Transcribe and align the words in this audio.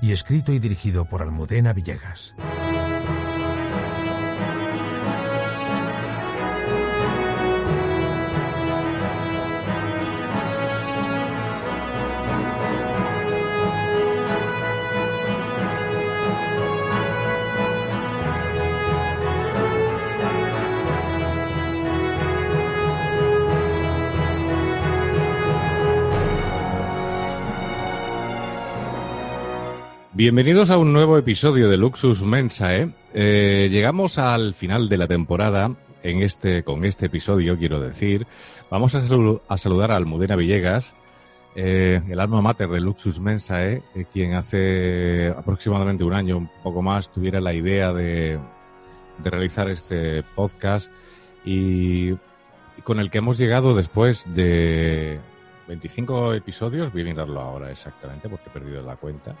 y 0.00 0.12
escrito 0.12 0.52
y 0.52 0.58
dirigido 0.58 1.04
por 1.04 1.22
Almudena 1.22 1.72
Villegas. 1.72 2.34
Bienvenidos 30.20 30.70
a 30.70 30.76
un 30.76 30.92
nuevo 30.92 31.16
episodio 31.16 31.70
de 31.70 31.78
Luxus 31.78 32.22
Mensae. 32.22 32.90
Eh, 33.14 33.70
llegamos 33.72 34.18
al 34.18 34.52
final 34.52 34.90
de 34.90 34.98
la 34.98 35.08
temporada 35.08 35.74
en 36.02 36.22
este, 36.22 36.62
con 36.62 36.84
este 36.84 37.06
episodio, 37.06 37.56
quiero 37.56 37.80
decir. 37.80 38.26
Vamos 38.70 38.94
a, 38.94 39.06
saludar 39.56 39.90
a 39.90 39.96
Almudena 39.96 40.36
Villegas, 40.36 40.94
eh, 41.56 42.02
el 42.06 42.20
alma 42.20 42.42
mater 42.42 42.68
de 42.68 42.82
Luxus 42.82 43.18
Mensae, 43.18 43.82
eh, 43.94 44.04
quien 44.12 44.34
hace 44.34 45.32
aproximadamente 45.34 46.04
un 46.04 46.12
año, 46.12 46.36
un 46.36 46.50
poco 46.62 46.82
más, 46.82 47.10
tuviera 47.10 47.40
la 47.40 47.54
idea 47.54 47.94
de, 47.94 48.38
de 49.16 49.30
realizar 49.30 49.70
este 49.70 50.22
podcast 50.34 50.90
y, 51.46 52.10
y 52.10 52.82
con 52.84 53.00
el 53.00 53.10
que 53.10 53.16
hemos 53.16 53.38
llegado 53.38 53.74
después 53.74 54.26
de 54.34 55.18
25 55.66 56.34
episodios. 56.34 56.92
Voy 56.92 57.00
a 57.00 57.04
mirarlo 57.06 57.40
ahora 57.40 57.70
exactamente 57.70 58.28
porque 58.28 58.50
he 58.50 58.52
perdido 58.52 58.82
la 58.82 58.96
cuenta 58.96 59.34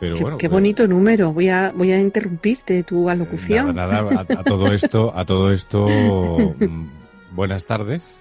qué, 0.00 0.48
bonito 0.48 0.86
número. 0.86 1.32
Voy 1.32 1.48
a, 1.48 1.72
voy 1.74 1.92
a 1.92 2.00
interrumpirte 2.00 2.82
tu 2.82 3.08
alocución. 3.08 3.74
Nada, 3.74 4.02
nada 4.02 4.26
a, 4.40 4.44
todo 4.44 4.72
esto, 4.72 5.12
a 5.14 5.24
todo 5.24 5.52
esto, 5.52 5.86
mm, 5.88 6.86
buenas 7.32 7.64
tardes. 7.64 8.20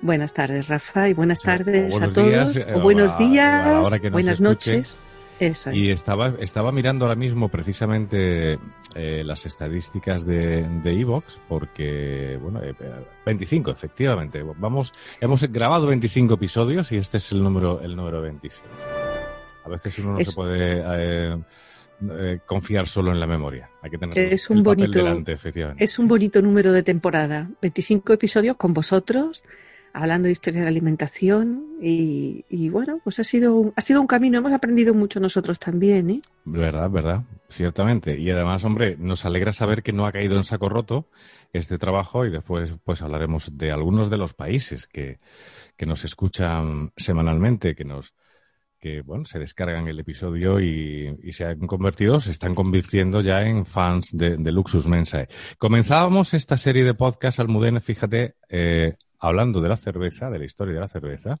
Buenas 0.00 0.32
tardes, 0.32 0.68
Rafa, 0.68 1.08
y 1.08 1.14
buenas 1.14 1.40
tardes 1.40 2.00
a 2.00 2.08
todos. 2.08 2.56
Eh, 2.56 2.66
o 2.74 2.80
buenos 2.80 3.18
días, 3.18 3.90
buenas 4.12 4.40
noches. 4.40 4.98
Y 5.72 5.90
estaba, 5.90 6.34
estaba 6.40 6.72
mirando 6.72 7.04
ahora 7.04 7.14
mismo 7.14 7.48
precisamente 7.48 8.58
eh, 8.94 9.22
las 9.24 9.46
estadísticas 9.46 10.26
de 10.26 10.66
Evox, 10.84 11.40
porque, 11.48 12.38
bueno, 12.42 12.60
25, 13.24 13.70
eh, 13.70 13.72
efectivamente. 13.72 14.42
Vamos, 14.42 14.92
hemos 15.20 15.42
grabado 15.44 15.86
25 15.86 16.34
episodios 16.34 16.90
y 16.92 16.96
este 16.96 17.18
es 17.18 17.32
el 17.32 17.42
número, 17.42 17.80
el 17.80 17.94
número 17.94 18.20
26. 18.20 18.64
A 19.68 19.72
veces 19.72 19.98
uno 19.98 20.14
no 20.14 20.24
se 20.24 20.32
puede 20.32 20.82
eh, 20.84 21.36
eh, 22.10 22.38
confiar 22.46 22.86
solo 22.86 23.10
en 23.12 23.18
la 23.18 23.26
memoria. 23.26 23.70
Hay 23.82 23.90
que 23.90 23.98
tener 23.98 24.16
es 24.16 24.48
un 24.50 24.62
bonito, 24.62 24.98
delante, 24.98 25.32
efectivamente. 25.32 25.82
Es 25.82 25.98
un 25.98 26.06
bonito 26.06 26.40
número 26.40 26.72
de 26.72 26.82
temporada. 26.82 27.50
25 27.60 28.12
episodios 28.12 28.56
con 28.56 28.72
vosotros, 28.72 29.42
hablando 29.92 30.26
de 30.26 30.32
historia 30.32 30.60
de 30.60 30.64
la 30.66 30.70
alimentación 30.70 31.76
y, 31.80 32.68
bueno, 32.70 33.00
pues 33.02 33.18
ha 33.18 33.24
sido, 33.24 33.72
ha 33.74 33.80
sido 33.80 34.00
un 34.00 34.06
camino. 34.06 34.38
Hemos 34.38 34.52
aprendido 34.52 34.94
mucho 34.94 35.18
nosotros 35.18 35.58
también, 35.58 36.10
¿eh? 36.10 36.22
Verdad, 36.44 36.88
verdad, 36.88 37.24
ciertamente. 37.48 38.18
Y 38.18 38.30
además, 38.30 38.64
hombre, 38.64 38.96
nos 38.96 39.24
alegra 39.24 39.52
saber 39.52 39.82
que 39.82 39.92
no 39.92 40.06
ha 40.06 40.12
caído 40.12 40.36
en 40.36 40.44
saco 40.44 40.68
roto 40.68 41.08
este 41.52 41.78
trabajo 41.78 42.24
y 42.24 42.30
después 42.30 42.76
pues 42.84 43.02
hablaremos 43.02 43.58
de 43.58 43.72
algunos 43.72 44.08
de 44.08 44.18
los 44.18 44.34
países 44.34 44.86
que, 44.86 45.18
que 45.76 45.86
nos 45.86 46.04
escuchan 46.04 46.92
semanalmente, 46.96 47.74
que 47.74 47.84
nos 47.84 48.14
que 48.78 49.02
bueno, 49.02 49.24
se 49.24 49.38
descargan 49.38 49.88
el 49.88 49.98
episodio 49.98 50.60
y, 50.60 51.32
se 51.32 51.44
han 51.44 51.66
convertido, 51.66 52.20
se 52.20 52.30
están 52.30 52.54
convirtiendo 52.54 53.20
ya 53.20 53.42
en 53.42 53.66
fans 53.66 54.16
de, 54.16 54.36
Luxus 54.52 54.86
Mensae. 54.86 55.28
Comenzábamos 55.58 56.34
esta 56.34 56.56
serie 56.56 56.84
de 56.84 56.94
podcast, 56.94 57.40
Almudena, 57.40 57.80
fíjate, 57.80 58.36
eh, 58.48 58.94
hablando 59.18 59.60
de 59.60 59.68
la 59.68 59.76
cerveza, 59.76 60.30
de 60.30 60.38
la 60.38 60.44
historia 60.44 60.74
de 60.74 60.80
la 60.80 60.88
cerveza. 60.88 61.38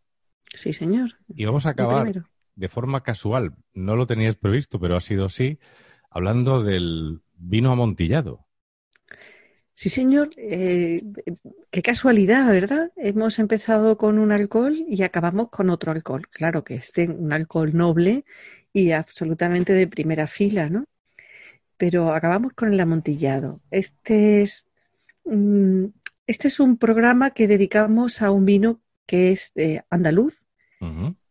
Sí, 0.52 0.72
señor. 0.72 1.18
Y 1.28 1.44
vamos 1.44 1.66
a 1.66 1.70
acabar 1.70 2.24
de 2.58 2.68
forma 2.68 3.02
casual, 3.04 3.54
no 3.72 3.94
lo 3.94 4.06
tenías 4.06 4.34
previsto, 4.34 4.80
pero 4.80 4.96
ha 4.96 5.00
sido 5.00 5.26
así, 5.26 5.60
hablando 6.10 6.64
del 6.64 7.20
vino 7.34 7.70
amontillado. 7.70 8.47
Sí, 9.78 9.90
señor. 9.90 10.30
Eh, 10.36 11.04
qué 11.70 11.82
casualidad, 11.82 12.50
¿verdad? 12.50 12.90
Hemos 12.96 13.38
empezado 13.38 13.96
con 13.96 14.18
un 14.18 14.32
alcohol 14.32 14.84
y 14.88 15.04
acabamos 15.04 15.50
con 15.50 15.70
otro 15.70 15.92
alcohol. 15.92 16.26
Claro 16.32 16.64
que 16.64 16.74
este 16.74 17.08
un 17.08 17.32
alcohol 17.32 17.76
noble 17.76 18.24
y 18.72 18.90
absolutamente 18.90 19.74
de 19.74 19.86
primera 19.86 20.26
fila, 20.26 20.68
¿no? 20.68 20.84
Pero 21.76 22.12
acabamos 22.12 22.54
con 22.54 22.72
el 22.72 22.80
amontillado. 22.80 23.60
Este 23.70 24.42
es, 24.42 24.66
mm, 25.24 25.84
este 26.26 26.48
es 26.48 26.58
un 26.58 26.76
programa 26.76 27.30
que 27.30 27.46
dedicamos 27.46 28.20
a 28.20 28.32
un 28.32 28.46
vino 28.46 28.80
que 29.06 29.30
es 29.30 29.52
de 29.54 29.84
andaluz, 29.90 30.42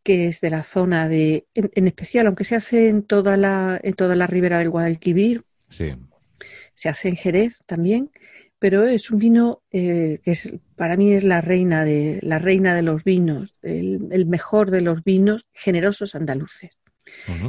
que 0.03 0.28
es 0.28 0.40
de 0.40 0.52
la 0.52 0.64
zona 0.64 1.09
de, 1.09 1.47
en, 1.53 1.88
especial, 1.88 2.28
aunque 2.28 2.46
se 2.46 2.56
hace 2.56 2.88
en 2.88 3.03
toda 3.03 3.35
la, 3.35 3.78
en 3.84 3.94
toda 3.94 4.16
la 4.16 4.25
ribera 4.25 4.59
del 4.59 4.69
Guadalquivir. 4.69 5.44
Sí. 5.68 5.91
Se 6.75 6.88
hace 6.88 7.09
en 7.09 7.18
Jerez 7.18 7.58
también 7.66 8.09
pero 8.59 8.85
es 8.85 9.12
un 9.12 9.19
vino 9.19 9.62
eh, 9.72 10.19
que 10.23 10.31
es, 10.31 10.53
para 10.75 10.97
mí 10.97 11.13
es 11.13 11.23
la 11.23 11.41
reina 11.41 11.85
de, 11.85 12.19
la 12.22 12.40
reina 12.40 12.75
de 12.75 12.81
los 12.81 13.03
vinos, 13.03 13.56
el, 13.62 14.25
mejor 14.25 14.72
de 14.72 14.81
los 14.81 15.03
vinos 15.03 15.45
generosos 15.53 16.16
andaluces, 16.16 16.72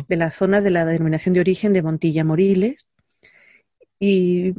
de 0.09 0.17
la 0.17 0.31
zona 0.31 0.61
de 0.61 0.71
la 0.71 0.85
denominación 0.85 1.35
de 1.35 1.41
origen 1.41 1.73
de 1.73 1.83
Montilla 1.83 2.25
Moriles. 2.25 2.87
Y 4.01 4.55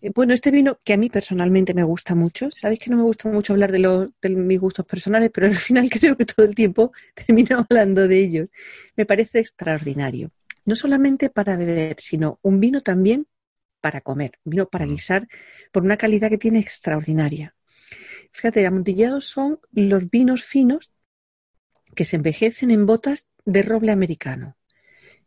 eh, 0.00 0.10
bueno, 0.14 0.32
este 0.32 0.50
vino 0.50 0.78
que 0.82 0.94
a 0.94 0.96
mí 0.96 1.10
personalmente 1.10 1.74
me 1.74 1.82
gusta 1.82 2.14
mucho, 2.14 2.48
sabéis 2.52 2.80
que 2.80 2.90
no 2.90 2.96
me 2.96 3.02
gusta 3.02 3.28
mucho 3.28 3.52
hablar 3.52 3.70
de, 3.70 3.80
los, 3.80 4.08
de 4.22 4.30
mis 4.30 4.60
gustos 4.60 4.86
personales, 4.86 5.30
pero 5.34 5.46
al 5.48 5.56
final 5.56 5.90
creo 5.90 6.16
que 6.16 6.24
todo 6.24 6.46
el 6.46 6.54
tiempo 6.54 6.92
termino 7.14 7.66
hablando 7.68 8.08
de 8.08 8.18
ellos. 8.18 8.48
Me 8.96 9.04
parece 9.04 9.40
extraordinario. 9.40 10.30
No 10.64 10.74
solamente 10.74 11.28
para 11.28 11.56
beber, 11.56 11.96
sino 11.98 12.38
un 12.42 12.60
vino 12.60 12.80
también 12.82 13.26
para 13.80 14.00
comer, 14.00 14.38
vino 14.44 14.68
para 14.68 14.86
mm. 14.86 14.90
guisar, 14.90 15.28
por 15.72 15.84
una 15.84 15.96
calidad 15.96 16.30
que 16.30 16.38
tiene 16.38 16.58
extraordinaria. 16.58 17.54
Fíjate, 18.32 18.66
amontillados 18.66 19.26
son 19.26 19.60
los 19.72 20.10
vinos 20.10 20.44
finos 20.44 20.92
que 21.94 22.04
se 22.04 22.16
envejecen 22.16 22.70
en 22.70 22.86
botas 22.86 23.28
de 23.44 23.62
roble 23.62 23.92
americano. 23.92 24.56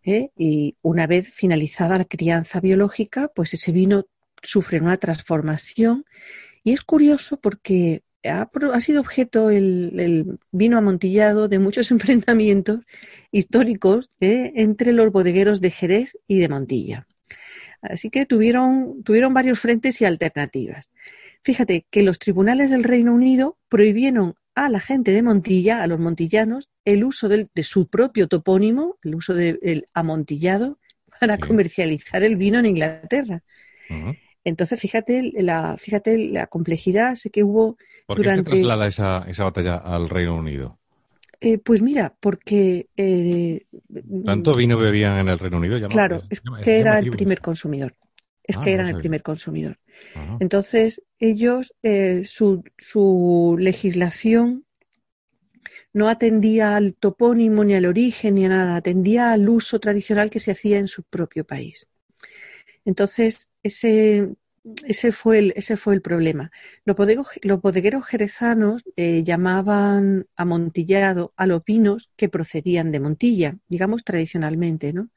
¿eh? 0.03 0.31
Y 0.37 0.77
una 0.81 1.07
vez 1.07 1.29
finalizada 1.29 1.97
la 1.97 2.05
crianza 2.05 2.59
biológica, 2.59 3.31
pues 3.33 3.53
ese 3.53 3.71
vino 3.71 4.05
sufre 4.41 4.79
una 4.79 4.97
transformación. 4.97 6.05
Y 6.63 6.73
es 6.73 6.81
curioso 6.83 7.39
porque 7.39 8.03
ha, 8.23 8.49
sido 8.79 9.01
objeto 9.01 9.49
el, 9.49 10.39
vino 10.51 10.77
amontillado 10.77 11.47
de 11.47 11.59
muchos 11.59 11.91
enfrentamientos 11.91 12.81
históricos 13.31 14.11
¿eh? 14.19 14.53
entre 14.55 14.93
los 14.93 15.11
bodegueros 15.11 15.61
de 15.61 15.71
Jerez 15.71 16.17
y 16.27 16.39
de 16.39 16.49
Montilla. 16.49 17.07
Así 17.81 18.09
que 18.09 18.25
tuvieron, 18.25 19.03
tuvieron 19.03 19.33
varios 19.33 19.59
frentes 19.59 20.01
y 20.01 20.05
alternativas. 20.05 20.89
Fíjate 21.43 21.85
que 21.89 22.03
los 22.03 22.19
tribunales 22.19 22.69
del 22.69 22.83
Reino 22.83 23.13
Unido 23.13 23.57
prohibieron 23.69 24.35
a 24.53 24.69
la 24.69 24.79
gente 24.79 25.11
de 25.11 25.23
Montilla, 25.23 25.81
a 25.81 25.87
los 25.87 25.99
montillanos, 25.99 26.69
el 26.85 27.03
uso 27.03 27.29
de 27.29 27.47
su 27.63 27.87
propio 27.87 28.27
topónimo, 28.27 28.97
el 29.03 29.15
uso 29.15 29.33
del 29.33 29.85
amontillado, 29.93 30.77
para 31.19 31.37
comercializar 31.37 32.23
el 32.23 32.35
vino 32.35 32.59
en 32.59 32.65
Inglaterra. 32.65 33.43
Entonces, 34.43 34.79
fíjate 34.79 35.31
la, 35.35 35.77
fíjate 35.77 36.17
la 36.17 36.47
complejidad 36.47 37.15
que 37.31 37.43
hubo. 37.43 37.77
¿Por 38.07 38.21
qué 38.21 38.31
se 38.31 38.43
traslada 38.43 38.87
esa, 38.87 39.25
esa 39.27 39.43
batalla 39.43 39.77
al 39.77 40.09
Reino 40.09 40.35
Unido? 40.35 40.79
Eh, 41.43 41.57
pues 41.57 41.81
mira, 41.81 42.15
porque... 42.19 42.87
Eh, 42.95 43.65
¿Tanto 44.23 44.53
vino 44.53 44.77
bebían 44.77 45.17
en 45.17 45.29
el 45.29 45.39
Reino 45.39 45.57
Unido? 45.57 45.89
claro, 45.89 46.21
es, 46.29 46.39
que 46.39 46.79
era 46.79 46.99
el 46.99 47.09
primer 47.09 47.41
consumidor. 47.41 47.95
Es 48.43 48.57
ah, 48.57 48.61
que 48.61 48.73
eran 48.73 48.87
el 48.87 48.97
primer 48.97 49.23
consumidor. 49.23 49.79
Entonces, 50.39 51.03
ellos, 51.19 51.73
eh, 51.81 52.23
su, 52.25 52.63
su, 52.77 53.55
legislación 53.59 54.65
no 55.93 56.09
atendía 56.09 56.75
al 56.75 56.93
topónimo 56.93 57.63
ni 57.63 57.73
al 57.73 57.85
origen 57.87 58.35
ni 58.35 58.45
a 58.45 58.49
nada, 58.49 58.75
atendía 58.75 59.31
al 59.31 59.49
uso 59.49 59.79
tradicional 59.79 60.29
que 60.29 60.39
se 60.39 60.51
hacía 60.51 60.77
en 60.77 60.87
su 60.87 61.03
propio 61.03 61.43
país. 61.43 61.87
Entonces, 62.85 63.49
ese, 63.63 64.29
ese, 64.85 65.11
fue, 65.11 65.39
el, 65.39 65.53
ese 65.55 65.77
fue 65.77 65.93
el 65.93 66.01
problema. 66.01 66.51
Los, 66.85 66.95
bodegueros 67.61 68.05
jerezanos 68.05 68.83
eh, 68.95 69.23
llamaban 69.23 70.25
amontillado 70.35 71.33
a 71.35 71.47
los 71.47 71.63
vinos 71.63 72.11
que 72.15 72.29
procedían 72.29 72.91
de 72.91 72.99
Montilla, 72.99 73.57
digamos 73.67 74.03
tradicionalmente, 74.03 74.93
¿no? 74.93 75.09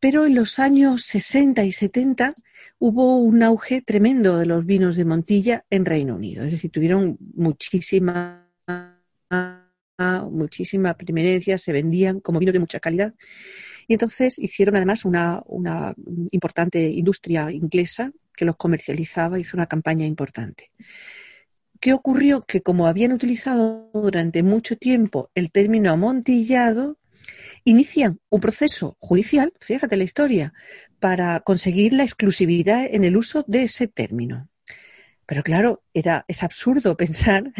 Pero 0.00 0.26
en 0.26 0.34
los 0.34 0.58
años 0.58 1.02
60 1.04 1.64
y 1.64 1.72
70 1.72 2.34
hubo 2.78 3.16
un 3.18 3.42
auge 3.42 3.82
tremendo 3.82 4.38
de 4.38 4.46
los 4.46 4.64
vinos 4.64 4.96
de 4.96 5.04
Montilla 5.04 5.64
en 5.70 5.84
Reino 5.84 6.16
Unido. 6.16 6.44
Es 6.44 6.52
decir, 6.52 6.70
tuvieron 6.70 7.18
muchísima, 7.34 8.48
muchísima 10.30 10.94
preeminencia, 10.94 11.58
se 11.58 11.72
vendían 11.72 12.20
como 12.20 12.38
vinos 12.38 12.52
de 12.52 12.60
mucha 12.60 12.80
calidad. 12.80 13.14
Y 13.88 13.94
entonces 13.94 14.38
hicieron 14.38 14.76
además 14.76 15.04
una, 15.04 15.42
importante 16.30 16.90
industria 16.90 17.50
inglesa 17.50 18.12
que 18.36 18.44
los 18.44 18.56
comercializaba, 18.56 19.40
hizo 19.40 19.56
una 19.56 19.66
campaña 19.66 20.06
importante. 20.06 20.70
¿Qué 21.80 21.92
ocurrió? 21.92 22.42
Que 22.42 22.60
como 22.60 22.86
habían 22.86 23.12
utilizado 23.12 23.90
durante 23.94 24.42
mucho 24.42 24.76
tiempo 24.76 25.30
el 25.34 25.50
término 25.50 25.90
amontillado, 25.90 26.98
inician 27.64 28.20
un 28.28 28.40
proceso 28.40 28.96
judicial, 29.00 29.52
fíjate 29.60 29.96
la 29.96 30.04
historia, 30.04 30.52
para 31.00 31.40
conseguir 31.40 31.92
la 31.94 32.04
exclusividad 32.04 32.86
en 32.88 33.04
el 33.04 33.16
uso 33.16 33.44
de 33.48 33.64
ese 33.64 33.88
término. 33.88 34.48
Pero 35.26 35.42
claro, 35.42 35.82
era, 35.94 36.24
es 36.28 36.42
absurdo 36.42 36.96
pensar 36.98 37.52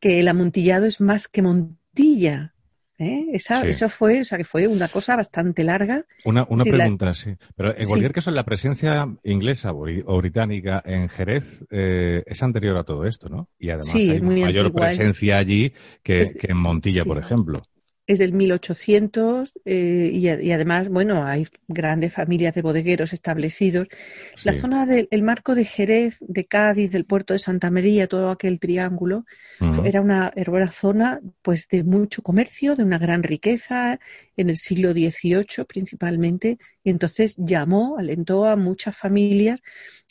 que 0.00 0.20
el 0.20 0.28
amontillado 0.28 0.86
es 0.86 1.00
más 1.00 1.26
que 1.28 1.42
Montilla. 1.42 2.53
¿Eh? 2.98 3.26
Esa, 3.32 3.66
Eso 3.66 3.88
fue, 3.88 4.20
o 4.20 4.24
sea, 4.24 4.38
que 4.38 4.44
fue 4.44 4.66
una 4.66 4.88
cosa 4.88 5.16
bastante 5.16 5.64
larga. 5.64 6.04
Una, 6.24 6.46
una 6.48 6.64
pregunta, 6.64 7.14
sí. 7.14 7.34
Pero 7.56 7.76
en 7.76 7.86
cualquier 7.86 8.12
caso, 8.12 8.30
la 8.30 8.44
presencia 8.44 9.08
inglesa 9.22 9.72
o 9.72 10.18
británica 10.18 10.82
en 10.84 11.08
Jerez 11.08 11.64
eh, 11.70 12.22
es 12.26 12.42
anterior 12.42 12.76
a 12.76 12.84
todo 12.84 13.04
esto, 13.04 13.28
¿no? 13.28 13.48
Y 13.58 13.70
además 13.70 13.94
hay 13.94 14.20
mayor 14.20 14.72
presencia 14.72 15.38
allí 15.38 15.72
que, 16.02 16.24
que 16.38 16.48
en 16.50 16.56
Montilla, 16.56 17.04
por 17.04 17.18
ejemplo 17.18 17.62
es 18.06 18.18
del 18.18 18.32
1800 18.32 19.52
eh, 19.64 20.10
y, 20.12 20.28
y, 20.28 20.52
además, 20.52 20.88
bueno, 20.88 21.24
hay 21.24 21.46
grandes 21.68 22.12
familias 22.12 22.54
de 22.54 22.62
bodegueros 22.62 23.12
establecidos. 23.12 23.88
La 24.44 24.54
zona 24.54 24.84
del 24.84 25.22
marco 25.22 25.54
de 25.54 25.64
Jerez, 25.64 26.16
de 26.20 26.44
Cádiz, 26.44 26.90
del 26.90 27.06
puerto 27.06 27.32
de 27.32 27.38
Santa 27.38 27.70
María, 27.70 28.06
todo 28.06 28.30
aquel 28.30 28.60
triángulo, 28.60 29.24
era, 29.84 30.02
una, 30.02 30.32
era 30.36 30.52
una 30.52 30.70
zona 30.70 31.20
pues 31.42 31.68
de 31.68 31.82
mucho 31.84 32.22
comercio, 32.22 32.76
de 32.76 32.84
una 32.84 32.98
gran 32.98 33.22
riqueza, 33.22 33.98
en 34.36 34.50
el 34.50 34.58
siglo 34.58 34.92
XVIII 34.92 35.64
principalmente, 35.66 36.58
y 36.82 36.90
entonces 36.90 37.34
llamó, 37.38 37.96
alentó 37.98 38.46
a 38.46 38.56
muchas 38.56 38.96
familias, 38.96 39.60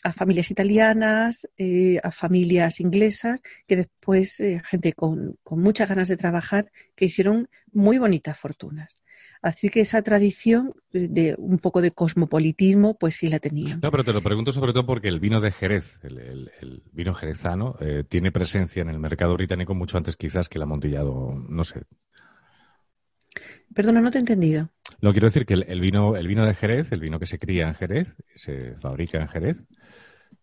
a 0.04 0.13
familias 0.13 0.50
italianas, 0.50 1.48
eh, 1.57 2.00
a 2.04 2.12
familias 2.12 2.80
inglesas, 2.80 3.42
que 3.68 3.75
después, 3.75 4.39
eh, 4.39 4.62
gente 4.66 4.94
con, 4.94 5.38
con 5.44 5.62
muchas 5.62 5.89
ganas 5.89 6.07
de 6.07 6.18
trabajar, 6.18 6.72
que 6.96 7.06
hicieron 7.06 7.50
muy 7.74 7.98
bonitas 7.98 8.40
fortunas. 8.40 9.00
Así 9.42 9.70
que 9.70 9.81
esa 9.81 10.02
tradición 10.02 10.74
de 10.94 11.36
un 11.38 11.60
poco 11.60 11.81
de 11.81 11.92
cosmopolitismo, 11.92 12.98
pues 12.98 13.18
sí 13.18 13.28
la 13.28 13.40
tenían. 13.40 13.81
No, 13.81 13.92
pero 13.92 14.06
te 14.06 14.14
lo 14.14 14.22
pregunto 14.22 14.54
sobre 14.54 14.72
todo 14.72 14.86
porque 14.86 15.10
el 15.10 15.20
vino 15.20 15.42
de 15.42 15.52
Jerez, 15.52 16.00
el, 16.04 16.81
vino 16.94 17.14
jerezano, 17.14 17.75
eh, 17.81 18.06
tiene 18.08 18.31
presencia 18.31 18.81
en 18.81 18.90
el 18.90 19.00
mercado 19.00 19.34
británico 19.34 19.75
mucho 19.75 19.98
antes 19.98 20.16
quizás 20.16 20.48
que 20.48 20.60
el 20.60 20.64
amontillado, 20.64 21.34
no 21.50 21.66
sé, 21.66 21.81
Perdona, 23.74 24.02
no 24.02 24.12
te 24.12 24.18
he 24.18 24.22
entendido. 24.22 24.70
Lo 25.00 25.12
quiero 25.12 25.28
decir 25.28 25.46
que 25.46 25.56
el, 25.56 25.81
vino, 25.81 26.16
el 26.16 26.28
vino 26.28 26.46
de 26.46 26.54
Jerez, 26.54 26.92
el 26.92 27.00
vino 27.00 27.20
que 27.20 27.25
se 27.25 27.40
cría 27.40 27.68
en 27.68 27.74
Jerez, 27.74 28.16
se 28.36 28.75
fabrica 28.75 29.20
en 29.20 29.28
Jerez, 29.28 29.66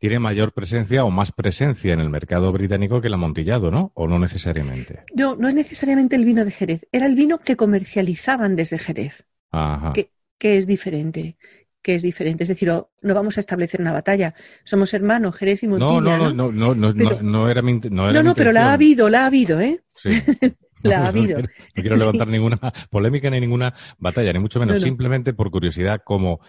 tiene 0.00 0.18
mayor 0.18 0.52
presencia 0.52 1.04
o 1.04 1.10
más 1.10 1.30
presencia 1.30 1.92
en 1.92 2.00
el 2.00 2.08
mercado 2.08 2.50
británico 2.52 3.02
que 3.02 3.08
el 3.08 3.14
amontillado, 3.14 3.70
¿no? 3.70 3.92
¿O 3.94 4.08
no 4.08 4.18
necesariamente? 4.18 5.04
No, 5.14 5.36
no 5.36 5.46
es 5.46 5.54
necesariamente 5.54 6.16
el 6.16 6.24
vino 6.24 6.42
de 6.44 6.50
Jerez. 6.50 6.88
Era 6.90 7.04
el 7.04 7.14
vino 7.14 7.38
que 7.38 7.54
comercializaban 7.54 8.56
desde 8.56 8.78
Jerez. 8.78 9.26
Ajá. 9.50 9.92
Que, 9.92 10.10
es 10.40 10.66
diferente 10.66 11.36
que 11.82 11.94
es 11.94 12.02
diferente. 12.02 12.44
Es 12.44 12.48
decir, 12.48 12.68
no 12.68 13.14
vamos 13.14 13.36
a 13.36 13.40
establecer 13.40 13.80
una 13.80 13.92
batalla. 13.92 14.34
Somos 14.64 14.92
hermanos, 14.94 15.36
Jerez 15.36 15.62
y 15.62 15.68
Montilla. 15.68 16.00
No, 16.00 16.00
no, 16.00 16.32
no, 16.32 16.52
no, 16.52 16.74
no, 16.74 16.92
no, 16.92 17.22
no, 17.22 17.48
era 17.48 17.62
mi, 17.62 17.78
no, 17.90 18.12
no, 18.12 18.22
no 18.22 18.34
pero 18.34 18.52
la 18.52 18.70
ha 18.70 18.72
habido, 18.74 19.08
la 19.08 19.24
ha 19.24 19.26
habido, 19.26 19.60
¿eh? 19.60 19.82
Sí. 19.96 20.10
La 20.82 21.04
ha 21.04 21.08
habido. 21.08 21.38
No 21.38 21.48
quiero, 21.74 21.96
levantar 21.96 22.28
ninguna 22.28 22.58
polémica 22.90 23.28
ni 23.30 23.40
ninguna 23.40 23.74
batalla, 23.98 24.32
ni 24.32 24.38
mucho 24.38 24.58
menos. 24.60 24.80
Simplemente 24.80 25.34
por 25.34 25.50
curiosidad, 25.50 26.00
como 26.04 26.40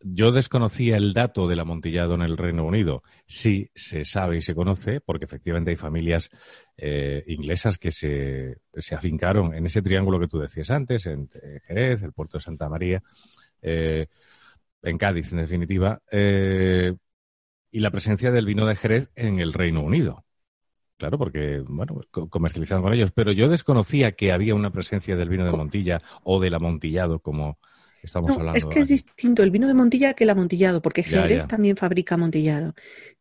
yo 0.00 0.32
desconocía 0.32 0.96
el 0.96 1.12
dato 1.12 1.46
del 1.48 1.60
amontillado 1.60 2.14
en 2.14 2.22
el 2.22 2.36
Reino 2.36 2.64
Unido. 2.64 3.02
Sí 3.26 3.70
se 3.74 4.04
sabe 4.04 4.38
y 4.38 4.42
se 4.42 4.54
conoce, 4.54 5.00
porque 5.00 5.24
efectivamente 5.24 5.70
hay 5.70 5.76
familias 5.76 6.30
eh, 6.76 7.24
inglesas 7.26 7.78
que 7.78 7.90
se, 7.90 8.58
se, 8.74 8.94
afincaron 8.94 9.54
en 9.54 9.66
ese 9.66 9.82
triángulo 9.82 10.18
que 10.18 10.28
tú 10.28 10.38
decías 10.38 10.70
antes, 10.70 11.06
en, 11.06 11.28
Jerez, 11.66 12.02
el 12.02 12.12
puerto 12.12 12.38
de 12.38 12.42
Santa 12.42 12.68
María, 12.68 13.02
eh, 13.60 14.06
en 14.82 14.98
Cádiz, 14.98 15.32
en 15.32 15.38
definitiva, 15.38 16.02
eh, 16.10 16.94
y 17.70 17.80
la 17.80 17.90
presencia 17.90 18.30
del 18.30 18.46
vino 18.46 18.66
de 18.66 18.76
Jerez 18.76 19.10
en 19.14 19.40
el 19.40 19.52
Reino 19.52 19.82
Unido. 19.82 20.24
Claro, 20.96 21.18
porque, 21.18 21.64
bueno, 21.66 22.00
comercializan 22.30 22.80
con 22.80 22.92
ellos. 22.92 23.10
Pero 23.12 23.32
yo 23.32 23.48
desconocía 23.48 24.12
que 24.12 24.30
había 24.30 24.54
una 24.54 24.70
presencia 24.70 25.16
del 25.16 25.28
vino 25.28 25.44
de 25.44 25.50
Montilla 25.50 26.00
o 26.22 26.38
del 26.38 26.54
amontillado, 26.54 27.18
como 27.18 27.58
estamos 28.06 28.32
hablando. 28.32 28.56
Es 28.56 28.64
que 28.66 28.80
es 28.80 28.88
distinto 28.88 29.42
el 29.42 29.50
vino 29.50 29.68
de 29.68 29.74
Montilla 29.74 30.14
que 30.14 30.24
el 30.24 30.30
amontillado, 30.30 30.82
porque 30.82 31.02
Jerez 31.02 31.46
también 31.46 31.76
fabrica 31.76 32.16
amontillado. 32.16 32.74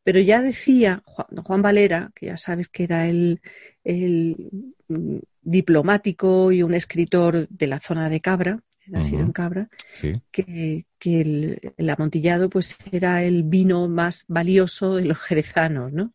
Pero 0.04 0.20
ya 0.20 0.42
decía 0.42 1.04
Juan, 1.06 1.62
Valera, 1.62 2.12
que 2.16 2.28
ya 2.28 2.38
sabes 2.38 2.70
que 2.70 2.84
era 2.84 3.08
el, 3.08 3.42
mm, 3.84 5.18
diplomático 5.42 6.52
y 6.52 6.64
un 6.64 6.74
escritor 6.74 7.48
de 7.50 7.68
la 7.68 7.80
zona 7.80 8.10
de 8.10 8.22
Cabra, 8.22 8.60
nacido 8.88 9.22
en 9.22 9.32
Cabra, 9.32 9.70
que, 10.32 10.86
el, 11.04 11.90
amontillado 11.90 12.50
pues 12.50 12.78
era 12.92 13.24
el 13.24 13.44
vino 13.44 13.88
más 13.88 14.26
valioso 14.28 14.96
de 14.96 15.06
los 15.06 15.20
jerezanos, 15.20 15.94
¿no? 15.94 16.14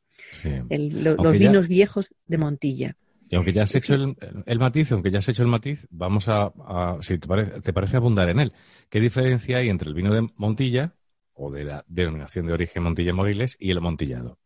los 0.70 1.38
vinos 1.38 1.68
viejos 1.68 2.10
de 2.26 2.38
Montilla. 2.38 2.96
Y 3.28 3.34
aunque 3.34 3.52
ya 3.52 3.64
has 3.64 3.74
hecho 3.74 3.94
el, 3.94 4.58
matiz, 4.58 4.92
aunque 4.92 5.10
ya 5.10 5.18
has 5.18 5.28
hecho 5.28 5.42
el 5.42 5.48
matiz, 5.48 5.86
vamos 5.90 6.28
a, 6.28 6.52
si 7.00 7.18
te 7.18 7.26
parece, 7.26 7.60
te 7.60 7.72
parece 7.72 7.96
abundar 7.96 8.28
en 8.28 8.40
él. 8.40 8.52
¿Qué 8.88 9.00
diferencia 9.00 9.58
hay 9.58 9.68
entre 9.68 9.88
el 9.88 9.94
vino 9.94 10.14
de 10.14 10.28
Montilla 10.36 10.94
o 11.32 11.50
de 11.50 11.64
la 11.64 11.84
denominación 11.88 12.46
de 12.46 12.52
origen 12.52 12.84
Montilla 12.84 13.12
Moriles 13.12 13.56
y 13.58 13.70
el 13.70 13.78
amontillado? 13.78 14.38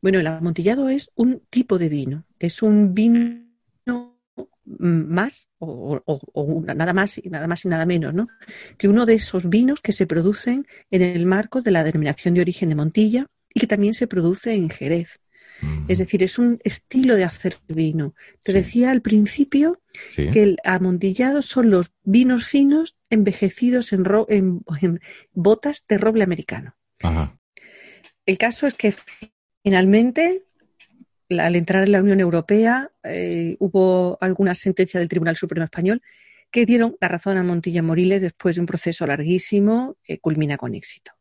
Bueno, 0.00 0.18
el 0.18 0.26
amontillado 0.26 0.88
es 0.88 1.10
un 1.14 1.42
tipo 1.50 1.78
de 1.78 1.88
vino, 1.88 2.24
es 2.38 2.62
un 2.62 2.94
vino 2.94 3.50
más 4.78 5.48
o, 5.58 6.00
nada 6.64 6.92
más 6.92 7.18
y 7.18 7.28
nada 7.28 7.46
más 7.46 7.64
y 7.64 7.68
nada 7.68 7.86
menos, 7.86 8.14
¿no? 8.14 8.28
Que 8.78 8.88
uno 8.88 9.04
de 9.04 9.14
esos 9.14 9.48
vinos 9.48 9.80
que 9.80 9.92
se 9.92 10.06
producen 10.06 10.66
en 10.90 11.02
el 11.02 11.26
marco 11.26 11.60
de 11.60 11.70
la 11.70 11.84
denominación 11.84 12.34
de 12.34 12.40
origen 12.40 12.68
de 12.68 12.76
Montilla 12.76 13.26
y 13.52 13.60
que 13.60 13.66
también 13.66 13.94
se 13.94 14.06
produce 14.06 14.54
en 14.54 14.70
Jerez. 14.70 15.20
Es 15.88 15.98
decir, 15.98 16.22
es 16.22 16.38
un 16.38 16.58
estilo 16.64 17.16
de 17.16 17.24
hacer 17.24 17.58
vino. 17.68 18.14
Te 18.42 18.52
decía 18.52 18.90
al 18.90 19.02
principio 19.02 19.80
que 20.14 20.42
el 20.42 20.58
amontillado 20.64 21.42
son 21.42 21.70
los 21.70 21.90
vinos 22.04 22.46
finos 22.46 22.96
envejecidos 23.10 23.92
en, 23.92 24.62
botas 25.32 25.84
de 25.88 25.98
roble 25.98 26.24
americano. 26.24 26.76
El 28.26 28.38
caso 28.38 28.66
es 28.66 28.74
que 28.74 28.94
finalmente, 29.62 30.42
al 31.30 31.56
entrar 31.56 31.84
en 31.84 31.92
la 31.92 32.00
Unión 32.00 32.20
Europea, 32.20 32.90
eh, 33.02 33.56
hubo 33.58 34.18
alguna 34.20 34.54
sentencia 34.54 35.00
del 35.00 35.08
Tribunal 35.08 35.36
Supremo 35.36 35.64
Español 35.64 36.02
que 36.50 36.66
dieron 36.66 36.96
la 37.00 37.08
razón 37.08 37.36
a 37.36 37.42
Montilla 37.42 37.82
Moriles 37.82 38.20
después 38.20 38.56
de 38.56 38.60
un 38.60 38.66
proceso 38.66 39.06
larguísimo 39.06 39.96
que 40.02 40.18
culmina 40.18 40.56
con 40.56 40.74
éxito. 40.74 41.12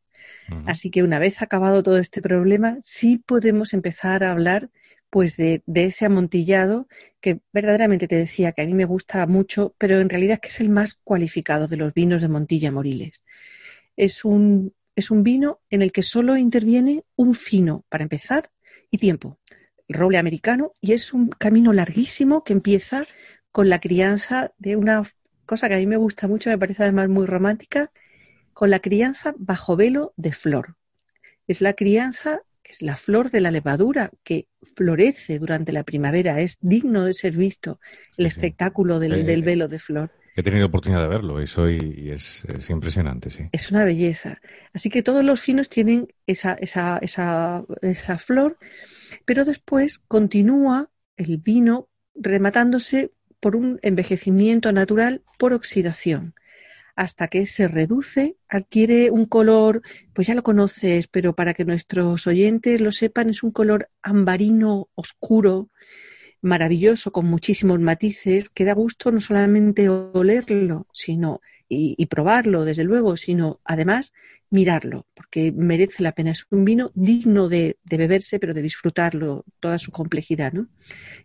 Así 0.66 0.92
que 0.92 1.04
una 1.04 1.20
vez 1.20 1.42
acabado 1.42 1.84
todo 1.84 1.98
este 1.98 2.22
problema, 2.22 2.78
sí 2.82 3.18
podemos 3.18 3.74
empezar 3.74 4.24
a 4.24 4.32
hablar 4.32 4.70
pues 5.10 5.38
de, 5.38 5.64
ese 5.74 6.06
amontillado 6.06 6.88
que 7.20 7.42
verdaderamente 7.52 8.08
te 8.08 8.16
decía 8.16 8.52
que 8.52 8.62
a 8.62 8.66
mí 8.66 8.74
me 8.74 8.86
gusta 8.86 9.26
mucho, 9.26 9.76
pero 9.78 10.00
en 10.00 10.10
realidad 10.10 10.36
es 10.36 10.40
que 10.40 10.50
es 10.50 10.60
el 10.60 10.70
más 10.70 10.96
cualificado 11.04 11.68
de 11.68 11.78
los 11.78 11.94
vinos 11.94 12.22
de 12.22 12.28
Montilla 12.28 12.72
Moriles. 12.72 13.24
Es 13.96 14.24
un, 14.24 14.74
es 14.96 15.10
un 15.10 15.24
vino 15.24 15.62
en 15.70 15.82
el 15.82 15.92
que 15.92 16.04
solo 16.04 16.38
interviene 16.38 17.04
un 17.16 17.34
fino, 17.34 17.86
para 17.90 18.04
empezar, 18.04 18.52
y 18.92 19.00
tiempo. 19.00 19.40
El 19.88 19.96
roble 19.96 20.20
americano, 20.20 20.74
y 20.80 20.94
es 20.94 21.14
un 21.14 21.30
camino 21.30 21.74
larguísimo 21.74 22.44
que 22.44 22.54
empieza 22.54 23.06
con 23.52 23.70
la 23.70 23.80
crianza 23.80 24.54
de 24.60 24.76
una 24.76 25.04
cosa 25.46 25.68
que 25.68 25.76
a 25.76 25.80
mí 25.80 25.88
me 25.88 25.98
gusta 25.98 26.28
mucho, 26.28 26.52
me 26.52 26.58
parece 26.60 26.84
además 26.84 27.10
muy 27.10 27.26
romántica, 27.26 27.92
con 28.60 28.72
la 28.72 28.80
crianza 28.80 29.34
bajo 29.38 29.78
velo 29.78 30.12
de 30.18 30.34
flor. 30.34 30.76
Es 31.48 31.62
la 31.62 31.76
crianza 31.76 32.42
es 32.62 32.82
la 32.82 32.98
flor 32.98 33.32
de 33.32 33.40
la 33.40 33.52
levadura 33.52 34.12
que 34.22 34.50
florece 34.76 35.40
durante 35.40 35.72
la 35.72 35.84
primavera. 35.84 36.42
Es 36.42 36.58
digno 36.60 37.06
de 37.06 37.14
ser 37.14 37.38
visto 37.38 37.80
el 38.18 38.26
espectáculo 38.26 39.00
del, 39.00 39.14
eh, 39.14 39.42
velo 39.42 39.70
de 39.70 39.80
flor. 39.80 40.12
He 40.36 40.44
tenido 40.44 40.66
oportunidad 40.66 41.04
de 41.04 41.08
verlo 41.08 41.42
y, 41.42 41.48
soy, 41.48 42.12
es, 42.12 42.44
impresionante, 42.70 43.30
sí. 43.30 43.48
Es 43.54 43.72
una 43.72 43.86
belleza. 43.86 44.42
Así 44.74 44.90
que 44.90 45.04
todos 45.04 45.24
los 45.24 45.40
finos 45.40 45.70
tienen 45.70 46.10
esa, 46.28 46.56
esa, 46.56 46.98
esa, 47.02 47.64
esa 47.82 48.20
flor, 48.20 48.58
pero 49.24 49.46
después 49.46 50.00
continúa 50.00 50.92
el 51.16 51.38
vino 51.38 51.88
rematándose 52.14 53.14
por 53.40 53.56
un 53.56 53.80
envejecimiento 53.84 54.74
natural 54.74 55.24
por 55.38 55.54
oxidación 55.54 56.34
hasta 57.00 57.30
que 57.30 57.48
se 57.48 57.70
reduce, 57.70 58.36
adquiere 58.50 59.10
un 59.10 59.26
color, 59.26 59.82
pues 60.12 60.28
ya 60.28 60.36
lo 60.36 60.44
conoces, 60.44 61.08
pero 61.08 61.34
para 61.34 61.54
que 61.54 61.64
nuestros 61.64 62.28
oyentes 62.28 62.82
lo 62.82 62.92
sepan, 62.92 63.30
es 63.30 63.42
un 63.42 63.52
color 63.52 63.90
ambarino 64.02 64.90
oscuro, 64.96 65.70
maravilloso, 66.42 67.14
con 67.14 67.26
muchísimos 67.26 67.80
matices, 67.80 68.50
que 68.50 68.66
da 68.66 68.74
gusto 68.74 69.14
no 69.14 69.22
solamente 69.22 69.88
olerlo, 69.88 70.88
sino 70.92 71.40
y, 71.70 72.06
probarlo, 72.08 72.66
desde 72.66 72.84
luego, 72.84 73.16
sino 73.16 73.62
además 73.64 74.12
mirarlo, 74.50 75.06
porque 75.14 75.54
merece 75.54 76.04
la 76.04 76.12
pena. 76.12 76.32
Es 76.32 76.48
un 76.50 76.66
vino 76.66 76.92
digno 76.96 77.48
de, 77.48 77.78
beberse, 77.86 78.40
pero 78.40 78.54
de 78.54 78.62
disfrutarlo, 78.62 79.46
toda 79.62 79.78
su 79.78 79.92
complejidad, 79.92 80.52
¿no? 80.52 80.68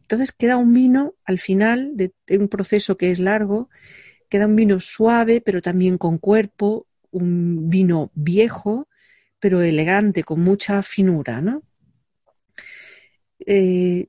Entonces 0.02 0.30
queda 0.30 0.56
un 0.56 0.72
vino 0.72 1.14
al 1.24 1.40
final 1.40 1.96
de 1.96 2.12
un 2.38 2.46
proceso 2.46 2.96
que 2.96 3.10
es 3.10 3.18
largo, 3.18 3.70
Queda 4.28 4.46
un 4.46 4.56
vino 4.56 4.80
suave, 4.80 5.40
pero 5.40 5.62
también 5.62 5.98
con 5.98 6.18
cuerpo, 6.18 6.86
un 7.10 7.68
vino 7.68 8.10
viejo, 8.14 8.88
pero 9.38 9.60
elegante, 9.62 10.24
con 10.24 10.40
mucha 10.40 10.82
finura, 10.82 11.40
¿no? 11.40 11.62
Eh, 13.46 14.08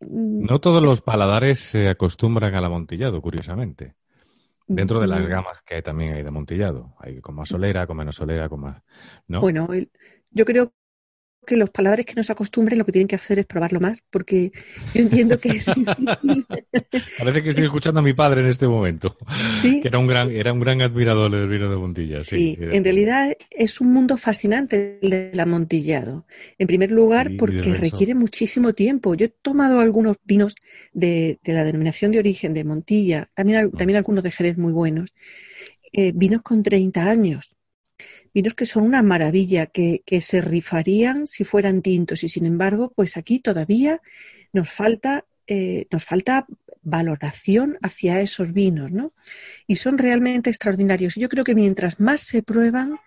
no 0.00 0.60
todos 0.60 0.82
los 0.82 1.00
paladares 1.00 1.60
se 1.60 1.88
acostumbran 1.88 2.54
al 2.54 2.64
amontillado, 2.64 3.20
curiosamente. 3.20 3.94
Dentro 4.66 5.00
de 5.00 5.06
las 5.06 5.22
mm. 5.22 5.28
gamas 5.28 5.62
que 5.66 5.76
hay, 5.76 5.82
también 5.82 6.14
hay 6.14 6.22
de 6.22 6.28
amontillado. 6.28 6.94
Hay 6.98 7.20
con 7.20 7.34
más 7.34 7.48
solera, 7.48 7.86
con 7.86 7.96
menos 7.96 8.16
solera, 8.16 8.48
con 8.48 8.60
más. 8.60 8.82
¿no? 9.28 9.40
Bueno, 9.40 9.68
yo 10.30 10.44
creo 10.44 10.72
que 11.44 11.56
los 11.56 11.70
paladares 11.70 12.06
que 12.06 12.14
no 12.14 12.24
se 12.24 12.32
acostumbren 12.32 12.78
lo 12.78 12.84
que 12.84 12.92
tienen 12.92 13.08
que 13.08 13.16
hacer 13.16 13.38
es 13.38 13.46
probarlo 13.46 13.80
más, 13.80 14.02
porque 14.10 14.52
yo 14.94 15.02
entiendo 15.02 15.38
que 15.38 15.50
es 15.50 15.66
difícil. 15.66 15.86
Parece 17.18 17.42
que 17.42 17.48
estoy 17.50 17.64
escuchando 17.64 18.00
a 18.00 18.02
mi 18.02 18.14
padre 18.14 18.40
en 18.42 18.48
este 18.48 18.66
momento, 18.66 19.16
que 19.62 19.82
era 19.82 19.98
un 19.98 20.06
gran, 20.06 20.30
era 20.30 20.52
un 20.52 20.60
gran 20.60 20.82
admirador 20.82 21.30
del 21.30 21.48
vino 21.48 21.70
de 21.70 21.76
Montilla. 21.76 22.18
Sí, 22.18 22.56
en 22.60 22.84
realidad 22.84 23.36
es 23.50 23.80
un 23.80 23.92
mundo 23.92 24.16
fascinante 24.16 24.98
el 25.02 25.10
del 25.10 25.40
amontillado. 25.40 26.26
En 26.58 26.66
primer 26.66 26.90
lugar, 26.90 27.32
porque 27.38 27.74
requiere 27.74 28.14
muchísimo 28.14 28.72
tiempo. 28.72 29.14
Yo 29.14 29.26
he 29.26 29.28
tomado 29.28 29.80
algunos 29.80 30.16
vinos 30.24 30.56
de, 30.92 31.38
la 31.44 31.64
denominación 31.64 32.12
de 32.12 32.18
origen 32.18 32.54
de 32.54 32.64
Montilla, 32.64 33.28
también, 33.34 33.70
también 33.72 33.96
algunos 33.96 34.24
de 34.24 34.30
Jerez 34.30 34.58
muy 34.58 34.72
buenos, 34.72 35.14
eh, 35.92 36.12
vinos 36.14 36.42
con 36.42 36.62
30 36.62 37.08
años 37.08 37.56
vinos 38.32 38.54
que 38.54 38.66
son 38.66 38.84
una 38.84 39.02
maravilla, 39.02 39.66
que, 39.66 40.02
se 40.20 40.40
rifarían 40.40 41.26
si 41.26 41.44
fueran 41.44 41.82
tintos 41.82 42.24
y 42.24 42.28
sin 42.28 42.46
embargo, 42.46 42.92
pues 42.94 43.16
aquí 43.16 43.40
todavía 43.40 44.00
nos 44.52 44.70
falta, 44.70 45.24
eh, 45.46 45.86
nos 45.90 46.04
falta 46.04 46.46
valoración 46.82 47.78
hacia 47.82 48.20
esos 48.20 48.52
vinos, 48.52 48.90
¿no? 48.90 49.14
Y 49.66 49.76
son 49.76 49.98
realmente 49.98 50.50
extraordinarios. 50.50 51.14
Yo 51.14 51.28
creo 51.28 51.44
que 51.44 51.54
mientras 51.54 51.98
más 51.98 52.20
se 52.20 52.42
prueban, 52.42 52.98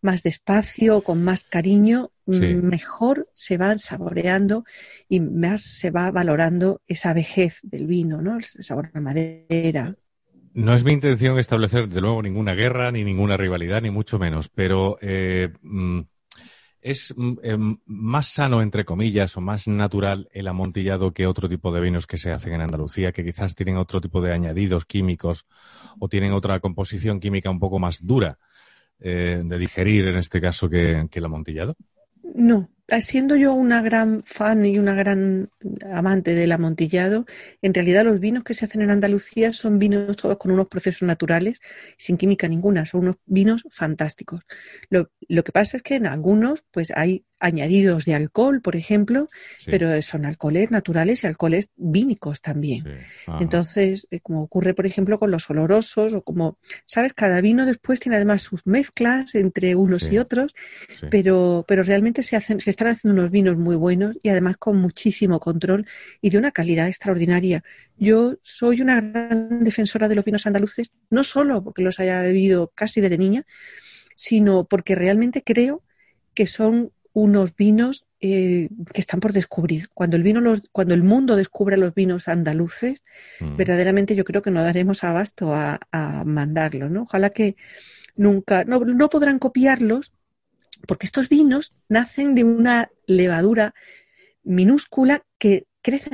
más 0.00 0.22
despacio, 0.22 1.02
con 1.02 1.22
más 1.22 1.44
cariño, 1.44 2.10
mejor 2.26 3.28
se 3.32 3.56
van 3.56 3.78
saboreando 3.78 4.64
y 5.08 5.20
más 5.20 5.62
se 5.62 5.90
va 5.90 6.10
valorando 6.10 6.80
esa 6.86 7.12
vejez 7.12 7.60
del 7.62 7.86
vino, 7.86 8.20
¿no? 8.22 8.36
El 8.36 8.44
sabor 8.44 8.90
a 8.94 9.00
madera. 9.00 9.96
No 10.56 10.72
es 10.72 10.84
mi 10.84 10.92
intención 10.92 11.38
establecer, 11.38 11.86
de 11.86 12.00
luego, 12.00 12.22
ninguna 12.22 12.54
guerra, 12.54 12.90
ni 12.90 13.04
ninguna 13.04 13.36
rivalidad, 13.36 13.82
ni 13.82 13.90
mucho 13.90 14.18
menos, 14.18 14.48
pero 14.48 14.96
eh, 15.02 15.50
mm, 15.60 16.00
es 16.80 17.12
mm, 17.14 17.34
em, 17.42 17.76
más 17.84 18.28
sano, 18.28 18.62
entre 18.62 18.86
comillas, 18.86 19.36
o 19.36 19.42
más 19.42 19.68
natural 19.68 20.30
el 20.32 20.48
amontillado 20.48 21.12
que 21.12 21.26
otro 21.26 21.46
tipo 21.46 21.70
de 21.72 21.82
vinos 21.82 22.06
que 22.06 22.16
se 22.16 22.32
hacen 22.32 22.54
en 22.54 22.62
Andalucía, 22.62 23.12
que 23.12 23.22
quizás 23.22 23.54
tienen 23.54 23.76
otro 23.76 24.00
tipo 24.00 24.22
de 24.22 24.32
añadidos 24.32 24.86
químicos 24.86 25.44
o 25.98 26.08
tienen 26.08 26.32
otra 26.32 26.58
composición 26.60 27.20
química 27.20 27.50
un 27.50 27.60
poco 27.60 27.78
más 27.78 27.98
dura 28.02 28.38
eh, 28.98 29.42
de 29.44 29.58
digerir, 29.58 30.06
en 30.06 30.16
este 30.16 30.40
caso, 30.40 30.70
que 30.70 31.06
el 31.12 31.24
amontillado. 31.26 31.76
No, 32.34 32.70
siendo 33.00 33.36
yo 33.36 33.52
una 33.52 33.82
gran 33.82 34.22
fan 34.24 34.64
y 34.64 34.78
una 34.78 34.94
gran 34.94 35.50
amante 35.92 36.34
del 36.34 36.52
amontillado, 36.52 37.26
en 37.62 37.74
realidad 37.74 38.04
los 38.04 38.20
vinos 38.20 38.44
que 38.44 38.54
se 38.54 38.64
hacen 38.64 38.82
en 38.82 38.90
Andalucía 38.90 39.52
son 39.52 39.78
vinos 39.78 40.16
todos 40.16 40.36
con 40.36 40.52
unos 40.52 40.68
procesos 40.68 41.06
naturales, 41.06 41.60
sin 41.98 42.16
química 42.16 42.48
ninguna, 42.48 42.86
son 42.86 43.00
unos 43.02 43.16
vinos 43.26 43.66
fantásticos. 43.70 44.42
Lo, 44.88 45.10
lo 45.28 45.44
que 45.44 45.52
pasa 45.52 45.76
es 45.76 45.82
que 45.82 45.96
en 45.96 46.06
algunos, 46.06 46.64
pues 46.70 46.92
hay 46.94 47.24
añadidos 47.38 48.04
de 48.04 48.14
alcohol, 48.14 48.60
por 48.62 48.76
ejemplo, 48.76 49.28
pero 49.66 50.00
son 50.02 50.24
alcoholes 50.24 50.70
naturales 50.70 51.22
y 51.22 51.26
alcoholes 51.26 51.70
vínicos 51.76 52.40
también. 52.40 52.84
Entonces, 53.40 54.06
eh, 54.10 54.20
como 54.20 54.42
ocurre, 54.42 54.74
por 54.74 54.86
ejemplo, 54.86 55.18
con 55.18 55.30
los 55.30 55.48
olorosos 55.50 56.14
o 56.14 56.22
como, 56.22 56.58
sabes, 56.86 57.12
cada 57.12 57.40
vino 57.40 57.66
después 57.66 58.00
tiene 58.00 58.16
además 58.16 58.42
sus 58.42 58.66
mezclas 58.66 59.34
entre 59.34 59.74
unos 59.76 60.10
y 60.10 60.18
otros, 60.18 60.54
pero, 61.10 61.64
pero 61.68 61.82
realmente 61.82 62.22
se 62.22 62.36
hacen, 62.36 62.60
se 62.60 62.70
están 62.70 62.88
haciendo 62.88 63.20
unos 63.20 63.30
vinos 63.30 63.56
muy 63.56 63.76
buenos 63.76 64.16
y 64.22 64.30
además 64.30 64.56
con 64.56 64.78
muchísimo 64.78 65.38
control 65.38 65.86
y 66.20 66.30
de 66.30 66.38
una 66.38 66.52
calidad 66.52 66.88
extraordinaria. 66.88 67.62
Yo 67.96 68.36
soy 68.42 68.80
una 68.80 69.00
gran 69.00 69.62
defensora 69.64 70.08
de 70.08 70.14
los 70.14 70.24
vinos 70.24 70.46
andaluces, 70.46 70.90
no 71.10 71.22
solo 71.22 71.62
porque 71.62 71.82
los 71.82 72.00
haya 72.00 72.20
bebido 72.22 72.72
casi 72.74 73.00
desde 73.00 73.18
niña, 73.18 73.44
sino 74.14 74.64
porque 74.64 74.94
realmente 74.94 75.42
creo 75.42 75.82
que 76.34 76.46
son 76.46 76.92
unos 77.16 77.56
vinos 77.56 78.04
eh, 78.20 78.68
que 78.92 79.00
están 79.00 79.20
por 79.20 79.32
descubrir. 79.32 79.88
Cuando 79.94 80.18
el 80.18 80.22
vino 80.22 80.42
los, 80.42 80.60
cuando 80.70 80.92
el 80.92 81.02
mundo 81.02 81.34
descubra 81.34 81.78
los 81.78 81.94
vinos 81.94 82.28
andaluces, 82.28 83.02
mm. 83.40 83.56
verdaderamente 83.56 84.14
yo 84.14 84.22
creo 84.22 84.42
que 84.42 84.50
no 84.50 84.62
daremos 84.62 85.02
abasto 85.02 85.54
a, 85.54 85.80
a 85.92 86.24
mandarlos, 86.24 86.90
¿no? 86.90 87.04
Ojalá 87.04 87.30
que 87.30 87.56
nunca, 88.16 88.64
no, 88.64 88.80
no 88.80 89.08
podrán 89.08 89.38
copiarlos, 89.38 90.12
porque 90.86 91.06
estos 91.06 91.30
vinos 91.30 91.72
nacen 91.88 92.34
de 92.34 92.44
una 92.44 92.90
levadura 93.06 93.72
minúscula 94.44 95.22
que 95.38 95.64
crece 95.80 96.10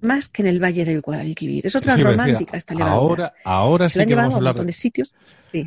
más 0.00 0.28
que 0.28 0.42
en 0.42 0.48
el 0.48 0.62
Valle 0.62 0.84
del 0.84 1.00
Guadalquivir. 1.00 1.66
Es 1.66 1.74
otra 1.74 1.96
romántica 1.96 2.56
esta 2.56 2.74
levadura. 2.74 3.34
Ahora, 3.44 3.88
ahora 3.88 3.88
sí 3.88 4.06
que 4.06 4.14
vamos 4.14 4.34
a 4.34 4.36
hablar 4.36 4.64
de 4.64 4.72
sitios. 4.72 5.16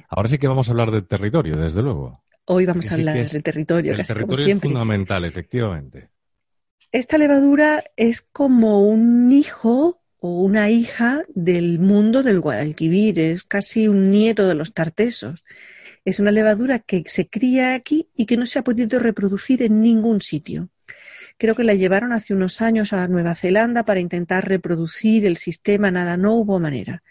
Ahora 0.07 0.29
sí 0.29 0.37
que 0.37 0.47
vamos 0.47 0.69
a 0.69 0.71
hablar 0.71 0.89
de 0.89 1.01
territorio, 1.01 1.57
desde 1.57 1.81
luego. 1.81 2.22
Hoy 2.45 2.65
vamos 2.65 2.91
a 2.91 2.95
hablar 2.95 3.25
de 3.25 3.41
territorio. 3.41 3.93
El 3.93 4.03
territorio 4.07 4.55
es 4.55 4.61
fundamental, 4.61 5.25
efectivamente. 5.25 6.09
Esta 6.91 7.17
levadura 7.17 7.83
es 7.95 8.21
como 8.21 8.87
un 8.87 9.31
hijo 9.31 10.01
o 10.19 10.41
una 10.43 10.69
hija 10.69 11.23
del 11.33 11.79
mundo 11.79 12.23
del 12.23 12.39
Guadalquivir, 12.39 13.19
es 13.19 13.43
casi 13.43 13.87
un 13.87 14.11
nieto 14.11 14.47
de 14.47 14.55
los 14.55 14.73
tartesos. 14.73 15.43
Es 16.05 16.19
una 16.19 16.31
levadura 16.31 16.79
que 16.79 17.03
se 17.07 17.27
cría 17.27 17.73
aquí 17.73 18.09
y 18.15 18.25
que 18.25 18.37
no 18.37 18.45
se 18.45 18.59
ha 18.59 18.63
podido 18.63 18.99
reproducir 18.99 19.63
en 19.63 19.81
ningún 19.81 20.21
sitio. 20.21 20.69
Creo 21.37 21.55
que 21.55 21.63
la 21.63 21.73
llevaron 21.73 22.13
hace 22.13 22.33
unos 22.33 22.61
años 22.61 22.93
a 22.93 23.07
Nueva 23.07 23.35
Zelanda 23.35 23.83
para 23.83 23.99
intentar 23.99 24.47
reproducir 24.47 25.25
el 25.25 25.37
sistema, 25.37 25.91
nada, 25.91 26.15
no 26.15 26.35
hubo 26.35 26.59
manera. 26.59 27.03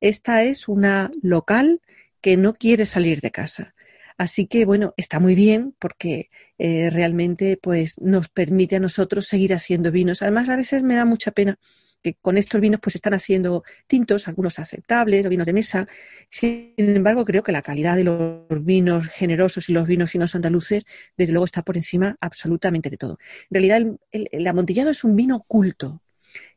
Esta 0.00 0.42
es 0.44 0.66
una 0.66 1.10
local 1.22 1.82
que 2.20 2.36
no 2.36 2.54
quiere 2.54 2.86
salir 2.86 3.20
de 3.20 3.30
casa. 3.30 3.75
Así 4.18 4.46
que, 4.46 4.64
bueno, 4.64 4.94
está 4.96 5.20
muy 5.20 5.34
bien 5.34 5.74
porque 5.78 6.30
eh, 6.58 6.90
realmente 6.90 7.58
pues, 7.60 8.00
nos 8.00 8.28
permite 8.28 8.76
a 8.76 8.80
nosotros 8.80 9.26
seguir 9.26 9.52
haciendo 9.54 9.90
vinos. 9.92 10.22
Además, 10.22 10.48
a 10.48 10.56
veces 10.56 10.82
me 10.82 10.94
da 10.94 11.04
mucha 11.04 11.32
pena 11.32 11.58
que 12.02 12.14
con 12.14 12.38
estos 12.38 12.60
vinos 12.60 12.80
pues 12.80 12.94
están 12.94 13.14
haciendo 13.14 13.64
tintos, 13.86 14.28
algunos 14.28 14.58
aceptables, 14.58 15.28
vinos 15.28 15.46
de 15.46 15.52
mesa. 15.52 15.88
Sin 16.30 16.72
embargo, 16.76 17.24
creo 17.24 17.42
que 17.42 17.52
la 17.52 17.62
calidad 17.62 17.96
de 17.96 18.04
los 18.04 18.64
vinos 18.64 19.08
generosos 19.08 19.68
y 19.68 19.72
los 19.72 19.86
vinos 19.86 20.10
finos 20.10 20.34
andaluces, 20.34 20.84
desde 21.16 21.32
luego, 21.32 21.46
está 21.46 21.62
por 21.62 21.76
encima 21.76 22.16
absolutamente 22.20 22.90
de 22.90 22.96
todo. 22.96 23.18
En 23.50 23.60
realidad, 23.60 23.98
el 24.12 24.46
amontillado 24.46 24.90
es 24.90 25.04
un 25.04 25.16
vino 25.16 25.44
culto, 25.46 26.00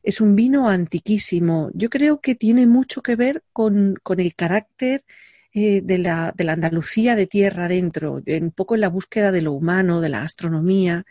es 0.03 0.21
un 0.21 0.35
vino 0.35 0.69
antiquísimo. 0.69 1.71
Yo 1.73 1.89
creo 1.89 2.21
que 2.21 2.35
tiene 2.35 2.67
mucho 2.67 3.01
que 3.01 3.15
ver 3.15 3.43
con, 3.51 3.95
con 4.03 4.19
el 4.19 4.35
carácter 4.35 5.03
eh, 5.53 5.81
de, 5.83 5.97
la, 5.97 6.33
de 6.35 6.43
la 6.43 6.53
Andalucía 6.53 7.15
de 7.15 7.27
tierra 7.27 7.65
adentro, 7.65 8.21
un 8.25 8.51
poco 8.51 8.75
en 8.75 8.81
la 8.81 8.89
búsqueda 8.89 9.31
de 9.31 9.41
lo 9.41 9.53
humano, 9.53 10.01
de 10.01 10.09
la 10.09 10.23
astronomía. 10.23 11.05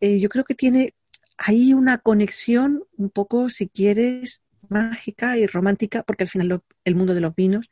Eh, 0.00 0.20
yo 0.20 0.28
creo 0.28 0.44
que 0.44 0.54
tiene 0.54 0.94
ahí 1.38 1.74
una 1.74 1.98
conexión 1.98 2.84
un 2.96 3.10
poco, 3.10 3.48
si 3.50 3.68
quieres, 3.68 4.42
mágica 4.68 5.36
y 5.38 5.46
romántica, 5.46 6.02
porque 6.04 6.24
al 6.24 6.30
final 6.30 6.62
el 6.84 6.94
mundo 6.94 7.14
de 7.14 7.20
los 7.20 7.34
vinos 7.34 7.70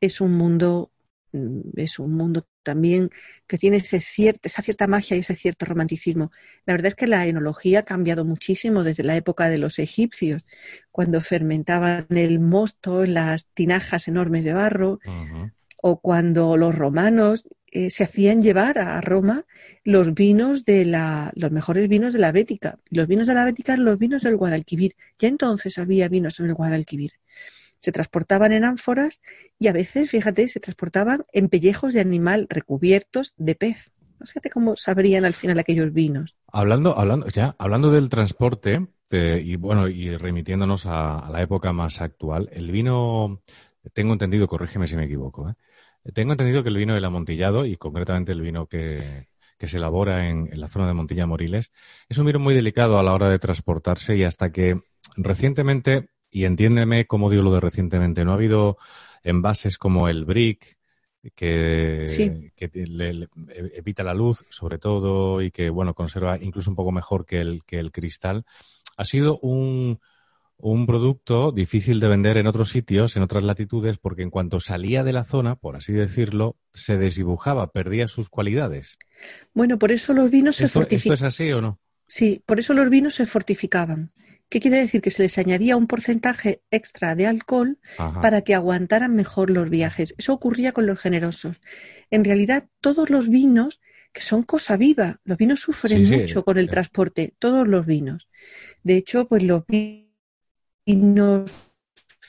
es 0.00 0.20
un 0.20 0.34
mundo, 0.34 0.90
mm, 1.32 1.60
es 1.76 1.98
un 1.98 2.14
mundo 2.14 2.46
también 2.64 3.10
que 3.46 3.58
tiene 3.58 3.76
ese 3.76 3.98
esa 4.42 4.62
cierta 4.62 4.86
magia 4.88 5.16
y 5.16 5.20
ese 5.20 5.36
cierto 5.36 5.66
romanticismo. 5.66 6.32
La 6.66 6.74
verdad 6.74 6.88
es 6.88 6.94
que 6.96 7.06
la 7.06 7.26
enología 7.26 7.80
ha 7.80 7.84
cambiado 7.84 8.24
muchísimo 8.24 8.82
desde 8.82 9.04
la 9.04 9.16
época 9.16 9.48
de 9.48 9.58
los 9.58 9.78
egipcios, 9.78 10.44
cuando 10.90 11.20
fermentaban 11.20 12.06
el 12.10 12.40
mosto 12.40 13.04
en 13.04 13.14
las 13.14 13.46
tinajas 13.54 14.08
enormes 14.08 14.44
de 14.44 14.54
barro, 14.54 14.98
o 15.82 16.00
cuando 16.00 16.56
los 16.56 16.74
romanos 16.74 17.46
eh, 17.70 17.90
se 17.90 18.04
hacían 18.04 18.42
llevar 18.42 18.78
a 18.78 19.00
Roma 19.00 19.44
los 19.84 20.14
vinos 20.14 20.64
de 20.64 20.86
la, 20.86 21.30
los 21.34 21.50
mejores 21.50 21.88
vinos 21.88 22.12
de 22.14 22.20
la 22.20 22.32
Bética. 22.32 22.78
Los 22.88 23.06
vinos 23.06 23.26
de 23.26 23.34
la 23.34 23.44
Bética 23.44 23.74
eran 23.74 23.84
los 23.84 23.98
vinos 23.98 24.22
del 24.22 24.36
Guadalquivir. 24.36 24.96
Ya 25.18 25.28
entonces 25.28 25.76
había 25.76 26.08
vinos 26.08 26.40
en 26.40 26.46
el 26.46 26.54
Guadalquivir 26.54 27.12
se 27.84 27.92
transportaban 27.92 28.52
en 28.52 28.64
ánforas 28.64 29.20
y 29.58 29.68
a 29.68 29.72
veces, 29.72 30.10
fíjate, 30.10 30.48
se 30.48 30.58
transportaban 30.58 31.26
en 31.32 31.50
pellejos 31.50 31.92
de 31.92 32.00
animal 32.00 32.46
recubiertos 32.48 33.34
de 33.36 33.54
pez. 33.54 33.92
Fíjate 34.24 34.48
cómo 34.48 34.74
sabrían 34.76 35.26
al 35.26 35.34
final 35.34 35.58
aquellos 35.58 35.92
vinos. 35.92 36.34
Hablando, 36.50 36.98
hablando, 36.98 37.28
ya, 37.28 37.54
hablando 37.58 37.90
del 37.90 38.08
transporte, 38.08 38.88
y 39.12 39.56
bueno, 39.56 39.86
y 39.86 40.16
remitiéndonos 40.16 40.86
a, 40.86 41.28
la 41.30 41.42
época 41.42 41.74
más 41.74 42.00
actual, 42.00 42.48
el 42.52 42.72
vino, 42.72 43.42
tengo 43.92 44.14
entendido, 44.14 44.48
corrígeme 44.48 44.86
si 44.86 44.96
me 44.96 45.04
equivoco, 45.04 45.50
¿eh? 45.50 45.54
tengo 46.14 46.32
entendido 46.32 46.62
que 46.62 46.70
el 46.70 46.78
vino 46.78 46.94
del 46.94 47.04
amontillado, 47.04 47.66
y 47.66 47.76
concretamente 47.76 48.32
el 48.32 48.40
vino 48.40 48.66
que, 48.66 49.28
se 49.60 49.76
elabora 49.76 50.28
en, 50.28 50.48
la 50.52 50.68
zona 50.68 50.86
de 50.86 50.94
Montilla 50.94 51.26
Moriles, 51.26 51.70
es 52.08 52.18
un 52.18 52.26
vino 52.26 52.38
muy 52.38 52.54
delicado 52.54 52.98
a 52.98 53.02
la 53.02 53.12
hora 53.12 53.28
de 53.28 53.38
transportarse 53.38 54.16
y 54.16 54.24
hasta 54.24 54.52
que 54.52 54.80
recientemente 55.16 56.10
y 56.34 56.46
entiéndeme 56.46 57.06
cómo 57.06 57.30
digo 57.30 57.44
lo 57.44 57.52
de 57.52 57.60
recientemente. 57.60 58.24
No 58.24 58.32
ha 58.32 58.34
habido 58.34 58.76
envases 59.22 59.78
como 59.78 60.08
el 60.08 60.24
brick, 60.24 60.78
que, 61.32 62.50
evita 63.76 64.02
la 64.02 64.14
luz, 64.14 64.44
sobre 64.48 64.78
todo, 64.78 65.40
y 65.42 65.52
que, 65.52 65.70
bueno, 65.70 65.94
conserva 65.94 66.36
incluso 66.40 66.70
un 66.70 66.76
poco 66.76 66.90
mejor 66.90 67.24
que 67.24 67.40
el, 67.40 67.62
que 67.64 67.78
el 67.78 67.92
cristal. 67.92 68.44
Ha 68.96 69.04
sido 69.04 69.38
un, 69.38 70.00
un 70.56 70.86
producto 70.86 71.52
difícil 71.52 72.00
de 72.00 72.08
vender 72.08 72.36
en 72.36 72.48
otros 72.48 72.68
sitios, 72.68 73.16
en 73.16 73.22
otras 73.22 73.44
latitudes, 73.44 73.98
porque 73.98 74.22
en 74.22 74.30
cuanto 74.30 74.58
salía 74.58 75.04
de 75.04 75.12
la 75.12 75.22
zona, 75.22 75.54
por 75.54 75.76
así 75.76 75.92
decirlo, 75.92 76.56
se 76.72 76.98
desdibujaba, 76.98 77.70
perdía 77.70 78.08
sus 78.08 78.28
cualidades. 78.28 78.98
Bueno, 79.52 79.78
por 79.78 79.92
eso 79.92 80.12
los 80.12 80.32
vinos 80.32 80.56
se 80.56 80.66
fortificaban. 80.66 81.14
¿Esto 81.14 81.26
es 81.26 81.32
así 81.32 81.52
o 81.52 81.60
no? 81.60 81.78
Sí, 82.08 82.42
por 82.44 82.58
eso 82.58 82.74
los 82.74 82.90
vinos 82.90 83.14
se 83.14 83.24
fortificaban. 83.24 84.10
¿Qué 84.54 84.60
quiere 84.60 84.78
decir? 84.78 85.02
Que 85.02 85.10
se 85.10 85.24
les 85.24 85.36
añadía 85.36 85.76
un 85.76 85.88
porcentaje 85.88 86.62
extra 86.70 87.16
de 87.16 87.26
alcohol 87.26 87.80
para 88.22 88.42
que 88.42 88.54
aguantaran 88.54 89.16
mejor 89.16 89.50
los 89.50 89.68
viajes. 89.68 90.14
Eso 90.16 90.32
ocurría 90.32 90.70
con 90.70 90.86
los 90.86 91.00
generosos. 91.00 91.60
En 92.12 92.22
realidad, 92.22 92.68
todos 92.80 93.10
los 93.10 93.28
vinos, 93.28 93.80
que 94.12 94.20
son 94.20 94.44
cosa 94.44 94.76
viva, 94.76 95.20
los 95.24 95.38
vinos 95.38 95.58
sufren 95.58 96.08
mucho 96.08 96.44
con 96.44 96.58
el 96.58 96.70
transporte, 96.70 97.34
todos 97.40 97.66
los 97.66 97.84
vinos. 97.84 98.28
De 98.84 98.96
hecho, 98.96 99.26
pues 99.26 99.42
los 99.42 99.64
vinos 99.66 100.06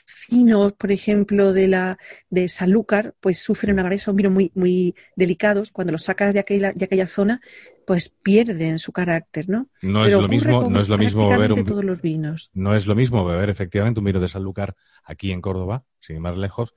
finos, 0.02 0.72
por 0.72 0.90
ejemplo, 0.90 1.52
de 1.52 1.68
la 1.68 1.96
de 2.28 2.48
Sanlúcar, 2.48 3.14
pues 3.20 3.38
sufren 3.38 3.78
una 3.78 3.98
son 3.98 4.16
vinos 4.16 4.32
muy, 4.32 4.50
muy 4.56 4.96
delicados. 5.14 5.70
Cuando 5.70 5.92
los 5.92 6.02
sacas 6.02 6.34
de 6.34 6.40
aquella, 6.40 6.72
de 6.72 6.86
aquella 6.86 7.06
zona, 7.06 7.40
pues 7.86 8.08
pierden 8.08 8.80
su 8.80 8.92
carácter, 8.92 9.48
¿no? 9.48 9.68
No 9.80 10.04
es 10.04 10.12
lo 10.12 10.28
mismo, 10.28 10.68
no 10.68 10.80
es 10.80 10.88
lo 10.88 10.98
mismo 10.98 11.28
beber 11.28 11.52
un, 11.52 11.64
todos 11.64 11.84
los 11.84 12.02
vinos. 12.02 12.50
No 12.52 12.74
es 12.74 12.86
lo 12.86 12.96
mismo 12.96 13.24
beber 13.24 13.48
efectivamente 13.48 14.00
un 14.00 14.06
vino 14.06 14.20
de 14.20 14.28
Sanlúcar 14.28 14.74
aquí 15.04 15.30
en 15.30 15.40
Córdoba, 15.40 15.84
sin 16.00 16.16
ir 16.16 16.22
más 16.22 16.36
lejos. 16.36 16.74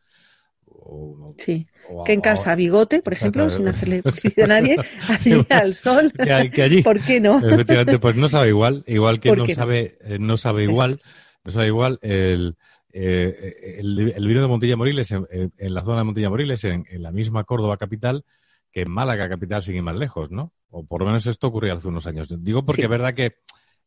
sí, 1.37 1.67
que 2.05 2.13
en 2.13 2.21
casa 2.21 2.53
bigote, 2.53 3.01
por 3.01 3.13
ejemplo, 3.13 3.49
sin 3.49 3.67
hacerle 3.67 4.03
a 4.05 4.47
nadie, 4.47 4.77
allí 5.07 5.45
al 5.49 5.73
sol. 5.73 6.13
que, 6.13 6.61
allí, 6.61 6.83
¿Por 6.83 7.03
qué 7.03 7.19
no? 7.19 7.39
Efectivamente, 7.39 7.97
pues 7.97 8.15
no 8.15 8.29
sabe 8.29 8.49
igual, 8.49 8.83
igual 8.85 9.19
que 9.19 9.35
no, 9.35 9.47
sabe, 9.47 9.97
eh, 10.01 10.19
no 10.19 10.37
sabe 10.37 10.63
igual, 10.63 11.01
no 11.43 11.51
sabe 11.51 11.67
igual 11.67 11.97
el, 12.03 12.55
eh, 12.93 13.77
el, 13.79 14.27
vino 14.27 14.41
de 14.41 14.47
Montilla 14.47 14.77
Moriles, 14.77 15.11
en, 15.11 15.51
la 15.57 15.83
zona 15.83 15.99
de 15.99 16.03
Montilla 16.03 16.29
Moriles, 16.29 16.63
en, 16.65 16.85
la 16.91 17.11
misma 17.11 17.45
Córdoba 17.45 17.77
capital, 17.77 18.25
que 18.71 18.81
en 18.81 18.91
Málaga 18.91 19.29
capital, 19.29 19.61
sin 19.63 19.75
ir 19.75 19.83
más 19.83 19.97
lejos, 19.97 20.31
¿no? 20.31 20.53
O 20.69 20.85
por 20.85 21.01
lo 21.01 21.07
menos 21.07 21.25
esto 21.25 21.47
ocurrió 21.47 21.73
hace 21.75 21.87
unos 21.87 22.07
años. 22.07 22.27
Digo 22.43 22.63
porque 22.63 22.83
es 22.83 22.89
verdad 22.89 23.13
que 23.13 23.37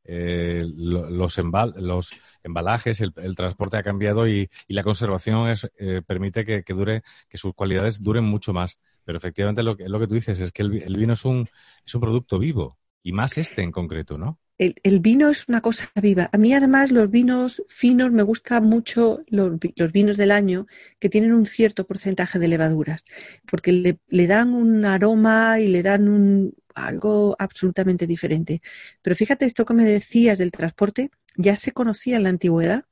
eh, 0.04 0.64
los, 0.76 1.38
los 1.38 2.12
embalajes, 2.42 3.00
el, 3.00 3.36
transporte 3.36 3.76
ha 3.76 3.82
cambiado 3.82 4.26
y, 4.26 4.50
la 4.68 4.82
conservación 4.82 5.48
es, 5.48 5.70
eh, 5.78 6.02
permite 6.04 6.44
que, 6.44 6.74
dure, 6.74 7.02
que 7.28 7.38
sus 7.38 7.54
cualidades 7.54 8.02
duren 8.02 8.24
mucho 8.24 8.52
más. 8.52 8.78
Pero 9.04 9.18
efectivamente 9.18 9.62
lo 9.62 9.76
que, 9.76 9.88
lo 9.88 9.98
que 10.00 10.06
tú 10.06 10.14
dices 10.14 10.38
es 10.40 10.52
que 10.52 10.62
el, 10.62 10.82
el 10.82 10.96
vino 10.96 11.12
es 11.12 11.24
un, 11.24 11.46
es 11.84 11.94
un 11.94 12.00
producto 12.00 12.38
vivo 12.38 12.78
y 13.02 13.12
más 13.12 13.36
este 13.38 13.62
en 13.62 13.72
concreto, 13.72 14.16
¿no? 14.18 14.38
El, 14.82 15.00
vino 15.00 15.30
es 15.30 15.48
una 15.48 15.60
cosa 15.60 15.90
viva. 16.00 16.28
A 16.32 16.38
mí 16.38 16.54
además 16.54 16.90
los 16.90 17.10
vinos 17.10 17.62
finos 17.68 18.12
me 18.12 18.22
gustan 18.22 18.64
mucho 18.64 19.24
los, 19.28 19.58
vinos 19.92 20.16
del 20.16 20.30
año 20.30 20.66
que 20.98 21.08
tienen 21.08 21.32
un 21.32 21.46
cierto 21.46 21.86
porcentaje 21.86 22.38
de 22.38 22.48
levaduras, 22.48 23.04
porque 23.50 23.72
le, 23.72 24.26
dan 24.26 24.50
un 24.50 24.84
aroma 24.84 25.58
y 25.60 25.68
le 25.68 25.82
dan 25.82 26.08
un, 26.08 26.54
algo 26.74 27.36
absolutamente 27.38 28.06
diferente. 28.06 28.62
Pero 29.02 29.16
fíjate 29.16 29.46
esto 29.46 29.64
que 29.64 29.74
me 29.74 29.84
decías 29.84 30.38
del 30.38 30.52
transporte, 30.52 31.10
ya 31.36 31.56
se 31.56 31.72
conocía 31.72 32.16
en 32.16 32.24
la 32.24 32.30
antigüedad. 32.30 32.84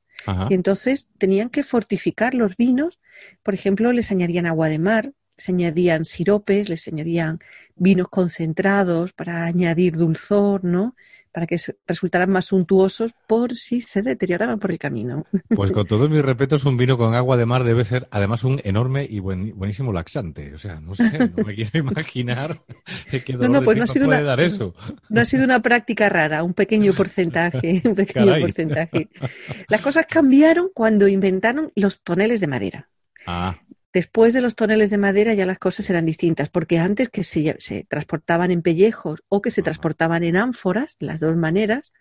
Y 0.51 0.55
entonces 0.55 1.09
tenían 1.17 1.49
que 1.49 1.63
fortificar 1.63 2.35
los 2.35 2.55
vinos, 2.59 3.01
por 3.43 3.55
ejemplo, 3.55 3.91
les 3.91 4.11
añadían 4.11 4.45
agua 4.45 4.69
de 4.69 4.79
mar, 4.79 5.15
les 5.39 5.49
añadían 5.49 6.05
siropes, 6.05 6.69
les 6.69 6.87
añadían 6.89 7.39
vinos 7.75 8.09
concentrados 8.11 9.15
para 9.15 9.45
añadir 9.47 9.97
dulzor, 9.97 10.63
¿no? 10.63 10.95
Para 11.33 11.47
que 11.47 11.57
resultaran 11.87 12.31
más 12.31 12.47
suntuosos 12.47 13.13
por 13.27 13.55
si 13.55 13.81
se 13.81 14.03
deterioraban 14.03 14.59
por 14.59 14.71
el 14.71 14.79
camino. 14.79 15.27
Pues 15.61 15.73
con 15.73 15.87
todos 15.87 16.09
mis 16.09 16.23
respetos, 16.23 16.65
un 16.65 16.77
vino 16.77 16.97
con 16.97 17.15
agua 17.15 17.37
de 17.37 17.45
mar 17.45 17.65
debe 17.65 17.85
ser 17.85 18.09
además 18.11 18.45
un 18.45 18.61
enorme 18.65 19.07
y 19.09 19.19
buenísimo 19.19 19.93
laxante. 19.93 20.55
O 20.55 20.59
sea, 20.59 20.81
no 20.81 20.95
sé, 20.95 21.11
no 21.37 21.45
me 21.45 21.55
quiero 21.55 21.79
imaginar 21.79 22.61
qué 23.11 23.21
dolor 23.33 23.51
no, 23.51 23.61
no, 23.61 23.65
pues 23.65 23.77
no 23.77 23.85
ha 23.85 23.87
sido 23.87 24.07
puede 24.07 24.23
dar 24.23 24.41
eso. 24.41 24.75
No 25.09 25.21
ha 25.21 25.25
sido 25.25 25.45
una 25.45 25.61
práctica 25.61 26.09
rara, 26.09 26.43
un 26.43 26.55
pequeño 26.55 26.95
porcentaje, 26.95 27.83
un 27.85 27.95
pequeño 27.95 28.41
porcentaje. 28.41 29.09
Las 29.69 29.81
cosas 29.81 30.07
cambiaron 30.09 30.71
cuando 30.73 31.09
inventaron 31.09 31.73
los 31.75 32.01
toneles 32.01 32.41
de 32.41 32.47
madera. 32.47 32.89
Ah. 33.27 33.59
Después 33.93 34.33
de 34.35 34.41
los 34.41 34.55
toneles 34.55 34.91
de 34.91 34.99
madera 34.99 35.35
ya 35.35 35.47
las 35.47 35.59
cosas 35.59 35.91
eran 35.91 36.07
distintas, 36.07 36.49
porque 36.49 36.79
antes 36.79 37.09
que 37.09 37.25
se, 37.25 37.85
transportaban 37.89 38.53
en 38.53 38.63
pellejos 38.63 39.25
o 39.29 39.43
que 39.43 39.51
se 39.51 39.63
transportaban 39.63 40.23
en 40.23 40.37
ánforas, 40.37 40.97
las 41.01 41.19
dos 41.19 41.37
maneras, 41.37 41.93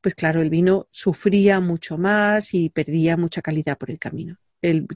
pues 0.00 0.14
claro, 0.14 0.40
el 0.40 0.48
vino 0.48 0.88
sufría 0.90 1.60
mucho 1.60 1.98
más 1.98 2.54
y 2.54 2.70
perdía 2.70 3.18
mucha 3.18 3.42
calidad 3.42 3.76
por 3.76 3.90
el 3.90 3.98
camino. 3.98 4.38
El, 4.62 4.86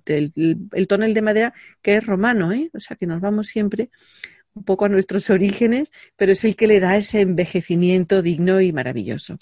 tonel 0.89 1.13
de 1.13 1.23
madera, 1.23 1.53
que 1.83 1.97
es 1.97 2.07
romano, 2.07 2.53
¿eh? 2.53 2.71
o 2.73 2.81
sea 2.81 2.97
que 2.97 3.07
nos 3.07 3.21
vamos 3.21 3.49
siempre 3.49 3.91
un 4.55 4.65
poco 4.65 4.87
a 4.87 4.89
nuestros 4.89 5.29
orígenes, 5.31 5.93
pero 6.17 6.33
es 6.33 6.45
el 6.45 6.57
que 6.57 6.67
le 6.67 6.81
da 6.81 6.97
ese 6.97 7.21
envejecimiento 7.21 8.23
digno 8.23 8.63
y 8.63 8.73
maravilloso. 8.73 9.39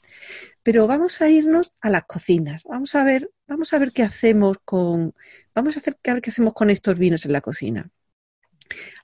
Pero 0.64 0.88
vamos 0.88 1.20
a 1.22 1.30
irnos 1.30 1.72
a 1.80 1.90
las 1.90 2.04
cocinas. 2.06 2.64
Vamos 2.64 2.96
a 2.96 3.04
ver, 3.04 3.30
vamos 3.46 3.72
a 3.72 3.78
ver 3.78 3.92
qué 3.92 4.02
hacemos 4.02 4.58
con, 4.64 5.14
vamos 5.56 5.76
a 5.76 5.80
hacer 5.80 5.96
ver 6.04 6.20
qué 6.20 6.30
hacemos 6.30 6.52
con 6.52 6.70
estos 6.70 6.96
vinos 6.98 7.24
en 7.24 7.32
la 7.32 7.40
cocina. 7.40 7.88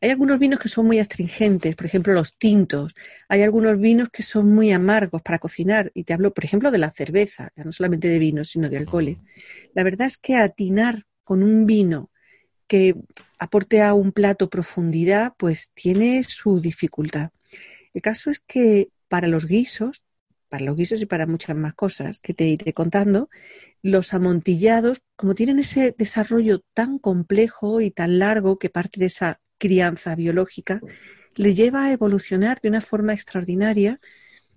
Hay 0.00 0.10
algunos 0.10 0.38
vinos 0.38 0.58
que 0.58 0.68
son 0.68 0.86
muy 0.86 0.98
astringentes, 0.98 1.74
por 1.76 1.86
ejemplo, 1.86 2.12
los 2.12 2.36
tintos. 2.36 2.94
Hay 3.28 3.42
algunos 3.42 3.78
vinos 3.78 4.08
que 4.10 4.22
son 4.22 4.52
muy 4.52 4.70
amargos 4.72 5.22
para 5.22 5.38
cocinar. 5.38 5.90
Y 5.94 6.04
te 6.04 6.12
hablo, 6.12 6.34
por 6.34 6.44
ejemplo, 6.44 6.70
de 6.70 6.78
la 6.78 6.90
cerveza, 6.90 7.50
ya 7.56 7.64
no 7.64 7.72
solamente 7.72 8.08
de 8.08 8.18
vinos, 8.18 8.50
sino 8.50 8.68
de 8.68 8.76
alcoholes. 8.76 9.18
La 9.74 9.82
verdad 9.82 10.08
es 10.08 10.18
que 10.18 10.36
atinar 10.36 11.04
con 11.24 11.42
un 11.42 11.64
vino 11.64 12.10
que 12.66 12.96
aporte 13.38 13.80
a 13.80 13.94
un 13.94 14.12
plato 14.12 14.50
profundidad, 14.50 15.34
pues 15.38 15.70
tiene 15.74 16.22
su 16.22 16.60
dificultad. 16.60 17.30
El 17.94 18.02
caso 18.02 18.30
es 18.30 18.40
que 18.40 18.88
para 19.08 19.28
los 19.28 19.46
guisos, 19.46 20.04
para 20.52 20.66
los 20.66 20.76
guisos 20.76 21.00
y 21.00 21.06
para 21.06 21.26
muchas 21.26 21.56
más 21.56 21.72
cosas 21.72 22.20
que 22.20 22.34
te 22.34 22.44
iré 22.44 22.74
contando, 22.74 23.30
los 23.80 24.12
amontillados, 24.12 25.00
como 25.16 25.34
tienen 25.34 25.58
ese 25.58 25.94
desarrollo 25.96 26.60
tan 26.74 26.98
complejo 26.98 27.80
y 27.80 27.90
tan 27.90 28.18
largo 28.18 28.58
que 28.58 28.68
parte 28.68 29.00
de 29.00 29.06
esa 29.06 29.40
crianza 29.56 30.14
biológica, 30.14 30.82
le 31.36 31.54
lleva 31.54 31.86
a 31.86 31.92
evolucionar 31.92 32.60
de 32.60 32.68
una 32.68 32.82
forma 32.82 33.14
extraordinaria 33.14 33.98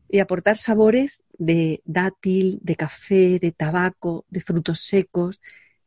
y 0.09 0.19
aportar 0.19 0.57
sabores 0.57 1.23
de 1.37 1.81
dátil, 1.85 2.59
de 2.61 2.75
café, 2.75 3.39
de 3.39 3.53
tabaco, 3.53 4.25
de 4.27 4.41
frutos 4.41 4.81
secos, 4.81 5.39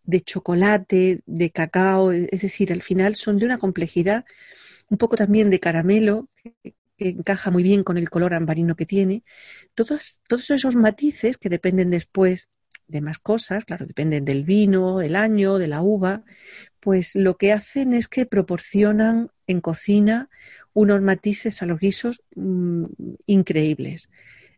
de 0.05 0.23
chocolate, 0.23 1.21
de 1.27 1.51
cacao, 1.51 2.13
es 2.13 2.41
decir, 2.41 2.73
al 2.73 2.81
final 2.81 3.15
son 3.15 3.37
de 3.37 3.45
una 3.45 3.59
complejidad, 3.59 4.25
un 4.89 4.97
poco 4.97 5.17
también 5.17 5.51
de 5.51 5.61
caramelo, 5.61 6.31
que, 6.99 7.09
encaja 7.11 7.51
muy 7.51 7.63
bien 7.63 7.85
con 7.85 7.97
el 7.97 8.11
color 8.11 8.35
ambarino 8.35 8.77
que 8.77 8.87
tiene. 8.87 9.25
Todos, 9.75 10.21
todos 10.29 10.51
esos 10.51 10.75
matices 10.75 11.39
que 11.39 11.49
dependen 11.49 11.91
después 11.91 12.49
de 12.89 13.01
más 13.01 13.19
cosas, 13.19 13.65
claro, 13.65 13.87
dependen 13.87 14.25
del 14.25 14.45
vino, 14.45 14.99
del 14.99 15.15
año, 15.15 15.59
de 15.59 15.69
la 15.69 15.83
uva, 15.83 16.25
pues 16.81 17.15
lo 17.15 17.37
que 17.37 17.53
hacen 17.53 17.95
es 17.95 18.09
que 18.09 18.27
proporcionan 18.27 19.31
en 19.47 19.61
cocina 19.61 20.29
unos 20.73 21.03
matices 21.03 21.63
a 21.63 21.67
los 21.67 21.79
guisos 21.81 22.23
mm, 22.35 22.85
increíbles. 23.27 24.11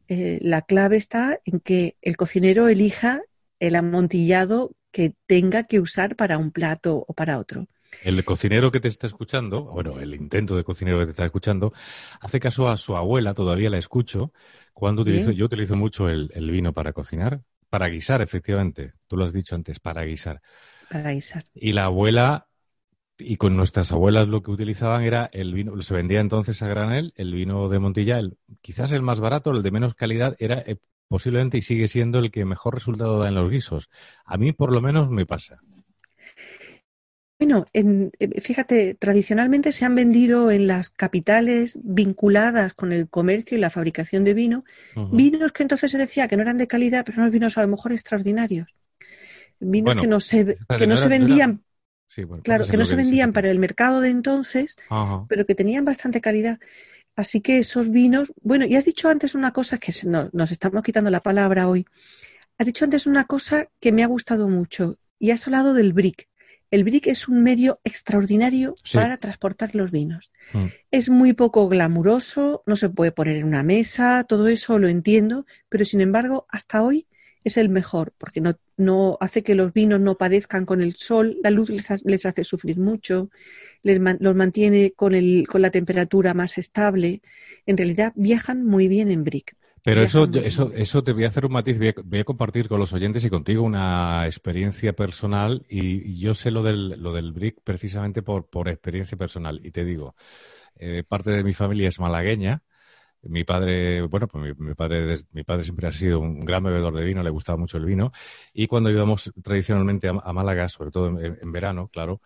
Eh, 0.08 0.38
la 0.42 0.62
clave 0.62 0.96
está 0.96 1.40
en 1.44 1.60
que 1.60 1.96
el 2.02 2.16
cocinero 2.16 2.68
elija 2.68 3.22
el 3.58 3.76
amontillado 3.76 4.72
que 4.92 5.14
tenga 5.26 5.64
que 5.64 5.80
usar 5.80 6.16
para 6.16 6.38
un 6.38 6.50
plato 6.50 7.04
o 7.06 7.12
para 7.14 7.38
otro. 7.38 7.68
El 8.02 8.24
cocinero 8.24 8.70
que 8.70 8.80
te 8.80 8.88
está 8.88 9.06
escuchando, 9.06 9.64
bueno, 9.64 9.98
el 9.98 10.14
intento 10.14 10.56
de 10.56 10.64
cocinero 10.64 10.98
que 10.98 11.06
te 11.06 11.10
está 11.10 11.24
escuchando, 11.24 11.72
hace 12.20 12.40
caso 12.40 12.68
a 12.68 12.76
su 12.76 12.96
abuela, 12.96 13.34
todavía 13.34 13.68
la 13.68 13.78
escucho, 13.78 14.32
cuando 14.72 15.02
utilizo, 15.02 15.32
yo 15.32 15.46
utilizo 15.46 15.76
mucho 15.76 16.08
el, 16.08 16.50
vino 16.50 16.72
para 16.72 16.92
cocinar, 16.92 17.42
para 17.68 17.88
guisar, 17.88 18.22
efectivamente. 18.22 18.94
Tú 19.06 19.16
lo 19.16 19.24
has 19.24 19.32
dicho 19.32 19.54
antes, 19.54 19.80
para 19.80 20.04
guisar. 20.04 20.40
Para 20.88 21.12
guisar. 21.12 21.44
Y 21.54 21.72
la 21.72 21.84
abuela, 21.84 22.48
y 23.18 23.36
con 23.36 23.56
nuestras 23.56 23.92
abuelas 23.92 24.28
lo 24.28 24.42
que 24.42 24.50
utilizaban 24.50 25.02
era 25.02 25.28
el 25.32 25.52
vino, 25.52 25.80
se 25.82 25.94
vendía 25.94 26.20
entonces 26.20 26.62
a 26.62 26.68
granel, 26.68 27.12
el 27.16 27.34
vino 27.34 27.68
de 27.68 27.78
Montilla, 27.78 28.18
el, 28.18 28.38
quizás 28.62 28.92
el 28.92 29.02
más 29.02 29.20
barato, 29.20 29.50
el 29.50 29.62
de 29.62 29.70
menos 29.70 29.94
calidad, 29.94 30.36
era 30.38 30.60
eh, 30.60 30.76
posiblemente 31.08 31.58
y 31.58 31.62
sigue 31.62 31.88
siendo 31.88 32.20
el 32.20 32.30
que 32.30 32.44
mejor 32.44 32.74
resultado 32.74 33.18
da 33.18 33.28
en 33.28 33.34
los 33.34 33.50
guisos. 33.50 33.90
A 34.24 34.38
mí 34.38 34.52
por 34.52 34.72
lo 34.72 34.80
menos 34.80 35.10
me 35.10 35.26
pasa. 35.26 35.58
Bueno, 37.40 37.64
en, 37.72 38.12
eh, 38.18 38.38
fíjate, 38.42 38.94
tradicionalmente 38.96 39.72
se 39.72 39.86
han 39.86 39.94
vendido 39.94 40.50
en 40.50 40.66
las 40.66 40.90
capitales 40.90 41.78
vinculadas 41.82 42.74
con 42.74 42.92
el 42.92 43.08
comercio 43.08 43.56
y 43.56 43.60
la 43.60 43.70
fabricación 43.70 44.24
de 44.24 44.34
vino, 44.34 44.64
vinos 45.10 45.50
que 45.52 45.62
entonces 45.62 45.90
se 45.90 45.96
decía 45.96 46.28
que 46.28 46.36
no 46.36 46.42
eran 46.42 46.58
de 46.58 46.66
calidad, 46.66 47.02
pero 47.02 47.22
unos 47.22 47.32
vinos 47.32 47.56
a 47.56 47.62
lo 47.62 47.68
mejor 47.68 47.92
extraordinarios. 47.92 48.74
Vinos 49.58 49.94
que 49.94 50.06
no 50.06 50.20
se, 50.20 50.58
que 50.78 50.86
no, 50.86 50.98
se 50.98 51.08
vendían, 51.08 51.64
claro, 52.42 52.66
que 52.66 52.76
no 52.76 52.84
se 52.84 52.96
vendían 52.96 53.32
para 53.32 53.48
el 53.48 53.58
mercado 53.58 54.02
de 54.02 54.10
entonces, 54.10 54.76
pero 55.26 55.46
que 55.46 55.54
tenían 55.54 55.86
bastante 55.86 56.20
calidad. 56.20 56.60
Así 57.16 57.40
que 57.40 57.56
esos 57.56 57.90
vinos, 57.90 58.34
bueno, 58.42 58.66
y 58.66 58.76
has 58.76 58.84
dicho 58.84 59.08
antes 59.08 59.34
una 59.34 59.50
cosa 59.52 59.78
que 59.78 59.94
nos 60.04 60.52
estamos 60.52 60.82
quitando 60.82 61.08
la 61.08 61.22
palabra 61.22 61.68
hoy. 61.68 61.86
Has 62.58 62.66
dicho 62.66 62.84
antes 62.84 63.06
una 63.06 63.24
cosa 63.24 63.68
que 63.80 63.92
me 63.92 64.02
ha 64.02 64.06
gustado 64.06 64.46
mucho 64.46 64.98
y 65.18 65.30
has 65.30 65.46
hablado 65.46 65.72
del 65.72 65.94
brick. 65.94 66.29
El 66.70 66.84
brick 66.84 67.08
es 67.08 67.26
un 67.26 67.42
medio 67.42 67.80
extraordinario 67.84 68.74
para 68.92 69.16
transportar 69.16 69.74
los 69.74 69.90
vinos. 69.90 70.30
Mm. 70.52 70.66
Es 70.90 71.08
muy 71.08 71.32
poco 71.32 71.68
glamuroso, 71.68 72.62
no 72.66 72.76
se 72.76 72.88
puede 72.88 73.12
poner 73.12 73.36
en 73.36 73.44
una 73.44 73.62
mesa, 73.62 74.24
todo 74.24 74.48
eso 74.48 74.78
lo 74.78 74.88
entiendo, 74.88 75.46
pero 75.68 75.84
sin 75.84 76.00
embargo, 76.00 76.46
hasta 76.48 76.82
hoy 76.82 77.06
es 77.42 77.56
el 77.56 77.70
mejor, 77.70 78.12
porque 78.18 78.40
no, 78.40 78.58
no 78.76 79.16
hace 79.20 79.42
que 79.42 79.54
los 79.54 79.72
vinos 79.72 80.00
no 80.00 80.16
padezcan 80.16 80.66
con 80.66 80.80
el 80.82 80.96
sol, 80.96 81.38
la 81.42 81.50
luz 81.50 81.70
les, 81.70 82.26
hace 82.26 82.44
sufrir 82.44 82.78
mucho, 82.78 83.30
los 83.82 84.36
mantiene 84.36 84.92
con, 84.92 85.14
el, 85.14 85.46
con 85.48 85.62
la 85.62 85.70
temperatura 85.70 86.34
más 86.34 86.58
estable. 86.58 87.22
En 87.66 87.76
realidad 87.76 88.12
viajan 88.14 88.64
muy 88.64 88.88
bien 88.88 89.10
en 89.10 89.24
brick. 89.24 89.56
Pero 89.82 90.02
eso, 90.02 90.24
eso, 90.34 90.72
eso 90.74 91.02
te 91.02 91.12
voy 91.12 91.24
a 91.24 91.28
hacer 91.28 91.46
un 91.46 91.52
matiz, 91.52 91.78
voy 91.78 92.18
a, 92.18 92.24
compartir 92.24 92.68
con 92.68 92.78
los 92.78 92.92
oyentes 92.92 93.24
y 93.24 93.30
contigo 93.30 93.62
una 93.62 94.26
experiencia 94.26 94.92
personal 94.92 95.64
y, 95.68 96.18
yo 96.18 96.34
sé 96.34 96.50
lo 96.50 96.62
del, 96.62 97.00
lo 97.02 97.12
del 97.12 97.32
brick 97.32 97.60
precisamente 97.64 98.22
por, 98.22 98.48
por 98.48 98.68
experiencia 98.68 99.16
personal. 99.16 99.60
Y 99.64 99.70
te 99.70 99.84
digo, 99.84 100.14
eh, 100.76 101.02
parte 101.06 101.30
de 101.30 101.44
mi 101.44 101.54
familia 101.54 101.88
es 101.88 101.98
malagueña, 101.98 102.62
mi 103.22 103.44
padre, 103.44 104.02
bueno, 104.02 104.28
pues 104.28 104.58
mi, 104.58 104.74
padre, 104.74 105.16
mi 105.32 105.44
padre 105.44 105.64
siempre 105.64 105.88
ha 105.88 105.92
sido 105.92 106.20
un 106.20 106.44
gran 106.44 106.62
bebedor 106.62 106.94
de 106.94 107.04
vino, 107.04 107.22
le 107.22 107.30
gustaba 107.30 107.58
mucho 107.58 107.76
el 107.76 107.84
vino. 107.84 108.12
Y 108.52 108.66
cuando 108.66 108.90
íbamos 108.90 109.30
tradicionalmente 109.42 110.08
a, 110.08 110.32
Málaga, 110.32 110.68
sobre 110.68 110.90
todo 110.90 111.20
en, 111.20 111.52
verano, 111.52 111.88
claro, 111.88 112.20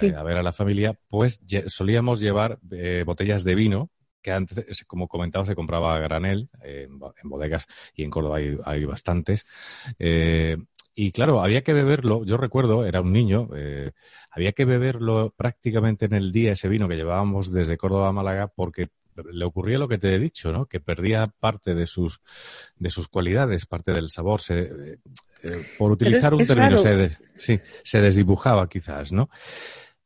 eh, 0.00 0.14
a 0.16 0.22
ver 0.22 0.38
a 0.38 0.42
la 0.42 0.52
familia, 0.52 0.98
pues 1.08 1.40
solíamos 1.66 2.20
llevar 2.20 2.58
eh, 2.72 3.04
botellas 3.06 3.44
de 3.44 3.54
vino 3.54 3.90
que 4.22 4.32
antes, 4.32 4.84
como 4.86 5.08
comentaba, 5.08 5.46
se 5.46 5.54
compraba 5.54 5.96
a 5.96 5.98
granel 5.98 6.48
en, 6.62 6.98
bodegas 7.24 7.66
y 7.94 8.04
en 8.04 8.10
Córdoba 8.10 8.38
hay, 8.64 8.84
bastantes. 8.84 9.46
Eh, 9.98 10.56
y 10.94 11.12
claro, 11.12 11.42
había 11.42 11.62
que 11.62 11.72
beberlo, 11.72 12.24
yo 12.24 12.36
recuerdo, 12.36 12.84
era 12.84 13.00
un 13.00 13.12
niño, 13.12 13.48
eh, 13.54 13.92
había 14.30 14.52
que 14.52 14.64
beberlo 14.64 15.32
prácticamente 15.36 16.06
en 16.06 16.14
el 16.14 16.32
día 16.32 16.52
ese 16.52 16.68
vino 16.68 16.88
que 16.88 16.96
llevábamos 16.96 17.52
desde 17.52 17.78
Córdoba 17.78 18.08
a 18.08 18.12
Málaga 18.12 18.48
porque 18.48 18.88
le 19.32 19.44
ocurría 19.44 19.78
lo 19.78 19.88
que 19.88 19.98
te 19.98 20.14
he 20.14 20.18
dicho, 20.18 20.52
¿no? 20.52 20.66
Que 20.66 20.80
perdía 20.80 21.32
parte 21.38 21.74
de 21.74 21.86
sus 21.86 22.20
de 22.76 22.90
sus 22.90 23.08
cualidades, 23.08 23.66
parte 23.66 23.92
del 23.92 24.10
sabor. 24.10 24.40
Se, 24.40 24.60
eh, 24.60 25.66
por 25.78 25.92
utilizar 25.92 26.34
un 26.34 26.46
término, 26.46 26.78
se, 26.78 27.16
sí, 27.36 27.60
se 27.82 28.00
desdibujaba 28.00 28.68
quizás, 28.68 29.12
¿no? 29.12 29.30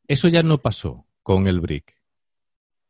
Eso 0.07 0.27
ya 0.27 0.43
no 0.43 0.59
pasó 0.59 1.05
con 1.23 1.47
el 1.47 1.59
brick 1.59 1.95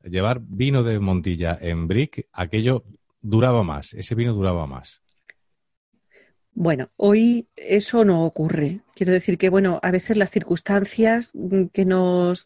llevar 0.06 0.42
vino 0.42 0.84
de 0.84 1.00
Montilla 1.00 1.58
en 1.60 1.88
brick, 1.88 2.28
aquello 2.32 2.84
duraba 3.22 3.64
más, 3.64 3.94
ese 3.94 4.16
vino 4.16 4.34
duraba 4.34 4.68
más. 4.68 5.02
Bueno, 6.58 6.90
hoy 6.96 7.50
eso 7.58 8.06
no 8.06 8.24
ocurre. 8.24 8.80
Quiero 8.96 9.12
decir 9.12 9.38
que, 9.38 9.50
bueno, 9.50 9.78
a 9.84 9.92
veces 9.92 10.16
las 10.16 10.32
circunstancias 10.32 11.34
que 11.74 11.84
nos 11.84 12.46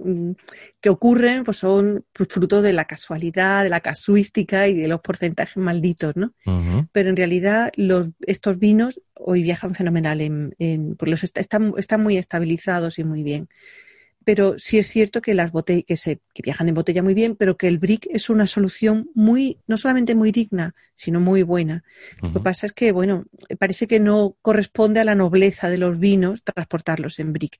que 0.81 0.89
ocurren 0.89 1.43
pues 1.43 1.57
son 1.57 2.03
fruto 2.15 2.63
de 2.63 2.73
la 2.73 2.85
casualidad, 2.85 3.63
de 3.63 3.69
la 3.69 3.81
casuística 3.81 4.67
y 4.67 4.73
de 4.73 4.87
los 4.87 5.01
porcentajes 5.01 5.57
malditos, 5.57 6.15
¿no? 6.15 6.33
Pero 6.91 7.11
en 7.11 7.17
realidad 7.17 7.71
los, 7.75 8.09
estos 8.21 8.57
vinos 8.57 8.99
hoy 9.13 9.43
viajan 9.43 9.75
fenomenal, 9.75 10.21
en, 10.21 10.55
en 10.57 10.95
pues 10.95 11.11
los 11.11 11.23
están, 11.23 11.75
están 11.77 12.01
muy 12.01 12.17
estabilizados 12.17 12.97
y 12.97 13.03
muy 13.03 13.21
bien 13.21 13.47
pero 14.29 14.59
sí 14.59 14.77
es 14.77 14.85
cierto 14.85 15.23
que 15.23 15.33
las 15.33 15.51
botellas 15.51 15.85
que 15.87 15.97
se 15.97 16.19
que 16.35 16.43
viajan 16.43 16.69
en 16.69 16.75
botella 16.75 17.01
muy 17.01 17.15
bien, 17.15 17.35
pero 17.35 17.57
que 17.57 17.67
el 17.67 17.79
brick 17.79 18.05
es 18.11 18.29
una 18.29 18.45
solución 18.45 19.09
muy 19.15 19.57
no 19.65 19.75
solamente 19.75 20.13
muy 20.13 20.31
digna, 20.31 20.75
sino 20.93 21.19
muy 21.19 21.41
buena. 21.41 21.83
Lo 22.21 22.33
que 22.33 22.39
pasa 22.39 22.67
es 22.67 22.73
que 22.73 22.91
bueno, 22.91 23.25
parece 23.57 23.87
que 23.87 23.99
no 23.99 24.37
corresponde 24.43 24.99
a 24.99 25.03
la 25.03 25.15
nobleza 25.15 25.67
de 25.67 25.79
los 25.79 25.97
vinos 25.97 26.43
transportarlos 26.43 27.17
en 27.17 27.33
brick. 27.33 27.59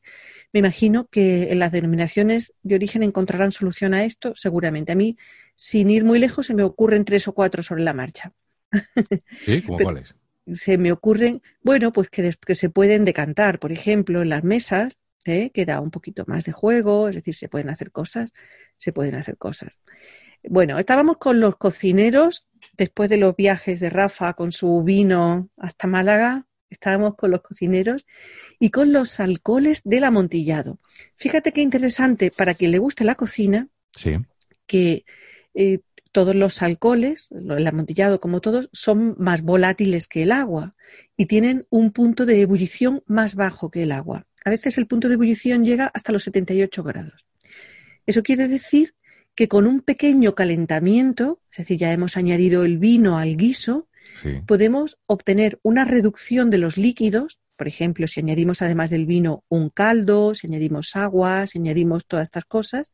Me 0.53 0.60
imagino 0.60 1.08
que 1.08 1.51
en 1.51 1.58
las 1.58 1.71
denominaciones 1.71 2.53
de 2.62 2.75
origen 2.75 3.01
encontrarán 3.01 3.51
solución 3.51 3.95
a 3.95 4.05
esto, 4.05 4.34
seguramente. 4.36 4.91
A 4.91 4.95
mí, 4.95 5.17
sin 5.55 5.89
ir 5.89 6.03
muy 6.03 6.19
lejos, 6.19 6.45
se 6.45 6.53
me 6.53 6.62
ocurren 6.62 7.03
tres 7.03 7.27
o 7.27 7.34
cuatro 7.34 7.63
sobre 7.63 7.82
la 7.82 7.93
marcha. 7.93 8.32
¿Sí? 9.41 9.63
¿Cómo 9.63 9.79
cuáles? 9.79 10.13
Se 10.53 10.77
me 10.77 10.91
ocurren, 10.91 11.41
bueno, 11.63 11.91
pues 11.91 12.12
que, 12.12 12.32
que 12.45 12.53
se 12.53 12.69
pueden 12.69 13.05
decantar, 13.05 13.58
por 13.58 13.71
ejemplo, 13.71 14.21
en 14.21 14.29
las 14.29 14.43
mesas, 14.43 14.99
¿eh? 15.25 15.51
que 15.51 15.65
da 15.65 15.82
un 15.82 15.91
poquito 15.91 16.23
más 16.27 16.45
de 16.45 16.51
juego, 16.51 17.10
es 17.10 17.15
decir, 17.15 17.36
se 17.36 17.49
pueden 17.49 17.69
hacer 17.69 17.91
cosas, 17.91 18.32
se 18.77 18.93
pueden 18.93 19.15
hacer 19.15 19.38
cosas. 19.38 19.69
Bueno, 20.43 20.79
estábamos 20.79 21.17
con 21.17 21.39
los 21.39 21.58
cocineros 21.58 22.47
después 22.77 23.10
de 23.10 23.17
los 23.17 23.36
viajes 23.36 23.79
de 23.79 23.89
Rafa 23.89 24.34
con 24.34 24.51
su 24.51 24.84
vino 24.84 25.49
hasta 25.58 25.88
Málaga, 25.88 26.47
estábamos 26.69 27.15
con 27.15 27.32
los 27.32 27.41
cocineros 27.41 28.05
y 28.60 28.69
con 28.69 28.93
los 28.93 29.19
alcoholes 29.19 29.82
del 29.84 30.05
amontillado. 30.05 30.79
Fíjate 31.15 31.51
qué 31.51 31.62
interesante 31.62 32.32
para 32.32 32.53
quien 32.53 32.71
le 32.71 32.79
guste 32.79 33.03
la 33.03 33.15
cocina, 33.15 33.67
que 34.65 35.05
eh, 35.53 35.79
todos 36.12 36.36
los 36.36 36.62
alcoholes, 36.62 37.32
el 37.32 37.67
amontillado 37.67 38.19
como 38.19 38.39
todos, 38.39 38.69
son 38.71 39.15
más 39.17 39.41
volátiles 39.41 40.08
que 40.08 40.23
el 40.23 40.32
agua 40.32 40.75
y 41.17 41.25
tienen 41.25 41.67
un 41.69 41.91
punto 41.91 42.25
de 42.25 42.41
ebullición 42.41 43.03
más 43.05 43.36
bajo 43.36 43.69
que 43.69 43.84
el 43.84 43.91
agua. 43.91 44.25
A 44.45 44.49
veces 44.49 44.78
el 44.78 44.88
punto 44.88 45.08
de 45.08 45.15
ebullición 45.15 45.65
llega 45.65 45.91
hasta 45.93 46.12
los 46.12 46.23
78 46.23 46.84
grados. 46.84 47.25
Eso 48.06 48.23
quiere 48.23 48.47
decir 48.47 48.95
que 49.36 49.47
con 49.47 49.67
un 49.67 49.82
pequeño 49.82 50.36
calentamiento, 50.36 51.41
es 51.52 51.60
decir, 51.60 51.78
ya 51.78 51.91
hemos 51.91 52.17
añadido 52.17 52.63
el 52.63 52.78
vino 52.78 53.17
al 53.17 53.38
guiso, 53.38 53.88
podemos 54.47 54.97
obtener 55.06 55.60
una 55.62 55.86
reducción 55.86 56.49
de 56.49 56.58
los 56.58 56.78
líquidos. 56.78 57.39
Por 57.56 57.67
ejemplo, 57.67 58.08
si 58.08 58.19
añadimos 58.19 58.62
además 58.62 58.89
del 58.89 59.06
vino 59.06 59.43
un 59.47 59.69
caldo, 59.69 60.34
si 60.34 60.47
añadimos 60.47 60.95
agua, 60.95 61.47
si 61.47 61.60
añadimos 61.60 62.06
todas 62.06 62.25
estas 62.25 62.45
cosas, 62.45 62.93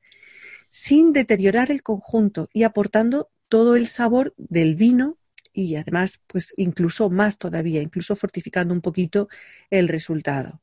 sin 0.69 1.13
deteriorar 1.13 1.71
el 1.71 1.81
conjunto 1.81 2.49
y 2.53 2.63
aportando 2.63 3.29
todo 3.47 3.75
el 3.75 3.87
sabor 3.87 4.33
del 4.37 4.75
vino 4.75 5.17
y 5.53 5.77
además, 5.77 6.21
pues 6.27 6.53
incluso 6.57 7.09
más 7.09 7.37
todavía, 7.37 7.81
incluso 7.81 8.15
fortificando 8.15 8.73
un 8.73 8.81
poquito 8.81 9.29
el 9.69 9.87
resultado. 9.87 10.61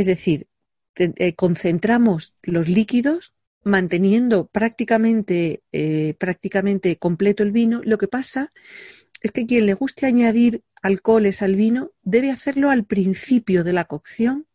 Es 0.00 0.06
decir, 0.06 0.46
eh, 0.96 1.34
concentramos 1.34 2.34
los 2.42 2.68
líquidos 2.68 3.34
manteniendo 3.62 4.46
prácticamente, 4.46 5.62
eh, 5.72 6.14
prácticamente 6.18 6.96
completo 6.96 7.42
el 7.42 7.52
vino. 7.52 7.82
Lo 7.84 7.98
que 7.98 8.08
pasa 8.08 8.50
es 9.20 9.30
que 9.30 9.44
quien 9.44 9.66
le 9.66 9.74
guste 9.74 10.06
añadir 10.06 10.62
alcoholes 10.80 11.42
al 11.42 11.54
vino 11.54 11.90
debe 12.02 12.30
hacerlo 12.30 12.70
al 12.70 12.86
principio 12.86 13.62
de 13.62 13.74
la 13.74 13.84
cocción 13.84 14.46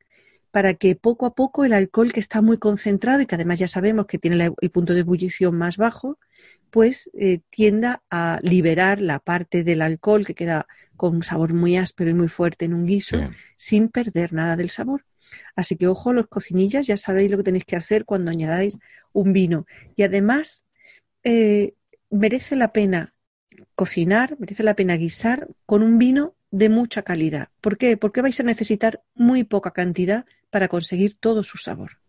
para 0.50 0.74
que 0.74 0.96
poco 0.96 1.28
a 1.28 1.36
poco 1.36 1.64
el 1.64 1.74
alcohol 1.74 2.12
que 2.12 2.22
está 2.22 2.42
muy 2.42 2.58
concentrado 2.58 3.22
y 3.22 3.28
que 3.28 3.36
además 3.36 3.60
ya 3.60 3.68
sabemos 3.68 4.08
que 4.08 4.18
tiene 4.18 4.52
el 4.60 4.72
punto 4.72 4.96
de 4.96 5.02
ebullición 5.02 5.56
más 5.56 5.78
bajo, 5.78 6.18
después 6.64 7.12
eh, 7.14 7.42
tienda 7.52 8.02
a 8.10 8.40
liberar 8.42 9.00
la 9.00 9.20
parte 9.20 9.64
del 9.64 9.84
alcohol 9.84 10.26
que 10.26 10.34
queda 10.34 10.66
con 10.98 11.16
un 11.16 11.24
sabor 11.24 11.54
muy 11.54 11.78
áspero 11.78 12.10
y 12.10 12.16
muy 12.16 12.30
fuerte 12.30 12.66
en 12.66 12.74
un 12.74 12.88
guiso 12.88 13.18
sin 13.58 13.90
perder 13.90 14.34
nada 14.34 14.56
del 14.56 14.72
sabor. 14.72 15.06
Así 15.56 15.76
que 15.76 15.88
ojo, 15.88 16.14
los 16.14 16.28
cocinillas, 16.28 16.88
ya 16.88 16.98
sabéis 16.98 17.32
lo 17.32 17.38
que 17.38 17.44
tenéis 17.44 17.66
que 17.66 17.76
hacer 17.76 18.06
cuando 18.06 18.32
añadáis 18.32 18.80
un 19.14 19.34
vino. 19.34 19.66
Y 19.96 20.04
además, 20.04 20.66
eh, 21.24 21.74
merece 22.10 22.56
la 22.56 22.72
pena 22.72 23.14
cocinar, 23.76 24.38
merece 24.40 24.64
la 24.64 24.76
pena 24.76 24.96
guisar 24.98 25.48
con 25.66 25.84
un 25.84 25.98
vino 25.98 26.36
de 26.52 26.70
mucha 26.70 27.02
calidad. 27.02 27.50
¿Por 27.62 27.78
qué? 27.78 27.98
Porque 27.98 28.22
vais 28.22 28.40
a 28.40 28.44
necesitar 28.44 29.02
muy 29.14 29.44
poca 29.44 29.72
cantidad 29.72 30.26
para 30.50 30.68
conseguir 30.68 31.16
todo 31.20 31.44
su 31.44 31.58
sabor. 31.58 32.00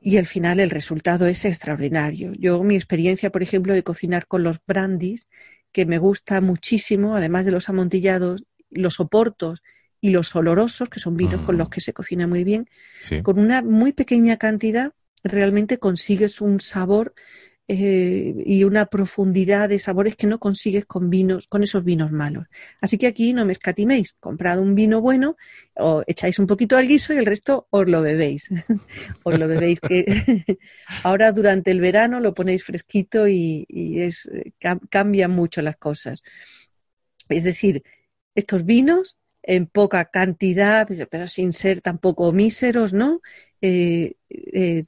Y 0.00 0.18
al 0.18 0.26
final 0.26 0.60
el 0.60 0.70
resultado 0.70 1.26
es 1.26 1.44
extraordinario. 1.44 2.32
Yo, 2.34 2.62
mi 2.62 2.76
experiencia, 2.76 3.30
por 3.30 3.42
ejemplo, 3.42 3.74
de 3.74 3.82
cocinar 3.82 4.26
con 4.26 4.42
los 4.42 4.60
brandis, 4.64 5.28
que 5.72 5.86
me 5.86 5.98
gusta 5.98 6.40
muchísimo, 6.40 7.16
además 7.16 7.44
de 7.44 7.50
los 7.50 7.68
amontillados, 7.68 8.44
los 8.70 9.00
oportos 9.00 9.62
y 10.06 10.10
los 10.10 10.36
olorosos, 10.36 10.88
que 10.88 11.00
son 11.00 11.16
vinos 11.16 11.44
con 11.44 11.58
los 11.58 11.66
mm. 11.66 11.70
que 11.70 11.80
se 11.80 11.92
cocina 11.92 12.28
muy 12.28 12.44
bien, 12.44 12.68
con 13.24 13.40
una 13.40 13.60
muy 13.60 13.92
pequeña 13.92 14.36
cantidad 14.36 14.92
realmente 15.24 15.78
consigues 15.78 16.40
un 16.40 16.60
sabor 16.60 17.12
eh, 17.66 18.36
y 18.46 18.62
una 18.62 18.86
profundidad 18.86 19.68
de 19.68 19.80
sabores 19.80 20.14
que 20.14 20.28
no 20.28 20.38
consigues 20.38 20.86
con 20.86 21.10
vinos, 21.10 21.48
con 21.48 21.64
esos 21.64 21.82
vinos 21.82 22.12
malos. 22.12 22.46
Así 22.80 22.98
que 22.98 23.08
aquí 23.08 23.32
no 23.32 23.44
me 23.44 23.50
escatiméis, 23.50 24.14
comprad 24.20 24.60
un 24.60 24.76
vino 24.76 25.00
bueno, 25.00 25.36
o 25.74 26.04
echáis 26.06 26.38
un 26.38 26.46
poquito 26.46 26.76
al 26.76 26.86
guiso 26.86 27.12
y 27.12 27.16
el 27.16 27.26
resto 27.26 27.66
os 27.70 27.88
lo 27.88 28.00
bebéis. 28.00 28.50
os 29.24 29.36
lo 29.36 29.48
bebéis 29.48 29.80
que 29.80 30.04
ahora 31.02 31.32
durante 31.32 31.72
el 31.72 31.80
verano 31.80 32.20
lo 32.20 32.32
ponéis 32.32 32.62
fresquito 32.62 33.26
y, 33.26 33.66
es, 33.68 34.30
cambian 34.88 35.32
mucho 35.32 35.62
las 35.62 35.76
cosas. 35.76 36.22
Es 37.28 37.42
decir, 37.42 37.82
estos 38.36 38.64
vinos 38.64 39.18
en 39.46 39.66
poca 39.66 40.04
cantidad, 40.06 40.88
pero 41.10 41.28
sin 41.28 41.52
ser 41.52 41.80
tampoco 41.80 42.32
míseros, 42.32 42.92
¿no? 42.92 43.20
Eh, 43.60 44.14
eh, 44.28 44.84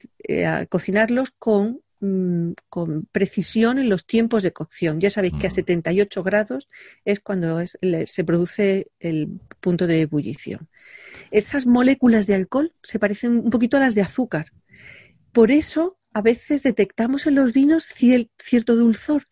cocinarlos 0.68 1.30
con 1.38 1.80
Mm, 2.00 2.52
con 2.68 3.06
precisión 3.10 3.80
en 3.80 3.88
los 3.88 4.06
tiempos 4.06 4.44
de 4.44 4.52
cocción. 4.52 5.00
Ya 5.00 5.10
sabéis 5.10 5.34
que 5.40 5.48
a 5.48 5.50
78 5.50 6.20
mm. 6.20 6.24
grados 6.24 6.68
es 7.04 7.18
cuando 7.18 7.60
se 7.66 8.24
produce 8.24 8.86
el 9.00 9.40
punto 9.60 9.88
de 9.88 10.02
ebullición. 10.02 10.68
Estas 11.32 11.66
moléculas 11.66 12.28
de 12.28 12.36
alcohol 12.36 12.72
se 12.84 13.00
parecen 13.00 13.32
un 13.38 13.50
poquito 13.50 13.76
a 13.76 13.80
las 13.80 13.96
de 13.96 14.02
azúcar. 14.02 14.52
Por 15.32 15.50
eso 15.50 15.98
a 16.12 16.22
veces 16.22 16.62
detectamos 16.62 17.26
en 17.26 17.34
los 17.34 17.52
vinos 17.52 17.84
cierto 17.84 18.76
dulzor 18.76 19.26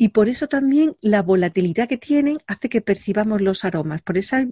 y 0.00 0.10
por 0.10 0.28
eso 0.28 0.46
también 0.46 0.96
la 1.00 1.22
volatilidad 1.22 1.88
que 1.88 1.98
tienen 1.98 2.38
hace 2.46 2.68
que 2.68 2.80
percibamos 2.80 3.40
los 3.40 3.64
aromas, 3.64 4.00
por 4.00 4.16
esa, 4.16 4.46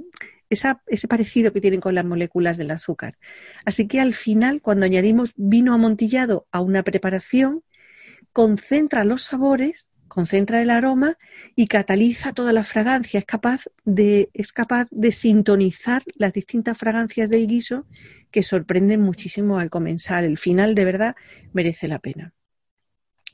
ese 0.51 1.09
parecido 1.09 1.53
que 1.53 1.61
tienen 1.61 1.81
con 1.81 1.95
las 1.95 2.05
moléculas 2.05 2.57
del 2.57 2.73
azúcar. 2.73 3.17
Así 3.65 3.87
que 3.87 4.01
al 4.01 4.15
final, 4.15 4.61
cuando 4.61 4.87
añadimos 4.87 5.35
vino 5.37 5.73
amontillado 5.73 6.49
a 6.51 6.61
una 6.61 6.83
preparación, 6.83 7.63
concentra 8.33 9.05
los 9.05 9.23
sabores, 9.23 9.89
concentra 10.09 10.61
el 10.61 10.69
aroma 10.69 11.17
y 11.55 11.69
cataliza 11.69 12.33
toda 12.33 12.53
la 12.53 12.65
fragancia. 12.65 13.21
Es 13.21 13.27
capaz 13.27 13.61
de, 13.85 14.31
es 14.35 14.53
capaz 14.53 14.89
de 14.91 15.13
sintonizar 15.13 16.03
las 16.17 16.33
distintas 16.33 16.77
fragancias 16.77 17.31
del 17.31 17.47
guiso 17.47 17.87
que 18.33 18.43
sorprenden 18.43 19.01
muchísimo 19.01 19.61
al 19.61 19.71
comenzar. 19.71 20.25
El 20.25 20.39
final 20.39 20.75
de 20.75 20.85
verdad 20.85 21.15
merece 21.53 21.87
la 21.87 22.01
pena 22.01 22.35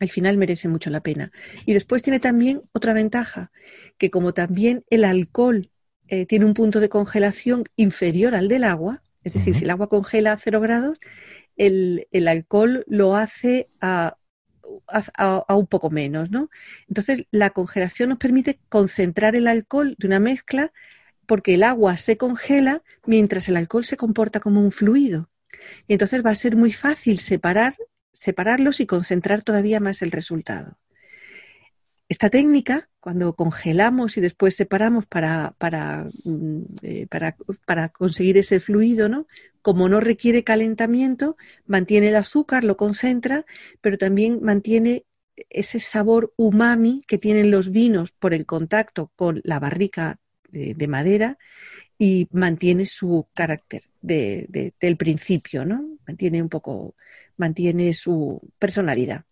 al 0.03 0.11
final 0.11 0.37
merece 0.37 0.69
mucho 0.69 0.91
la 0.91 1.01
pena. 1.01 1.31
Y 1.65 1.75
después 1.75 2.03
tiene 2.03 2.19
también 2.19 2.62
otra 2.73 2.93
ventaja, 2.93 3.53
que 3.99 4.11
como 4.11 4.35
también 4.35 4.85
el 4.91 5.05
alcohol 5.05 5.71
eh, 6.09 6.27
tiene 6.27 6.45
un 6.45 6.55
punto 6.55 6.81
de 6.81 6.88
congelación 6.88 7.65
inferior 7.77 8.35
al 8.35 8.49
del 8.49 8.65
agua, 8.65 9.03
es 9.23 9.35
decir, 9.35 9.55
si 9.55 9.62
el 9.62 9.71
agua 9.71 9.88
congela 9.88 10.33
a 10.33 10.38
cero 10.38 10.61
grados, 10.61 10.99
el, 11.57 12.09
alcohol 12.27 12.85
lo 12.88 13.15
hace 13.15 13.71
a, 13.81 14.17
a, 14.88 15.55
un 15.55 15.69
poco 15.69 15.91
menos, 15.91 16.33
¿no? 16.33 16.51
Entonces, 16.88 17.27
la 17.31 17.51
congelación 17.51 18.09
nos 18.09 18.19
permite 18.19 18.59
concentrar 18.69 19.37
el 19.37 19.47
alcohol 19.47 19.95
de 19.99 20.09
una 20.09 20.19
mezcla 20.19 20.73
porque 21.27 21.55
el 21.55 21.62
agua 21.62 21.97
se 21.97 22.17
congela 22.17 22.83
mientras 23.07 23.49
el 23.49 23.57
alcohol 23.57 23.85
se 23.85 23.97
comporta 23.97 24.41
como 24.41 24.61
un 24.61 24.73
fluido. 24.73 25.31
Y 25.87 25.93
entonces 25.93 26.27
va 26.27 26.31
a 26.31 26.35
ser 26.35 26.57
muy 26.57 26.73
fácil 26.73 27.21
separar 27.21 27.77
separarlos 28.12 28.81
y 28.81 28.87
concentrar 28.87 29.42
todavía 29.42 29.81
más 29.81 30.03
el 30.03 30.11
resultado. 30.11 30.79
Esta 32.12 32.29
técnica, 32.29 32.90
cuando 33.01 33.35
congelamos 33.35 34.18
y 34.18 34.20
después 34.20 34.55
separamos 34.55 35.07
para, 35.07 35.55
para, 35.57 36.11
mm, 36.25 36.61
eh, 36.83 37.07
para, 37.09 37.88
conseguir 37.88 38.37
ese 38.37 38.61
fluido, 38.61 39.09
¿no? 39.09 39.27
Como 39.62 39.88
no 39.88 39.98
requiere 39.98 40.44
calentamiento, 40.44 41.38
mantiene 41.66 42.09
el 42.09 42.16
azúcar, 42.16 42.64
lo 42.64 42.77
concentra, 42.77 43.46
pero 43.81 43.96
también 43.96 44.40
mantiene 44.42 45.07
ese 45.48 45.81
sabor 45.81 46.35
umami 46.37 47.03
que 47.07 47.16
tienen 47.16 47.51
los 47.51 47.70
vinos 47.70 48.12
por 48.12 48.35
el 48.35 48.44
contacto 48.44 49.11
con 49.16 49.40
la 49.42 49.59
barrica 49.59 50.18
de, 50.51 50.87
madera 50.87 51.38
y 51.98 52.29
mantiene 52.31 52.85
su 52.85 53.27
carácter 53.33 53.85
del 54.03 54.96
principio, 54.98 55.64
¿no? 55.64 55.91
Mantiene 56.12 56.42
un 56.42 56.51
poco 56.51 56.94
mantiene 57.38 57.94
su 57.94 58.40
personalidad. 58.59 59.25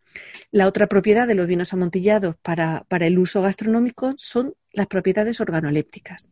La 0.51 0.67
otra 0.67 0.87
propiedad 0.89 1.29
de 1.29 1.35
los 1.35 1.47
vinos 1.47 1.73
amontillados 1.73 2.37
para, 2.43 2.85
el 2.91 3.19
uso 3.19 3.43
gastronómico 3.43 4.15
son 4.17 4.55
las 4.73 4.87
propiedades 4.87 5.41
organolépticas. 5.41 6.29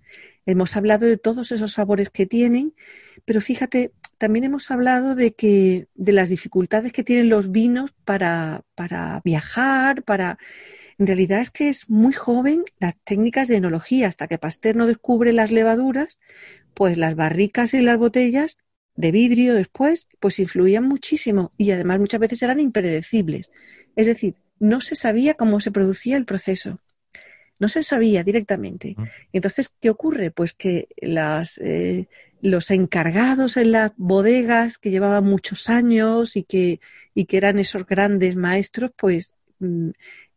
Hemos 0.47 0.75
hablado 0.77 1.07
de 1.07 1.19
todos 1.19 1.53
esos 1.53 1.73
sabores 1.75 2.11
que 2.11 2.27
tienen, 2.27 2.75
pero 3.25 3.41
fíjate, 3.41 3.93
también 4.17 4.45
hemos 4.47 4.71
hablado 4.71 5.15
de 5.15 5.35
que 5.35 5.87
de 5.95 6.13
las 6.13 6.31
dificultades 6.31 6.93
que 6.93 7.05
tienen 7.05 7.29
los 7.29 7.53
vinos 7.53 7.93
para, 8.05 8.63
para 8.75 9.21
viajar, 9.23 10.03
para 10.03 10.39
en 10.99 11.07
realidad 11.07 11.41
es 11.41 11.53
que 11.53 11.69
es 11.69 11.89
muy 11.89 12.13
joven 12.13 12.65
las 12.81 12.97
técnicas 13.05 13.47
de 13.47 13.57
enología, 13.57 14.09
hasta 14.09 14.27
que 14.27 14.39
Pasteur 14.39 14.75
no 14.75 14.87
descubre 14.89 15.33
las 15.33 15.53
levaduras, 15.53 16.19
pues 16.75 16.97
las 16.99 17.15
barricas 17.15 17.75
y 17.75 17.83
las 17.83 17.99
botellas 17.99 18.59
de 18.99 19.13
vidrio 19.13 19.55
después, 19.55 20.09
pues 20.19 20.41
influían 20.41 20.83
muchísimo 20.83 21.53
y 21.57 21.71
además 21.71 22.01
muchas 22.01 22.19
veces 22.19 22.43
eran 22.43 22.59
impredecibles. 22.59 23.53
Es 23.95 24.09
decir, 24.09 24.35
no 24.59 24.81
se 24.81 24.97
sabía 24.97 25.35
cómo 25.35 25.61
se 25.61 25.71
producía 25.71 26.17
el 26.17 26.25
proceso. 26.25 26.81
No 27.61 27.69
se 27.69 27.85
sabía 27.85 28.25
directamente. 28.25 28.97
Entonces, 29.33 29.73
¿qué 29.81 29.91
ocurre? 29.91 30.33
Pues 30.33 30.53
que 30.53 30.89
las, 31.01 31.59
eh, 31.59 32.09
los 32.41 32.73
encargados 32.73 33.57
en 33.57 33.71
las 33.71 33.93
bodegas 33.97 34.79
que 34.79 34.91
llevaban 34.91 35.23
muchos 35.23 35.69
años 35.69 36.35
y 36.35 36.43
que, 36.43 36.81
y 37.15 37.27
que 37.27 37.37
eran 37.37 37.61
esos 37.61 37.87
grandes 37.87 38.35
maestros, 38.35 38.91
pues 38.97 39.35
mm, 39.61 39.91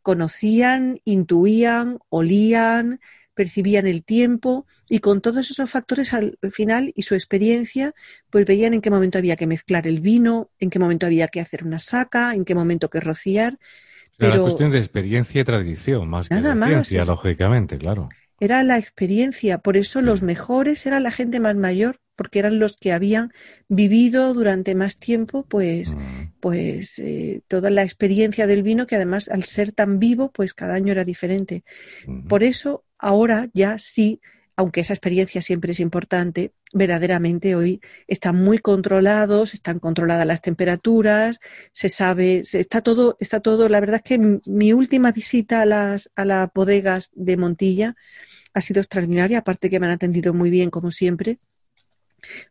conocían, 0.03 0.99
intuían, 1.03 1.97
olían, 2.09 2.99
percibían 3.33 3.87
el 3.87 4.03
tiempo 4.03 4.65
y 4.89 4.99
con 4.99 5.21
todos 5.21 5.49
esos 5.49 5.69
factores 5.69 6.13
al 6.13 6.37
final 6.51 6.91
y 6.95 7.03
su 7.03 7.15
experiencia, 7.15 7.93
pues 8.29 8.45
veían 8.45 8.73
en 8.73 8.81
qué 8.81 8.89
momento 8.89 9.17
había 9.17 9.35
que 9.35 9.47
mezclar 9.47 9.87
el 9.87 10.01
vino, 10.01 10.49
en 10.59 10.69
qué 10.69 10.79
momento 10.79 11.05
había 11.05 11.27
que 11.27 11.39
hacer 11.39 11.63
una 11.63 11.79
saca, 11.79 12.33
en 12.33 12.45
qué 12.45 12.55
momento 12.55 12.89
que 12.89 12.99
rociar. 12.99 13.57
Era 14.17 14.31
Pero 14.31 14.43
cuestión 14.43 14.71
de 14.71 14.79
experiencia 14.79 15.41
y 15.41 15.43
tradición, 15.43 16.09
más 16.09 16.29
que 16.29 16.35
de 16.35 16.65
ciencia, 16.65 17.05
lógicamente, 17.05 17.77
claro. 17.77 18.09
Era 18.39 18.63
la 18.63 18.79
experiencia, 18.79 19.59
por 19.59 19.77
eso 19.77 20.01
los 20.01 20.23
mejores 20.23 20.85
eran 20.87 21.03
la 21.03 21.11
gente 21.11 21.39
más 21.39 21.55
mayor, 21.55 21.99
porque 22.15 22.39
eran 22.39 22.59
los 22.59 22.75
que 22.75 22.91
habían 22.91 23.31
vivido 23.67 24.33
durante 24.33 24.75
más 24.75 24.97
tiempo, 24.97 25.45
pues, 25.47 25.95
mm. 25.95 26.33
pues 26.39 26.99
eh, 26.99 27.41
toda 27.47 27.69
la 27.69 27.83
experiencia 27.83 28.47
del 28.47 28.63
vino, 28.63 28.87
que 28.87 28.95
además 28.95 29.29
al 29.29 29.43
ser 29.43 29.71
tan 29.71 29.99
vivo, 29.99 30.31
pues 30.31 30.53
cada 30.53 30.73
año 30.73 30.91
era 30.91 31.03
diferente. 31.03 31.63
Por 32.27 32.43
eso 32.43 32.83
ahora 33.01 33.49
ya 33.53 33.77
sí, 33.79 34.21
aunque 34.55 34.81
esa 34.81 34.93
experiencia 34.93 35.41
siempre 35.41 35.71
es 35.71 35.79
importante, 35.79 36.53
verdaderamente 36.73 37.55
hoy 37.55 37.81
están 38.07 38.35
muy 38.35 38.59
controlados, 38.59 39.53
están 39.53 39.79
controladas 39.79 40.27
las 40.27 40.41
temperaturas, 40.41 41.39
se 41.73 41.89
sabe, 41.89 42.43
está 42.53 42.81
todo, 42.81 43.17
está 43.19 43.39
todo, 43.39 43.67
la 43.69 43.79
verdad 43.79 44.01
es 44.03 44.03
que 44.03 44.39
mi 44.45 44.73
última 44.73 45.11
visita 45.11 45.61
a 45.61 45.65
las, 45.65 46.11
a 46.15 46.25
las 46.25 46.49
bodegas 46.53 47.09
de 47.13 47.37
Montilla 47.37 47.95
ha 48.53 48.61
sido 48.61 48.81
extraordinaria, 48.81 49.39
aparte 49.39 49.69
que 49.69 49.79
me 49.79 49.87
han 49.87 49.93
atendido 49.93 50.33
muy 50.33 50.49
bien 50.49 50.69
como 50.69 50.91
siempre. 50.91 51.39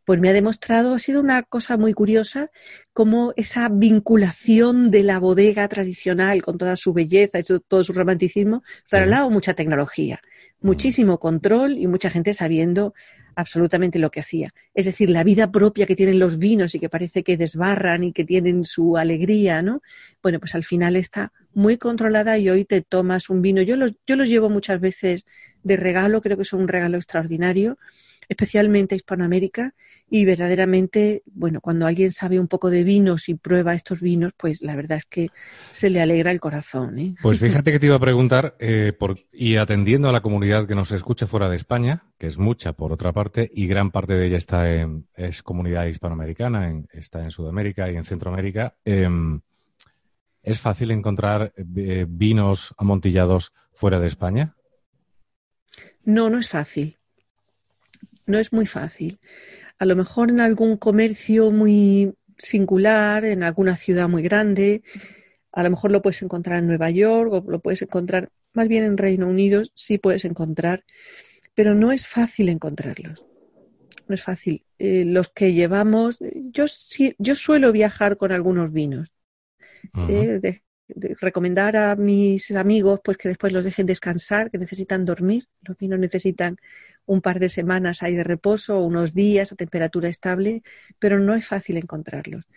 pues 0.05 0.21
me 0.21 0.29
ha 0.29 0.33
demostrado, 0.33 0.95
ha 0.95 0.99
sido 0.99 1.21
una 1.21 1.43
cosa 1.43 1.77
muy 1.77 1.93
curiosa, 1.93 2.51
como 2.93 3.33
esa 3.37 3.69
vinculación 3.69 4.91
de 4.91 5.03
la 5.05 5.19
bodega 5.21 5.69
tradicional 5.69 6.43
con 6.43 6.59
toda 6.59 6.77
su 6.77 6.93
belleza 6.93 7.39
y 7.39 7.45
todo 7.45 7.85
su 7.85 7.93
romanticismo, 7.93 8.63
pero 8.91 9.31
mucha 9.31 9.55
tecnología. 9.55 10.21
Muchísimo 10.61 11.18
control 11.18 11.79
y 11.79 11.87
mucha 11.87 12.11
gente 12.11 12.35
sabiendo 12.35 12.94
absolutamente 13.37 13.99
lo 13.99 14.11
que 14.11 14.20
hacía. 14.20 14.53
Es 14.75 14.87
decir, 14.87 15.11
la 15.11 15.25
vida 15.25 15.51
propia 15.51 15.87
que 15.87 15.96
tienen 15.96 16.18
los 16.18 16.38
vinos 16.38 16.75
y 16.75 16.81
que 16.81 16.88
parece 16.88 17.23
que 17.23 17.37
desbarran 17.37 18.05
y 18.05 18.12
que 18.12 18.25
tienen 18.25 18.64
su 18.64 18.96
alegría, 18.96 19.62
¿no? 19.62 19.83
Bueno, 20.23 20.38
pues 20.40 20.55
al 20.55 20.64
final 20.64 20.96
está 20.96 21.33
muy 21.55 21.79
controlada 21.79 22.38
y 22.38 22.49
hoy 22.51 22.64
te 22.64 22.83
tomas 22.83 23.31
un 23.31 23.42
vino. 23.42 23.62
Yo 23.62 23.77
los, 23.77 23.94
yo 24.07 24.16
los 24.16 24.29
llevo 24.29 24.51
muchas 24.51 24.81
veces 24.81 25.27
de 25.62 25.77
regalo, 25.77 26.20
creo 26.23 26.37
que 26.37 26.44
son 26.44 26.61
un 26.61 26.68
regalo 26.68 26.96
extraordinario 26.96 27.79
especialmente 28.31 28.95
Hispanoamérica, 28.95 29.75
y 30.09 30.25
verdaderamente, 30.25 31.25
bueno, 31.27 31.61
cuando 31.61 31.87
alguien 31.87 32.12
sabe 32.12 32.38
un 32.38 32.47
poco 32.47 32.71
de 32.71 32.85
vinos 32.85 33.29
y 33.29 33.35
prueba 33.35 33.75
estos 33.75 34.01
vinos, 34.01 34.33
pues 34.37 34.62
la 34.62 34.77
verdad 34.77 34.99
es 34.99 35.05
que 35.05 35.31
se 35.73 35.90
le 35.90 36.01
alegra 36.01 36.31
el 36.31 36.38
corazón. 36.38 36.99
¿eh? 37.01 37.14
Pues 37.21 37.40
fíjate 37.40 37.73
que 37.73 37.81
te 37.81 37.87
iba 37.87 37.97
a 37.97 38.01
preguntar, 38.01 38.55
eh, 38.61 38.93
por, 38.97 39.19
y 39.33 39.57
atendiendo 39.57 40.09
a 40.09 40.12
la 40.12 40.21
comunidad 40.21 40.69
que 40.69 40.77
nos 40.77 40.93
escucha 40.93 41.27
fuera 41.27 41.51
de 41.51 41.57
España, 41.57 42.05
que 42.19 42.29
es 42.29 42.38
mucha 42.38 42.73
por 42.73 42.93
otra 42.93 43.12
parte, 43.12 43.51
y 43.53 43.66
gran 43.66 43.90
parte 43.90 44.14
de 44.14 44.29
ella 44.29 44.38
está 44.38 44.73
en, 44.73 45.09
es 45.16 45.43
comunidad 45.43 45.87
hispanoamericana, 45.87 46.85
está 46.93 47.25
en 47.25 47.33
Sudamérica 47.33 47.90
y 47.90 47.97
en 47.97 48.05
Centroamérica, 48.05 48.77
em, 48.85 49.40
¿es 50.45 50.61
fácil 50.61 50.93
encontrar 50.93 51.53
eh, 51.57 52.07
vinos 52.09 52.77
amontillados 52.79 53.53
fuera 53.73 53.99
de 53.99 54.07
España? 54.07 54.55
No, 56.05 56.31
no 56.31 56.38
es 56.38 56.49
fácil 56.49 57.00
no 58.31 58.38
es 58.38 58.53
muy 58.53 58.66
fácil. 58.66 59.21
A 59.79 59.85
lo 59.85 59.97
mejor 59.97 60.31
en 60.31 60.40
algún 60.40 60.77
comercio 60.77 61.51
muy 61.51 62.14
singular, 62.38 63.25
en 63.25 63.43
alguna 63.43 63.77
ciudad 63.77 64.09
muy 64.09 64.23
grande, 64.23 64.83
a 65.53 65.62
lo 65.62 65.71
mejor 65.71 65.90
lo 65.90 66.03
puedes 66.03 66.23
encontrar 66.23 66.59
en 66.59 66.66
Nueva 66.66 66.90
York 66.90 67.33
o 67.33 67.45
lo 67.51 67.61
puedes 67.61 67.83
encontrar 67.83 68.31
más 68.53 68.69
bien 68.69 68.85
en 68.85 68.97
Reino 68.97 69.29
Unido, 69.29 69.62
sí 69.75 69.99
puedes 69.99 70.25
encontrar, 70.25 70.85
pero 71.55 71.75
no 71.75 71.93
es 71.93 72.07
fácil 72.07 72.49
encontrarlos. 72.49 73.27
No 74.09 74.14
es 74.14 74.23
fácil. 74.23 74.64
Eh, 74.79 75.05
los 75.07 75.29
que 75.29 75.53
llevamos, 75.53 76.19
yo, 76.53 76.64
yo 77.19 77.35
suelo 77.37 77.71
viajar 77.71 78.16
con 78.16 78.33
algunos 78.33 78.73
vinos. 78.73 79.12
Eh, 80.09 80.61
recomendar 81.20 81.76
a 81.76 81.96
mis 81.96 82.50
amigos 82.50 83.00
pues 83.03 83.16
que 83.16 83.29
después 83.29 83.53
los 83.53 83.64
dejen 83.64 83.87
descansar, 83.87 84.50
que 84.50 84.59
necesitan 84.59 85.05
dormir. 85.05 85.48
Los 85.62 85.76
vinos 85.76 85.98
necesitan 85.98 86.57
un 87.07 87.20
par 87.20 87.40
de 87.40 87.48
semanas 87.48 88.03
ahí 88.03 88.14
de 88.14 88.24
reposo, 88.24 88.81
unos 88.81 89.14
días 89.14 89.53
a 89.53 89.57
temperatura 89.57 90.09
estable, 90.09 90.62
pero 90.98 91.18
no 91.18 91.35
es 91.35 91.46
fácil 91.46 91.76
encontrarlos. 91.76 92.48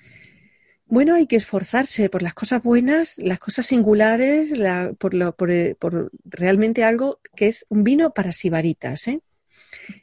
Bueno, 0.85 1.15
hay 1.15 1.25
que 1.25 1.37
esforzarse 1.37 2.09
por 2.09 2.21
las 2.21 2.33
cosas 2.33 2.61
buenas, 2.61 3.17
las 3.17 3.39
cosas 3.39 3.65
singulares, 3.65 4.51
por, 4.99 5.13
lo, 5.13 5.35
por, 5.35 5.49
por, 5.77 6.11
realmente 6.23 6.83
algo 6.83 7.19
que 7.35 7.47
es 7.47 7.65
un 7.69 7.83
vino 7.83 8.13
para 8.13 8.31
sibaritas. 8.31 9.07
¿eh? 9.07 9.21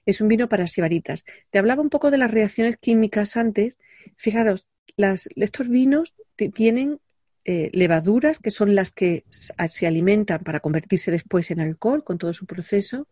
Es 0.05 0.21
un 0.21 0.29
vino 0.29 0.49
para 0.49 0.67
sibaritas. 0.67 1.25
Te 1.51 1.59
hablaba 1.59 1.83
un 1.83 1.91
poco 1.91 2.11
de 2.11 2.19
las 2.19 2.31
reacciones 2.31 2.77
químicas 2.77 3.37
antes. 3.37 3.79
Fijaros, 4.17 4.67
las, 4.97 5.29
estos 5.37 5.69
vinos 5.69 6.17
tienen 6.55 6.99
eh, 7.45 7.71
levaduras 7.73 8.39
que 8.39 8.51
son 8.51 8.75
las 8.75 8.93
que 8.93 9.25
se 9.31 9.87
alimentan 9.87 10.41
para 10.41 10.61
convertirse 10.61 11.11
después 11.11 11.51
en 11.51 11.61
alcohol 11.61 12.05
con 12.05 12.19
todo 12.19 12.33
su 12.35 12.47
proceso. 12.47 13.09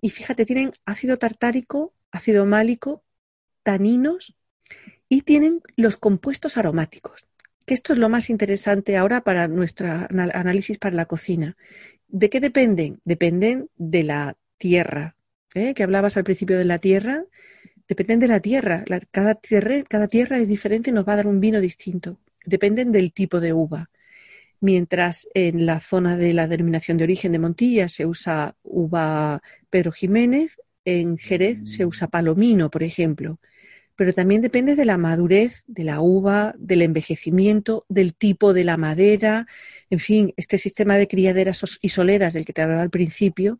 y 0.00 0.10
fíjate, 0.10 0.46
tienen 0.46 0.72
ácido 0.86 1.18
tartárico, 1.18 1.92
ácido 2.10 2.46
málico, 2.46 3.04
taninos 3.62 4.36
y 5.08 5.22
tienen 5.22 5.60
los 5.76 5.98
compuestos 5.98 6.56
aromáticos, 6.56 7.28
que 7.66 7.74
esto 7.74 7.92
es 7.92 7.98
lo 7.98 8.08
más 8.08 8.30
interesante 8.30 8.96
ahora 8.96 9.22
para 9.22 9.48
nuestro 9.48 9.88
análisis 9.88 10.78
para 10.78 10.96
la 10.96 11.04
cocina. 11.06 11.56
¿De 12.08 12.30
qué 12.30 12.40
dependen? 12.40 13.00
Dependen 13.04 13.68
de 13.76 14.02
la 14.02 14.36
tierra, 14.58 15.16
¿eh? 15.54 15.74
que 15.74 15.82
hablabas 15.82 16.16
al 16.16 16.24
principio 16.24 16.56
de 16.56 16.64
la 16.64 16.78
tierra, 16.78 17.24
dependen 17.86 18.20
de 18.20 18.28
la 18.28 18.40
tierra. 18.40 18.84
cada, 19.10 19.34
tierra. 19.34 19.82
cada 19.88 20.08
tierra 20.08 20.38
es 20.38 20.48
diferente 20.48 20.90
y 20.90 20.92
nos 20.94 21.06
va 21.06 21.14
a 21.14 21.16
dar 21.16 21.26
un 21.26 21.40
vino 21.40 21.60
distinto 21.60 22.18
dependen 22.46 22.92
del 22.92 23.12
tipo 23.12 23.40
de 23.40 23.52
uva. 23.52 23.90
Mientras 24.60 25.28
en 25.34 25.66
la 25.66 25.80
zona 25.80 26.16
de 26.16 26.32
la 26.32 26.48
denominación 26.48 26.96
de 26.96 27.04
origen 27.04 27.32
de 27.32 27.38
Montilla 27.38 27.88
se 27.88 28.06
usa 28.06 28.56
uva 28.62 29.42
Pedro 29.68 29.92
Jiménez, 29.92 30.56
en 30.84 31.18
Jerez 31.18 31.58
se 31.64 31.84
usa 31.84 32.08
palomino, 32.08 32.70
por 32.70 32.82
ejemplo. 32.82 33.38
Pero 33.96 34.12
también 34.12 34.42
depende 34.42 34.76
de 34.76 34.84
la 34.84 34.98
madurez 34.98 35.62
de 35.66 35.84
la 35.84 36.00
uva, 36.00 36.54
del 36.58 36.82
envejecimiento, 36.82 37.84
del 37.88 38.14
tipo 38.14 38.52
de 38.52 38.64
la 38.64 38.76
madera. 38.76 39.46
En 39.90 39.98
fin, 39.98 40.32
este 40.36 40.58
sistema 40.58 40.96
de 40.96 41.08
criaderas 41.08 41.78
y 41.80 41.88
soleras 41.88 42.34
del 42.34 42.44
que 42.44 42.52
te 42.52 42.62
hablaba 42.62 42.82
al 42.82 42.90
principio 42.90 43.58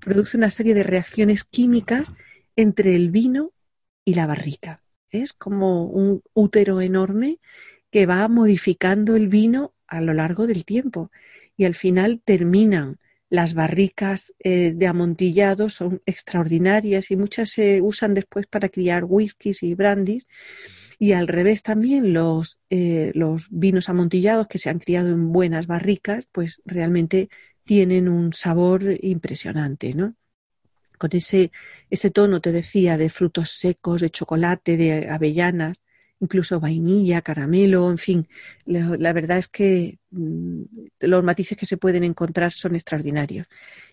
produce 0.00 0.36
una 0.36 0.50
serie 0.50 0.74
de 0.74 0.84
reacciones 0.84 1.44
químicas 1.44 2.12
entre 2.56 2.94
el 2.94 3.10
vino 3.10 3.52
y 4.04 4.14
la 4.14 4.26
barrica. 4.26 4.82
Es 5.10 5.32
como 5.32 5.84
un 5.86 6.22
útero 6.32 6.80
enorme 6.80 7.38
que 7.92 8.06
va 8.06 8.26
modificando 8.26 9.14
el 9.14 9.28
vino 9.28 9.74
a 9.86 10.00
lo 10.00 10.14
largo 10.14 10.48
del 10.48 10.64
tiempo 10.64 11.12
y 11.56 11.66
al 11.66 11.76
final 11.76 12.20
terminan. 12.24 12.98
Las 13.28 13.54
barricas 13.54 14.34
eh, 14.40 14.72
de 14.74 14.86
amontillado 14.86 15.70
son 15.70 16.02
extraordinarias 16.04 17.10
y 17.10 17.16
muchas 17.16 17.50
se 17.50 17.80
usan 17.80 18.12
después 18.12 18.46
para 18.46 18.68
criar 18.68 19.04
whiskies 19.04 19.62
y 19.62 19.74
brandis. 19.74 20.26
Y 20.98 21.12
al 21.12 21.28
revés 21.28 21.62
también 21.62 22.12
los, 22.12 22.58
eh, 22.68 23.10
los 23.14 23.48
vinos 23.50 23.88
amontillados 23.88 24.48
que 24.48 24.58
se 24.58 24.68
han 24.68 24.78
criado 24.78 25.08
en 25.08 25.32
buenas 25.32 25.66
barricas, 25.66 26.26
pues 26.30 26.60
realmente 26.66 27.30
tienen 27.64 28.08
un 28.08 28.34
sabor 28.34 28.82
impresionante, 29.02 29.94
¿no? 29.94 30.14
Con 30.98 31.10
ese, 31.14 31.52
ese 31.88 32.10
tono, 32.10 32.40
te 32.40 32.52
decía, 32.52 32.98
de 32.98 33.08
frutos 33.08 33.50
secos, 33.50 34.02
de 34.02 34.10
chocolate, 34.10 34.76
de 34.76 35.08
avellanas, 35.08 35.80
incluso 36.22 36.60
vainilla, 36.60 37.20
caramelo, 37.20 37.90
en 37.90 37.98
fin. 37.98 38.28
La, 38.64 39.12
verdad 39.12 39.38
es 39.38 39.48
que 39.48 39.98
mm, 40.10 40.62
los 41.00 41.24
matices 41.24 41.58
que 41.58 41.66
se 41.66 41.76
pueden 41.76 42.04
encontrar 42.04 42.52
son 42.52 42.76
extraordinarios. 42.76 43.48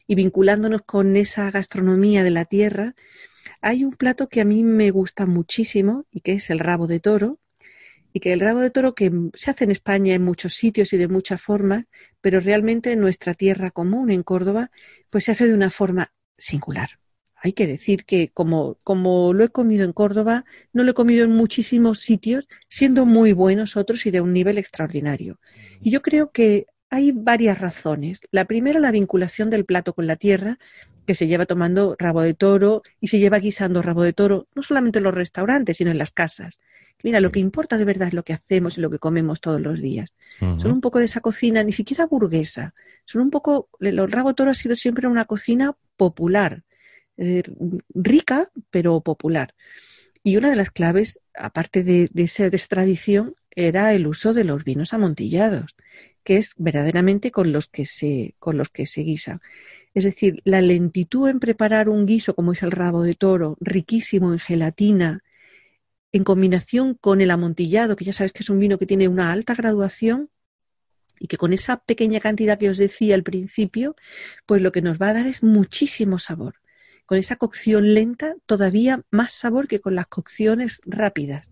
Y 0.08 0.16
vinculándonos 0.16 0.84
con 0.84 1.18
esa 1.18 1.50
gastronomía 1.50 2.24
de 2.24 2.30
la 2.30 2.46
tierra, 2.46 2.96
hay 3.62 3.84
un 3.84 3.94
plato 3.94 4.30
que 4.30 4.42
a 4.42 4.46
mí 4.46 4.64
me 4.64 4.92
gusta 4.92 5.26
muchísimo 5.26 6.06
y 6.12 6.22
que 6.22 6.34
es 6.34 6.52
el 6.52 6.60
rabo 6.60 6.86
de 6.88 7.00
toro. 7.00 7.40
Y 8.14 8.20
que 8.20 8.34
el 8.34 8.40
rabo 8.40 8.60
de 8.60 8.72
toro 8.72 8.96
que 8.96 9.12
se 9.34 9.52
hace 9.52 9.66
en 9.66 9.72
España 9.72 10.14
en 10.14 10.24
muchos 10.24 10.54
sitios 10.54 10.94
y 10.94 10.98
de 10.98 11.08
muchas 11.08 11.42
formas, 11.42 11.86
pero 12.22 12.40
realmente 12.40 12.92
en 12.92 13.02
nuestra 13.02 13.34
tierra 13.34 13.72
común, 13.72 14.12
en 14.12 14.24
Córdoba, 14.24 14.72
pues 15.10 15.26
se 15.26 15.32
hace 15.32 15.48
de 15.48 15.54
una 15.54 15.70
forma 15.70 16.12
singular 16.38 16.90
hay 17.42 17.54
que 17.54 17.68
decir 17.68 18.06
que 18.06 18.30
como, 18.30 18.78
como 18.84 19.34
lo 19.34 19.44
he 19.44 19.50
comido 19.50 19.86
en 19.86 19.94
Córdoba, 19.94 20.46
no 20.74 20.84
lo 20.84 20.92
he 20.92 20.94
comido 20.94 21.24
en 21.24 21.32
muchísimos 21.32 22.00
sitios, 22.00 22.48
siendo 22.68 23.06
muy 23.06 23.34
buenos 23.34 23.78
otros 23.78 24.06
y 24.06 24.12
de 24.12 24.22
un 24.22 24.34
nivel 24.34 24.58
extraordinario. 24.58 25.40
Y 25.82 25.92
yo 25.92 26.02
creo 26.02 26.32
que 26.32 26.68
hay 26.90 27.12
varias 27.12 27.60
razones. 27.60 28.20
La 28.32 28.46
primera, 28.46 28.80
la 28.80 28.92
vinculación 28.92 29.50
del 29.50 29.66
plato 29.66 29.94
con 29.94 30.08
la 30.08 30.16
tierra, 30.16 30.60
que 31.06 31.16
se 31.16 31.28
lleva 31.28 31.46
tomando 31.46 31.96
rabo 31.98 32.22
de 32.22 32.34
toro 32.34 32.84
y 33.00 33.08
se 33.08 33.20
lleva 33.20 33.40
guisando 33.40 33.82
rabo 33.82 34.04
de 34.04 34.14
toro, 34.14 34.48
no 34.54 34.62
solamente 34.62 35.00
en 35.00 35.04
los 35.06 35.14
restaurantes, 35.14 35.78
sino 35.78 35.92
en 35.92 35.98
las 35.98 36.12
casas. 36.12 36.58
Mira, 37.04 37.22
lo 37.22 37.32
que 37.32 37.40
importa 37.40 37.78
de 37.78 37.86
verdad 37.86 38.10
es 38.10 38.14
lo 38.14 38.24
que 38.24 38.34
hacemos 38.34 38.78
y 38.78 38.82
lo 38.82 38.90
que 38.90 39.00
comemos 39.00 39.40
todos 39.40 39.62
los 39.62 39.82
días. 39.82 40.14
Son 40.40 40.72
un 40.72 40.82
poco 40.82 41.00
de 41.00 41.06
esa 41.06 41.22
cocina, 41.22 41.64
ni 41.64 41.72
siquiera 41.72 42.06
burguesa. 42.06 42.74
Son 43.06 43.22
un 43.22 43.32
poco, 43.32 43.70
los 43.80 44.12
rabo 44.12 44.30
de 44.30 44.36
toro 44.36 44.52
ha 44.52 44.54
sido 44.54 44.76
siempre 44.76 45.08
una 45.08 45.26
cocina 45.26 45.76
popular 45.96 46.64
eh, 47.20 47.44
rica, 47.94 48.50
pero 48.72 49.02
popular. 49.02 49.54
Y 50.24 50.38
una 50.38 50.50
de 50.50 50.56
las 50.56 50.72
claves, 50.72 51.20
aparte 51.34 51.84
de, 51.84 52.10
de 52.12 52.24
esa 52.24 52.50
tradición, 52.50 53.36
era 53.52 53.94
el 53.94 54.08
uso 54.08 54.34
de 54.34 54.46
los 54.46 54.64
vinos 54.64 54.94
amontillados, 54.94 55.76
que 56.24 56.38
es 56.38 56.54
verdaderamente 56.58 57.32
con 57.32 57.52
los 57.52 57.68
que 57.68 57.86
se, 57.86 58.36
con 58.40 58.58
los 58.58 58.70
que 58.70 58.86
se 58.86 59.02
guisa. 59.02 59.42
Es 59.94 60.06
decir, 60.06 60.42
la 60.46 60.62
lentitud 60.62 61.28
en 61.28 61.40
preparar 61.40 61.90
un 61.90 62.06
guiso 62.06 62.36
como 62.36 62.54
es 62.54 62.64
el 62.64 62.72
rabo 62.72 63.04
de 63.04 63.16
toro, 63.16 63.58
riquísimo 63.60 64.32
en 64.32 64.40
gelatina, 64.40 65.24
en 66.12 66.24
combinación 66.24 66.94
con 66.94 67.20
el 67.22 67.32
amontillado, 67.32 67.96
que 67.96 68.06
ya 68.06 68.14
sabes 68.14 68.32
que 68.32 68.44
es 68.44 68.50
un 68.50 68.60
vino 68.60 68.78
que 68.78 68.86
tiene 68.86 69.08
una 69.10 69.32
alta 69.32 69.56
graduación 69.56 70.30
y 71.20 71.28
que 71.28 71.38
con 71.38 71.52
esa 71.52 71.84
pequeña 71.84 72.22
cantidad 72.22 72.58
que 72.58 72.70
os 72.70 72.78
decía 72.78 73.16
al 73.16 73.24
principio, 73.24 73.96
pues 74.46 74.62
lo 74.62 74.72
que 74.72 74.82
nos 74.82 75.00
va 75.00 75.10
a 75.10 75.14
dar 75.14 75.28
es 75.28 75.44
muchísimo 75.44 76.18
sabor 76.18 76.56
con 77.10 77.18
esa 77.18 77.38
cocción 77.38 77.96
lenta 77.96 78.36
todavía 78.46 79.02
más 79.10 79.34
sabor 79.34 79.68
que 79.68 79.82
con 79.82 79.96
las 79.96 80.06
cocciones 80.06 80.80
rápidas. 80.86 81.50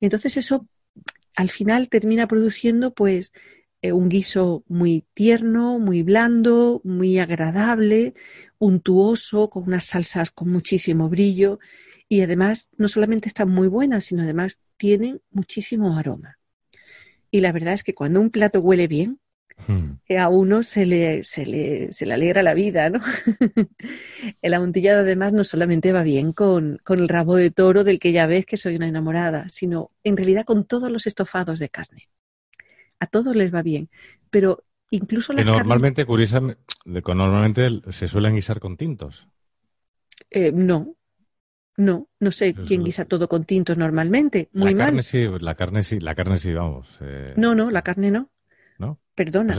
Entonces 0.00 0.38
eso 0.38 0.66
al 1.36 1.50
final 1.50 1.90
termina 1.90 2.26
produciendo 2.26 2.94
pues 2.94 3.30
eh, 3.82 3.92
un 3.92 4.08
guiso 4.08 4.64
muy 4.66 5.04
tierno, 5.12 5.78
muy 5.78 6.02
blando, 6.02 6.80
muy 6.84 7.18
agradable, 7.18 8.14
untuoso, 8.56 9.50
con 9.50 9.64
unas 9.64 9.84
salsas 9.84 10.30
con 10.30 10.50
muchísimo 10.50 11.10
brillo 11.10 11.58
Y 12.08 12.22
además, 12.22 12.70
no 12.78 12.88
solamente 12.88 13.28
están 13.28 13.50
muy 13.50 13.68
buenas, 13.68 14.06
sino 14.06 14.22
además 14.22 14.58
tienen 14.78 15.20
muchísimo 15.30 15.98
aroma. 15.98 16.38
Y 17.30 17.42
la 17.42 17.52
verdad 17.52 17.74
es 17.74 17.82
que 17.82 17.92
cuando 17.92 18.22
un 18.22 18.30
plato 18.30 18.60
huele 18.60 18.88
bien, 18.88 19.20
hmm. 19.66 20.16
a 20.18 20.28
uno 20.28 20.62
se 20.62 20.86
le, 20.86 21.24
se, 21.24 21.46
le, 21.46 21.92
se 21.92 22.06
le 22.06 22.14
alegra 22.14 22.42
la 22.42 22.54
vida, 22.54 22.88
¿no? 22.90 23.00
el 24.42 24.54
amontillado 24.54 25.00
además 25.00 25.32
no 25.32 25.44
solamente 25.44 25.92
va 25.92 26.02
bien 26.02 26.32
con, 26.32 26.78
con, 26.84 27.00
el 27.00 27.08
rabo 27.08 27.36
de 27.36 27.50
toro 27.50 27.84
del 27.84 27.98
que 27.98 28.12
ya 28.12 28.26
ves 28.26 28.46
que 28.46 28.56
soy 28.56 28.76
una 28.76 28.88
enamorada, 28.88 29.48
sino 29.52 29.90
en 30.02 30.16
realidad 30.16 30.44
con 30.44 30.64
todos 30.64 30.90
los 30.90 31.06
estofados 31.06 31.58
de 31.58 31.68
carne. 31.68 32.08
A 33.00 33.06
todos 33.06 33.36
les 33.36 33.54
va 33.54 33.62
bien. 33.62 33.90
Pero 34.30 34.64
incluso 34.90 35.32
las 35.32 35.44
normalmente, 35.44 36.04
curiosamente, 36.04 36.60
normalmente 36.84 37.92
se 37.92 38.08
suelen 38.08 38.34
guisar 38.34 38.60
con 38.60 38.76
tintos. 38.76 39.28
Eh, 40.30 40.52
no, 40.52 40.96
no, 41.76 42.08
no 42.20 42.30
sé 42.30 42.54
quién 42.54 42.84
guisa 42.84 43.04
todo 43.04 43.28
con 43.28 43.44
tintos 43.44 43.76
normalmente. 43.76 44.48
Muy 44.52 44.74
la 44.74 44.84
Carne 44.86 45.02
sí, 45.02 45.26
la 45.40 45.54
carne 45.54 45.82
sí, 45.82 45.98
la 45.98 46.14
carne 46.14 46.38
sí, 46.38 46.52
vamos. 46.52 46.98
Eh. 47.00 47.34
No, 47.36 47.54
no, 47.54 47.70
la 47.70 47.82
carne 47.82 48.10
no. 48.10 48.30
Perdona. 49.14 49.54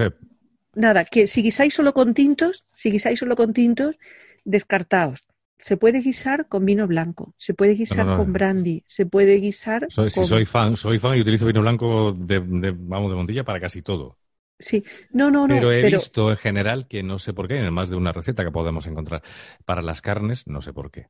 Nada, 0.74 1.06
que 1.06 1.28
si 1.28 1.42
guisáis 1.42 1.74
solo 1.74 1.94
con 1.94 2.14
tintos, 2.14 2.66
si 2.74 2.92
guisáis 2.92 3.20
solo 3.20 3.36
con 3.36 3.54
tintos, 3.54 3.98
descartaos. 4.44 5.26
Se 5.58 5.78
puede 5.78 6.02
guisar 6.02 6.48
con 6.50 6.66
vino 6.66 6.86
blanco, 6.86 7.34
se 7.38 7.54
puede 7.54 7.76
guisar 7.76 8.18
con 8.18 8.34
brandy, 8.34 8.84
se 8.86 9.06
puede 9.06 9.38
guisar. 9.38 9.88
Soy, 9.90 10.10
soy 10.10 10.46
fan, 10.46 10.76
soy 10.76 11.00
fan 11.00 11.18
y 11.18 11.22
utilizo 11.22 11.46
vino 11.46 11.62
blanco 11.62 12.12
de, 12.12 12.40
vamos 12.78 13.10
de 13.10 13.16
Montilla 13.16 13.46
para 13.46 13.62
casi 13.62 13.82
todo. 13.82 14.18
Sí, 14.58 14.84
no, 15.12 15.30
no, 15.30 15.48
no. 15.48 15.56
Pero 15.56 15.72
he 15.72 15.84
visto 15.84 16.32
en 16.32 16.38
general 16.38 16.88
que 16.88 17.04
no 17.04 17.20
sé 17.20 17.34
por 17.34 17.48
qué, 17.48 17.58
en 17.58 17.74
más 17.74 17.90
de 17.90 17.98
una 17.98 18.14
receta 18.14 18.44
que 18.44 18.52
podemos 18.52 18.88
encontrar 18.88 19.22
para 19.66 19.82
las 19.82 20.02
carnes, 20.02 20.48
no 20.48 20.62
sé 20.62 20.72
por 20.72 20.92
qué. 20.92 21.08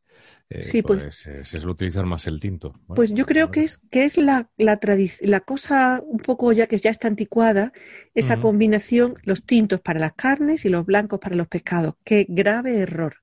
Eh, 0.49 0.63
sí, 0.63 0.81
pues, 0.81 1.03
pues 1.03 1.27
eh, 1.27 1.43
se 1.43 1.59
suele 1.59 1.73
utilizar 1.73 2.05
más 2.05 2.25
el 2.27 2.39
tinto. 2.39 2.73
pues 2.87 3.13
yo 3.13 3.25
creo 3.25 3.51
que 3.51 3.63
es, 3.63 3.77
que 3.91 4.05
es 4.05 4.17
la, 4.17 4.49
la, 4.57 4.79
la 5.21 5.39
cosa 5.41 6.01
un 6.05 6.17
poco 6.17 6.51
ya 6.53 6.67
que 6.67 6.77
ya 6.77 6.89
está 6.89 7.07
anticuada, 7.07 7.71
esa 8.15 8.37
combinación, 8.37 9.15
los 9.23 9.43
tintos 9.43 9.79
para 9.79 9.99
las 9.99 10.13
carnes 10.13 10.65
y 10.65 10.69
los 10.69 10.85
blancos 10.85 11.19
para 11.19 11.35
los 11.35 11.47
pescados. 11.47 11.95
Qué 12.03 12.25
grave 12.27 12.79
error. 12.79 13.17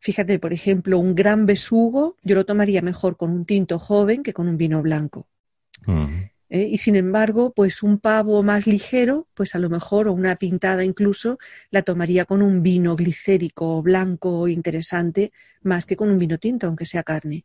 Fíjate, 0.00 0.38
por 0.38 0.52
ejemplo, 0.52 0.98
un 0.98 1.14
gran 1.14 1.46
besugo, 1.46 2.16
yo 2.22 2.34
lo 2.34 2.44
tomaría 2.46 2.82
mejor 2.82 3.16
con 3.16 3.30
un 3.30 3.44
tinto 3.44 3.78
joven 3.78 4.22
que 4.22 4.32
con 4.32 4.48
un 4.48 4.56
vino 4.56 4.82
blanco. 4.82 5.28
¿Eh? 6.50 6.68
y 6.70 6.78
sin 6.78 6.96
embargo, 6.96 7.52
pues 7.54 7.82
un 7.82 7.98
pavo 7.98 8.42
más 8.42 8.66
ligero, 8.66 9.28
pues 9.34 9.54
a 9.54 9.58
lo 9.58 9.70
mejor, 9.70 10.08
o 10.08 10.12
una 10.12 10.36
pintada 10.36 10.84
incluso, 10.84 11.38
la 11.70 11.82
tomaría 11.82 12.24
con 12.26 12.42
un 12.42 12.62
vino 12.62 12.96
glicérico 12.96 13.80
blanco 13.82 14.48
interesante, 14.48 15.32
más 15.62 15.86
que 15.86 15.96
con 15.96 16.10
un 16.10 16.18
vino 16.18 16.38
tinto, 16.38 16.66
aunque 16.66 16.86
sea 16.86 17.02
carne. 17.02 17.44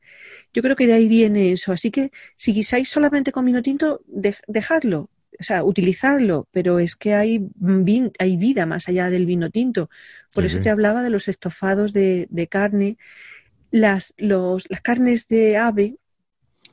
Yo 0.53 0.62
creo 0.62 0.76
que 0.76 0.88
de 0.88 0.93
ahí 0.93 1.08
viene 1.08 1.51
eso. 1.51 1.72
Así 1.72 1.91
que 1.91 2.12
si 2.36 2.53
guisáis 2.53 2.89
solamente 2.89 3.32
con 3.32 3.45
vino 3.45 3.62
tinto, 3.62 4.01
dejadlo. 4.47 5.10
O 5.38 5.43
sea, 5.43 5.66
utilizadlo, 5.66 6.47
pero 6.51 6.80
es 6.80 6.95
que 6.95 7.14
hay, 7.14 7.49
hay 8.20 8.38
vida 8.38 8.66
más 8.66 8.88
allá 8.88 9.10
del 9.10 9.26
vino 9.26 9.49
tinto. 9.49 9.89
Por 10.34 10.45
eso 10.45 10.62
te 10.62 10.70
hablaba 10.70 11.03
de 11.03 11.10
los 11.10 11.28
estofados 11.28 11.91
de, 11.91 12.28
de 12.30 12.47
carne. 12.47 12.97
Las, 13.70 14.14
los, 14.16 14.70
las 14.70 14.80
carnes 14.80 15.28
de 15.28 15.58
ave, 15.58 15.97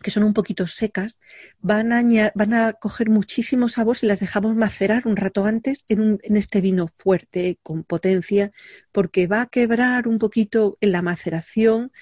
que 0.03 0.11
son 0.11 0.25
un 0.25 0.35
poquito 0.35 0.67
secas, 0.67 1.19
van 1.61 1.93
a, 1.93 2.33
van 2.35 2.55
a 2.55 2.73
coger 2.75 3.09
muchísimo 3.09 3.69
sabor 3.69 3.97
si 3.97 4.07
las 4.07 4.21
dejamos 4.21 4.57
macerar 4.57 5.07
un 5.07 5.17
rato 5.17 5.45
antes 5.45 5.85
en, 5.89 6.01
un, 6.01 6.19
en 6.23 6.37
este 6.37 6.61
vino 6.61 6.89
fuerte, 6.89 7.59
con 7.63 7.85
potencia, 7.85 8.53
porque 8.93 9.27
va 9.27 9.43
a 9.43 9.47
quebrar 9.47 10.09
un 10.09 10.19
poquito 10.19 10.77
en 10.81 10.93
la 10.93 11.03
maceración 11.03 11.93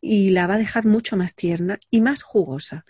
y 0.00 0.30
la 0.30 0.46
va 0.46 0.54
a 0.54 0.58
dejar 0.58 0.86
mucho 0.86 1.16
más 1.16 1.34
tierna 1.34 1.78
y 1.90 2.00
más 2.00 2.22
jugosa. 2.22 2.84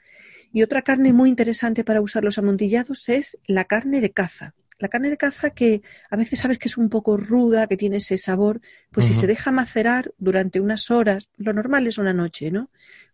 Y 0.53 0.62
otra 0.62 0.83
carne 0.83 1.12
muy 1.12 1.29
interesante 1.29 1.85
para 1.85 2.01
usar 2.01 2.25
los 2.25 2.39
amontillados 2.39 3.09
es 3.09 3.39
la 3.47 3.64
carne 3.64 4.01
de 4.01 4.12
caza. 4.12 4.55
La 4.79 4.89
carne 4.89 5.11
de 5.11 5.16
caza 5.16 5.51
que 5.51 5.83
a 6.09 6.16
veces 6.16 6.39
sabes 6.39 6.59
que 6.59 6.69
es 6.69 6.77
un 6.77 6.89
poco 6.89 7.16
ruda, 7.16 7.66
que 7.66 7.77
tiene 7.77 7.97
ese 7.97 8.16
sabor, 8.16 8.61
pues 8.93 9.07
si 9.07 9.14
se 9.14 9.27
deja 9.27 9.51
macerar 9.51 10.14
durante 10.19 10.61
unas 10.61 10.91
horas, 10.91 11.29
lo 11.37 11.53
normal 11.53 11.89
es 11.89 11.99
una 11.99 12.12
noche, 12.12 12.53
¿no? 12.53 12.71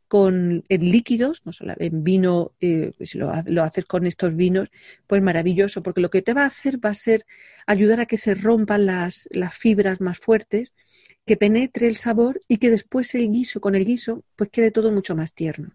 Con 0.08 0.64
en 0.68 0.90
líquidos, 0.90 1.42
no 1.44 1.52
solo 1.52 1.74
en 1.78 2.04
vino, 2.04 2.52
eh, 2.60 2.92
si 3.00 3.18
lo, 3.18 3.30
haces 3.62 3.84
con 3.84 4.06
estos 4.06 4.34
vinos, 4.36 4.70
pues 5.06 5.22
maravilloso, 5.22 5.82
porque 5.82 6.00
lo 6.00 6.10
que 6.10 6.22
te 6.22 6.34
va 6.34 6.42
a 6.42 6.46
hacer 6.46 6.84
va 6.84 6.90
a 6.90 6.94
ser 6.94 7.26
ayudar 7.66 8.00
a 8.00 8.06
que 8.06 8.18
se 8.18 8.34
rompan 8.34 8.86
las, 8.86 9.28
las 9.32 9.54
fibras 9.54 10.00
más 10.00 10.18
fuertes, 10.18 10.72
que 11.26 11.36
penetre 11.36 11.86
el 11.86 11.96
sabor 11.96 12.40
y 12.48 12.58
que 12.58 12.70
después 12.70 13.14
el 13.14 13.30
guiso, 13.30 13.60
con 13.60 13.74
el 13.74 13.84
guiso, 13.84 14.22
pues 14.36 14.50
quede 14.50 14.70
todo 14.70 14.90
mucho 14.90 15.16
más 15.16 15.32
tierno. 15.32 15.72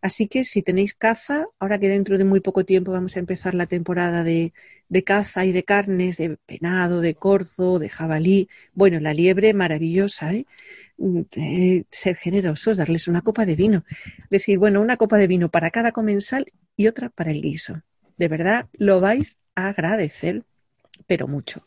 Así 0.00 0.28
que 0.28 0.44
si 0.44 0.62
tenéis 0.62 0.94
caza, 0.94 1.46
ahora 1.58 1.78
que 1.78 1.88
dentro 1.88 2.18
de 2.18 2.24
muy 2.24 2.40
poco 2.40 2.64
tiempo 2.64 2.92
vamos 2.92 3.16
a 3.16 3.18
empezar 3.18 3.54
la 3.54 3.66
temporada 3.66 4.22
de, 4.22 4.52
caza 5.04 5.44
y 5.44 5.52
de 5.52 5.64
carnes, 5.64 6.16
de 6.18 6.36
penado, 6.36 7.00
de 7.00 7.14
corzo, 7.14 7.78
de 7.78 7.88
jabalí, 7.88 8.48
bueno, 8.74 9.00
la 9.00 9.12
liebre 9.12 9.52
maravillosa, 9.54 10.32
¿eh? 10.34 10.46
Eh, 11.00 11.84
ser 11.90 12.16
generosos, 12.16 12.76
darles 12.76 13.06
una 13.08 13.22
copa 13.22 13.46
de 13.46 13.56
vino. 13.56 13.84
Decir, 14.30 14.58
bueno, 14.58 14.80
una 14.80 14.96
copa 14.96 15.16
de 15.18 15.26
vino 15.26 15.48
para 15.48 15.70
cada 15.70 15.92
comensal 15.92 16.46
y 16.76 16.86
otra 16.88 17.08
para 17.08 17.30
el 17.30 17.42
guiso. 17.42 17.82
De 18.16 18.28
verdad, 18.28 18.66
lo 18.72 19.00
vais 19.00 19.38
a 19.54 19.68
agradecer, 19.68 20.42
pero 21.06 21.28
mucho. 21.28 21.64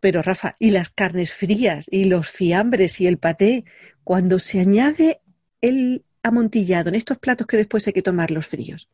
Pero 0.00 0.22
Rafa, 0.22 0.56
y 0.58 0.70
las 0.70 0.90
carnes 0.90 1.32
frías 1.32 1.86
y 1.90 2.04
los 2.04 2.28
fiambres 2.28 3.00
y 3.00 3.06
el 3.06 3.18
paté, 3.18 3.64
cuando 4.04 4.38
se 4.38 4.60
añade 4.60 5.20
el 5.60 6.04
amontillado 6.26 6.88
en 6.88 6.96
estos 6.96 7.18
platos 7.18 7.46
que 7.46 7.56
después 7.56 7.86
hay 7.86 7.92
que 7.92 8.02
tomar 8.02 8.30
los 8.30 8.46
fríos, 8.46 8.88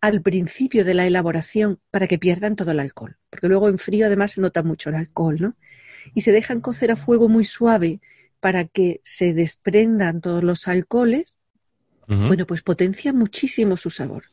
al 0.00 0.22
principio 0.22 0.84
de 0.84 0.94
la 0.94 1.06
elaboración 1.06 1.78
para 1.90 2.06
que 2.06 2.18
pierdan 2.18 2.56
todo 2.56 2.70
el 2.70 2.80
alcohol, 2.80 3.16
porque 3.28 3.48
luego 3.48 3.68
en 3.68 3.78
frío 3.78 4.06
además 4.06 4.32
se 4.32 4.40
nota 4.40 4.62
mucho 4.62 4.88
el 4.88 4.96
alcohol, 4.96 5.36
¿no? 5.38 5.56
Y 6.14 6.22
se 6.22 6.32
dejan 6.32 6.60
cocer 6.60 6.90
a 6.90 6.96
fuego 6.96 7.28
muy 7.28 7.44
suave 7.44 8.00
para 8.40 8.64
que 8.64 9.00
se 9.04 9.34
desprendan 9.34 10.22
todos 10.22 10.42
los 10.42 10.66
alcoholes, 10.68 11.36
bueno, 12.08 12.44
pues 12.44 12.62
potencia 12.62 13.12
muchísimo 13.12 13.76
su 13.76 13.88
sabor. 13.88 14.24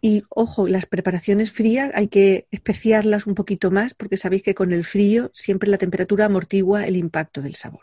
Y 0.00 0.22
ojo, 0.30 0.66
las 0.66 0.86
preparaciones 0.86 1.52
frías 1.52 1.90
hay 1.92 2.08
que 2.08 2.46
especiarlas 2.50 3.26
un 3.26 3.34
poquito 3.34 3.70
más 3.70 3.92
porque 3.92 4.16
sabéis 4.16 4.42
que 4.42 4.54
con 4.54 4.72
el 4.72 4.82
frío 4.82 5.30
siempre 5.34 5.68
la 5.68 5.76
temperatura 5.76 6.24
amortigua 6.24 6.86
el 6.86 6.96
impacto 6.96 7.42
del 7.42 7.54
sabor. 7.54 7.82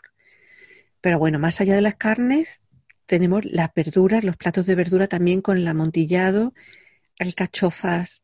Pero 1.00 1.20
bueno, 1.20 1.38
más 1.38 1.60
allá 1.60 1.76
de 1.76 1.82
las 1.82 1.94
carnes, 1.94 2.60
tenemos 3.06 3.44
las 3.44 3.72
verduras, 3.74 4.24
los 4.24 4.36
platos 4.36 4.66
de 4.66 4.74
verdura 4.74 5.06
también 5.08 5.40
con 5.40 5.56
el 5.56 5.66
amontillado, 5.68 6.54
alcachofas, 7.18 8.22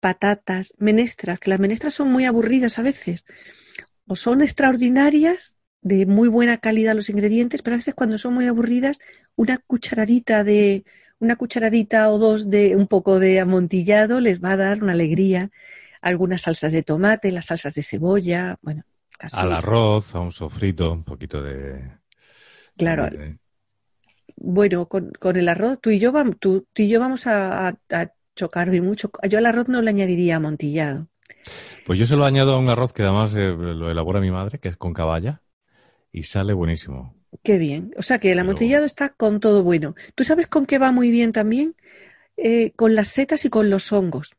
patatas, 0.00 0.74
menestras, 0.78 1.38
que 1.38 1.50
las 1.50 1.60
menestras 1.60 1.94
son 1.94 2.10
muy 2.10 2.24
aburridas 2.24 2.78
a 2.78 2.82
veces, 2.82 3.24
o 4.06 4.16
son 4.16 4.42
extraordinarias 4.42 5.56
de 5.80 6.06
muy 6.06 6.28
buena 6.28 6.58
calidad 6.58 6.94
los 6.94 7.10
ingredientes, 7.10 7.62
pero 7.62 7.74
a 7.74 7.78
veces 7.78 7.94
cuando 7.94 8.18
son 8.18 8.34
muy 8.34 8.46
aburridas, 8.46 8.98
una 9.36 9.58
cucharadita 9.58 10.44
de 10.44 10.84
una 11.20 11.36
cucharadita 11.36 12.10
o 12.10 12.18
dos 12.18 12.48
de 12.48 12.76
un 12.76 12.86
poco 12.86 13.18
de 13.18 13.40
amontillado 13.40 14.20
les 14.20 14.42
va 14.42 14.52
a 14.52 14.56
dar 14.56 14.82
una 14.82 14.92
alegría. 14.92 15.50
Algunas 16.00 16.42
salsas 16.42 16.72
de 16.72 16.84
tomate, 16.84 17.32
las 17.32 17.46
salsas 17.46 17.74
de 17.74 17.82
cebolla, 17.82 18.56
bueno, 18.62 18.84
casi. 19.18 19.36
Al 19.36 19.52
arroz, 19.52 20.14
a 20.14 20.20
un 20.20 20.30
sofrito, 20.30 20.92
un 20.92 21.02
poquito 21.02 21.42
de. 21.42 21.82
Claro. 22.76 23.10
Bueno, 24.40 24.88
con, 24.88 25.10
con, 25.18 25.36
el 25.36 25.48
arroz, 25.48 25.78
tú 25.80 25.90
y 25.90 25.98
yo, 25.98 26.12
vamos, 26.12 26.36
tú, 26.38 26.66
y 26.76 26.88
yo 26.88 27.00
vamos 27.00 27.26
a, 27.26 27.68
a, 27.68 28.12
chocar 28.36 28.70
mucho. 28.80 29.10
Yo 29.28 29.38
al 29.38 29.46
arroz 29.46 29.68
no 29.68 29.82
le 29.82 29.90
añadiría 29.90 30.36
amontillado. 30.36 31.08
Pues 31.84 31.98
yo 31.98 32.06
se 32.06 32.16
lo 32.16 32.24
añado 32.24 32.54
a 32.54 32.58
un 32.58 32.68
arroz 32.68 32.92
que 32.92 33.02
además 33.02 33.34
eh, 33.34 33.48
lo 33.48 33.90
elabora 33.90 34.20
mi 34.20 34.30
madre, 34.30 34.60
que 34.60 34.68
es 34.68 34.76
con 34.76 34.92
caballa 34.92 35.42
y 36.12 36.22
sale 36.22 36.52
buenísimo. 36.52 37.14
Qué 37.42 37.58
bien. 37.58 37.92
O 37.96 38.02
sea 38.02 38.18
que 38.18 38.32
el 38.32 38.38
amontillado 38.38 38.86
está 38.86 39.10
con 39.10 39.40
todo 39.40 39.62
bueno. 39.62 39.94
¿Tú 40.14 40.24
sabes 40.24 40.46
con 40.46 40.66
qué 40.66 40.78
va 40.78 40.92
muy 40.92 41.10
bien 41.10 41.32
también? 41.32 41.74
Eh, 42.36 42.72
con 42.76 42.94
las 42.94 43.08
setas 43.08 43.44
y 43.44 43.50
con 43.50 43.70
los 43.70 43.92
hongos. 43.92 44.34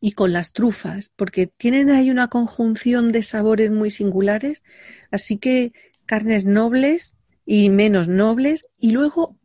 Y 0.00 0.12
con 0.12 0.32
las 0.32 0.52
trufas, 0.52 1.10
porque 1.16 1.46
tienen 1.46 1.90
ahí 1.90 2.10
una 2.10 2.28
conjunción 2.28 3.12
de 3.12 3.22
sabores 3.22 3.70
muy 3.70 3.90
singulares. 3.90 4.62
Así 5.10 5.38
que 5.38 5.72
carnes 6.06 6.44
nobles 6.44 7.18
y 7.44 7.70
menos 7.70 8.08
nobles. 8.08 8.66
Y 8.78 8.92
luego, 8.92 9.38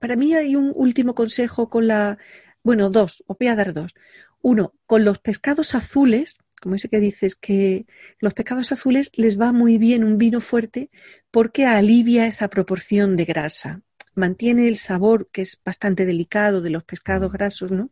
para 0.00 0.16
mí 0.16 0.34
hay 0.34 0.56
un 0.56 0.72
último 0.74 1.14
consejo 1.14 1.70
con 1.70 1.86
la. 1.86 2.18
Bueno, 2.62 2.90
dos, 2.90 3.24
os 3.26 3.36
voy 3.38 3.48
a 3.48 3.56
dar 3.56 3.72
dos. 3.72 3.94
Uno, 4.42 4.74
con 4.86 5.04
los 5.04 5.18
pescados 5.18 5.74
azules, 5.74 6.38
como 6.60 6.74
ese 6.74 6.88
que 6.88 7.00
dices, 7.00 7.34
que 7.34 7.86
los 8.18 8.34
pescados 8.34 8.72
azules 8.72 9.10
les 9.14 9.40
va 9.40 9.52
muy 9.52 9.78
bien 9.78 10.04
un 10.04 10.18
vino 10.18 10.40
fuerte 10.40 10.90
porque 11.30 11.66
alivia 11.66 12.26
esa 12.26 12.48
proporción 12.48 13.16
de 13.16 13.24
grasa. 13.24 13.82
Mantiene 14.14 14.68
el 14.68 14.76
sabor, 14.76 15.28
que 15.32 15.42
es 15.42 15.60
bastante 15.64 16.04
delicado 16.04 16.60
de 16.60 16.70
los 16.70 16.84
pescados 16.84 17.30
mm. 17.30 17.32
grasos, 17.32 17.70
¿no? 17.70 17.90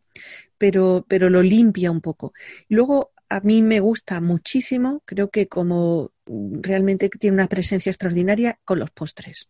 Pero, 0.57 1.05
pero 1.07 1.29
lo 1.29 1.41
limpia 1.41 1.91
un 1.91 2.01
poco. 2.01 2.33
Y 2.67 2.75
luego, 2.75 3.11
a 3.29 3.39
mí 3.41 3.61
me 3.61 3.79
gusta 3.79 4.19
muchísimo, 4.21 5.01
creo 5.05 5.29
que 5.29 5.47
como 5.47 6.11
realmente 6.25 7.09
tiene 7.09 7.35
una 7.35 7.47
presencia 7.47 7.91
extraordinaria 7.91 8.59
con 8.65 8.79
los 8.79 8.91
postres. 8.91 9.49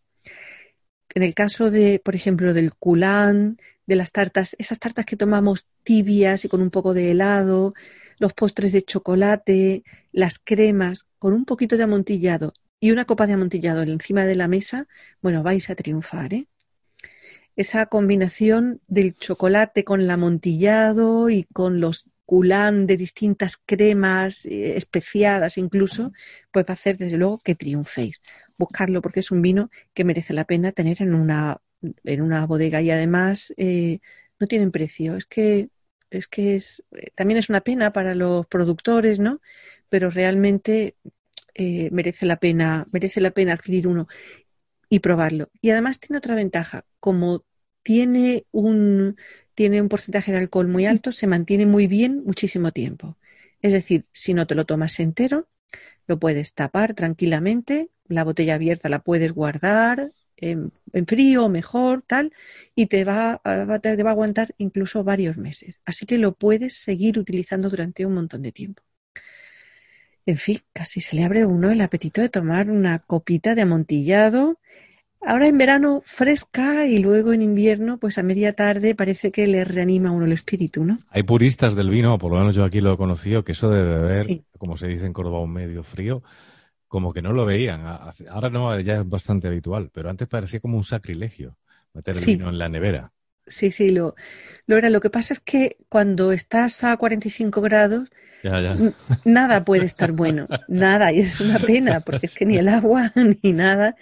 en 1.14 1.22
el 1.24 1.34
caso 1.34 1.70
de, 1.70 2.00
por 2.04 2.14
ejemplo, 2.14 2.54
del 2.54 2.74
culán, 2.74 3.58
de 3.86 3.96
las 3.96 4.12
tartas, 4.12 4.54
esas 4.58 4.78
tartas 4.78 5.06
que 5.06 5.16
tomamos 5.16 5.66
tibias 5.82 6.44
y 6.44 6.48
con 6.48 6.62
un 6.62 6.70
poco 6.70 6.94
de 6.94 7.10
helado, 7.10 7.74
los 8.18 8.32
postres 8.34 8.70
de 8.72 8.84
chocolate, 8.84 9.82
las 10.12 10.38
cremas, 10.38 11.06
con 11.18 11.32
un 11.32 11.44
poquito 11.44 11.76
de 11.76 11.84
amontillado 11.84 12.52
y 12.78 12.92
una 12.92 13.04
copa 13.06 13.26
de 13.26 13.32
amontillado 13.32 13.82
encima 13.82 14.24
de 14.24 14.36
la 14.36 14.46
mesa, 14.46 14.86
bueno, 15.20 15.42
vais 15.42 15.68
a 15.70 15.74
triunfar, 15.74 16.34
¿eh? 16.34 16.46
Esa 17.56 17.86
combinación 17.86 18.80
del 18.86 19.16
chocolate 19.16 19.84
con 19.84 20.00
el 20.00 20.10
amontillado 20.10 21.28
y 21.28 21.44
con 21.44 21.80
los 21.80 22.08
culán 22.30 22.86
de 22.86 22.96
distintas 22.96 23.56
cremas 23.56 24.46
eh, 24.46 24.76
especiadas 24.76 25.58
incluso, 25.58 26.12
pues 26.52 26.64
va 26.64 26.70
a 26.70 26.74
hacer 26.74 26.96
desde 26.96 27.16
luego 27.16 27.38
que 27.38 27.56
triunféis. 27.56 28.22
Buscarlo 28.56 29.02
porque 29.02 29.18
es 29.18 29.32
un 29.32 29.42
vino 29.42 29.68
que 29.94 30.04
merece 30.04 30.32
la 30.32 30.44
pena 30.44 30.70
tener 30.70 31.02
en 31.02 31.12
una, 31.12 31.60
en 31.82 32.22
una 32.22 32.46
bodega 32.46 32.80
y 32.82 32.92
además 32.92 33.52
eh, 33.56 33.98
no 34.38 34.46
tienen 34.46 34.70
precio. 34.70 35.16
Es 35.16 35.26
que 35.26 35.70
es 36.08 36.28
que 36.28 36.54
es 36.54 36.84
eh, 36.92 37.10
también 37.16 37.38
es 37.38 37.48
una 37.48 37.62
pena 37.62 37.92
para 37.92 38.14
los 38.14 38.46
productores, 38.46 39.18
¿no? 39.18 39.40
Pero 39.88 40.08
realmente 40.10 40.94
merece 41.90 42.26
la 42.26 42.36
pena 42.36 42.86
merece 42.92 43.20
la 43.20 43.32
pena 43.32 43.54
adquirir 43.54 43.88
uno 43.88 44.06
y 44.88 45.00
probarlo. 45.00 45.50
Y 45.60 45.70
además 45.70 45.98
tiene 45.98 46.18
otra 46.18 46.36
ventaja, 46.36 46.84
como 47.00 47.44
tiene 47.82 48.46
un 48.52 49.16
tiene 49.60 49.82
un 49.82 49.90
porcentaje 49.90 50.32
de 50.32 50.38
alcohol 50.38 50.68
muy 50.68 50.86
alto, 50.86 51.12
se 51.12 51.26
mantiene 51.26 51.66
muy 51.66 51.86
bien 51.86 52.24
muchísimo 52.24 52.72
tiempo. 52.72 53.18
Es 53.60 53.74
decir, 53.74 54.06
si 54.10 54.32
no 54.32 54.46
te 54.46 54.54
lo 54.54 54.64
tomas 54.64 54.98
entero, 55.00 55.50
lo 56.06 56.18
puedes 56.18 56.54
tapar 56.54 56.94
tranquilamente, 56.94 57.90
la 58.08 58.24
botella 58.24 58.54
abierta 58.54 58.88
la 58.88 59.00
puedes 59.00 59.32
guardar 59.32 60.12
en, 60.38 60.72
frío 61.06 61.50
mejor, 61.50 62.00
tal, 62.00 62.32
y 62.74 62.86
te 62.86 63.04
va, 63.04 63.42
te 63.82 64.02
va 64.02 64.08
a 64.08 64.12
aguantar 64.12 64.54
incluso 64.56 65.04
varios 65.04 65.36
meses. 65.36 65.78
Así 65.84 66.06
que 66.06 66.16
lo 66.16 66.32
puedes 66.32 66.76
seguir 66.76 67.18
utilizando 67.18 67.68
durante 67.68 68.06
un 68.06 68.14
montón 68.14 68.40
de 68.40 68.52
tiempo. 68.52 68.82
En 70.24 70.38
fin, 70.38 70.60
casi 70.72 71.02
se 71.02 71.16
le 71.16 71.24
abre 71.24 71.44
uno 71.44 71.70
el 71.70 71.82
apetito 71.82 72.22
de 72.22 72.30
tomar 72.30 72.70
una 72.70 73.00
copita 73.00 73.54
de 73.54 73.60
amontillado 73.60 74.58
Ahora 75.22 75.48
en 75.48 75.58
verano 75.58 76.02
fresca 76.06 76.86
y 76.86 76.98
luego 76.98 77.32
en 77.32 77.42
invierno, 77.42 77.98
pues 77.98 78.16
a 78.16 78.22
media 78.22 78.54
tarde 78.54 78.94
parece 78.94 79.30
que 79.30 79.46
le 79.46 79.64
reanima 79.64 80.08
a 80.08 80.12
uno 80.12 80.24
el 80.24 80.32
espíritu, 80.32 80.84
¿no? 80.84 80.98
Hay 81.10 81.22
puristas 81.24 81.74
del 81.74 81.90
vino, 81.90 82.16
por 82.18 82.32
lo 82.32 82.38
menos 82.38 82.54
yo 82.54 82.64
aquí 82.64 82.80
lo 82.80 82.94
he 82.94 82.96
conocido, 82.96 83.44
que 83.44 83.52
eso 83.52 83.70
de 83.70 83.82
beber, 83.82 84.44
como 84.58 84.76
se 84.76 84.88
dice 84.88 85.04
en 85.04 85.12
Córdoba, 85.12 85.40
un 85.40 85.52
medio 85.52 85.82
frío, 85.82 86.22
como 86.88 87.12
que 87.12 87.22
no 87.22 87.32
lo 87.32 87.44
veían. 87.44 87.84
Ahora 88.28 88.50
no, 88.50 88.80
ya 88.80 89.00
es 89.00 89.08
bastante 89.08 89.48
habitual, 89.48 89.90
pero 89.92 90.08
antes 90.08 90.26
parecía 90.26 90.60
como 90.60 90.76
un 90.76 90.84
sacrilegio 90.84 91.56
meter 91.92 92.16
el 92.16 92.24
vino 92.24 92.48
en 92.48 92.58
la 92.58 92.68
nevera. 92.68 93.12
Sí, 93.50 93.70
sí, 93.70 93.90
lo, 93.90 94.14
lo 94.66 94.78
era. 94.78 94.88
Lo 94.88 95.00
que 95.00 95.10
pasa 95.10 95.34
es 95.34 95.40
que 95.40 95.76
cuando 95.88 96.32
estás 96.32 96.82
a 96.84 96.96
45 96.96 97.60
grados, 97.60 98.08
nada 99.24 99.64
puede 99.64 99.84
estar 99.84 100.12
bueno, 100.12 100.48
nada, 100.68 101.12
y 101.12 101.20
es 101.20 101.40
una 101.40 101.58
pena, 101.58 102.00
porque 102.00 102.26
es 102.26 102.34
que 102.34 102.46
ni 102.46 102.56
el 102.56 102.68
agua 102.68 103.12
ni 103.42 103.52
nada, 103.52 103.96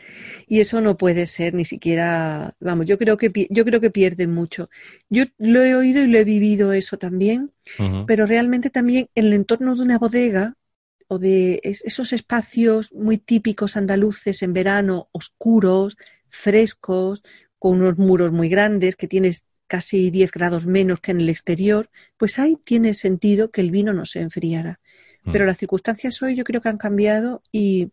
y 0.47 0.61
eso 0.61 0.81
no 0.81 0.97
puede 0.97 1.27
ser 1.27 1.55
ni 1.55 1.65
siquiera, 1.65 2.55
vamos, 2.61 2.87
yo 2.87 2.99
creo 2.99 3.17
que 3.17 3.33
yo 3.51 3.65
creo 3.65 3.81
que 3.81 3.91
pierden 3.91 4.33
mucho. 4.33 4.71
Yo 5.09 5.25
lo 5.39 5.63
he 5.63 5.75
oído 5.75 6.03
y 6.03 6.07
lo 6.07 6.19
he 6.19 6.25
vivido 6.25 6.73
eso 6.73 6.99
también, 6.99 7.53
pero 8.07 8.27
realmente 8.27 8.71
también 8.71 9.09
en 9.15 9.27
el 9.27 9.33
entorno 9.33 9.75
de 9.75 9.83
una 9.83 9.99
bodega 9.99 10.55
o 11.09 11.19
de 11.19 11.61
esos 11.63 12.13
espacios 12.13 12.93
muy 12.93 13.19
típicos 13.19 13.77
andaluces 13.77 14.43
en 14.43 14.53
verano, 14.53 15.09
oscuros, 15.13 15.97
frescos, 16.29 17.25
con 17.59 17.81
unos 17.81 17.99
muros 17.99 18.33
muy 18.33 18.49
grandes 18.49 18.97
que 18.97 19.09
tienes 19.09 19.45
casi 19.67 20.11
10 20.11 20.33
grados 20.33 20.67
menos 20.67 21.01
que 21.01 21.13
en 21.13 21.21
el 21.21 21.29
exterior, 21.29 21.91
pues 22.17 22.39
ahí 22.39 22.57
tiene 22.65 22.95
sentido 22.95 23.51
que 23.51 23.61
el 23.61 23.71
vino 23.71 23.93
no 23.93 24.05
se 24.05 24.21
enfriara. 24.21 24.81
Mm. 25.25 25.33
Pero 25.33 25.47
las 25.47 25.59
circunstancias 25.59 26.21
hoy 26.23 26.35
yo 26.35 26.45
creo 26.45 26.61
que 26.61 26.71
han 26.71 26.79
cambiado 26.79 27.43
y 27.53 27.91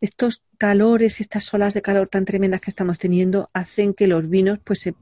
estos 0.00 0.42
calores, 0.58 1.20
estas 1.20 1.52
olas 1.54 1.74
de 1.74 1.82
calor 1.82 2.08
tan 2.08 2.24
tremendas 2.24 2.60
que 2.60 2.70
estamos 2.70 2.98
teniendo 2.98 3.50
hacen 3.52 3.94
que 3.94 4.08
los 4.08 4.28
vinos 4.28 4.58
pues 4.64 4.80
se 4.80 4.94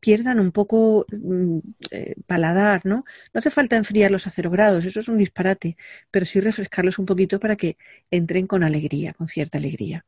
pierdan 0.00 0.40
un 0.40 0.50
poco 0.50 1.04
mm, 1.12 1.58
eh, 1.90 2.14
paladar, 2.26 2.80
¿no? 2.84 3.04
No 3.34 3.38
hace 3.38 3.50
falta 3.50 3.76
enfriarlos 3.76 4.26
a 4.26 4.30
cero 4.30 4.50
grados, 4.50 4.86
eso 4.86 5.00
es 5.00 5.08
un 5.08 5.18
disparate, 5.18 5.76
pero 6.10 6.24
sí 6.24 6.40
refrescarlos 6.40 6.98
un 6.98 7.06
poquito 7.06 7.38
para 7.38 7.56
que 7.56 7.76
entren 8.10 8.46
con 8.46 8.64
alegría, 8.64 9.12
con 9.12 9.28
cierta 9.28 9.58
alegría. 9.58 10.06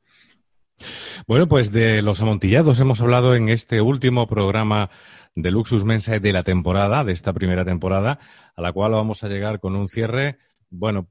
Bueno, 1.26 1.48
pues 1.48 1.72
de 1.72 2.02
los 2.02 2.20
amontillados 2.20 2.80
hemos 2.80 3.00
hablado 3.00 3.34
en 3.34 3.48
este 3.48 3.80
último 3.80 4.26
programa 4.26 4.90
de 5.34 5.50
Luxus 5.50 5.84
Mensae 5.84 6.20
de 6.20 6.32
la 6.32 6.42
temporada, 6.42 7.04
de 7.04 7.12
esta 7.12 7.32
primera 7.32 7.64
temporada, 7.64 8.18
a 8.54 8.62
la 8.62 8.72
cual 8.72 8.92
vamos 8.92 9.24
a 9.24 9.28
llegar 9.28 9.60
con 9.60 9.76
un 9.76 9.88
cierre, 9.88 10.38
bueno, 10.70 11.08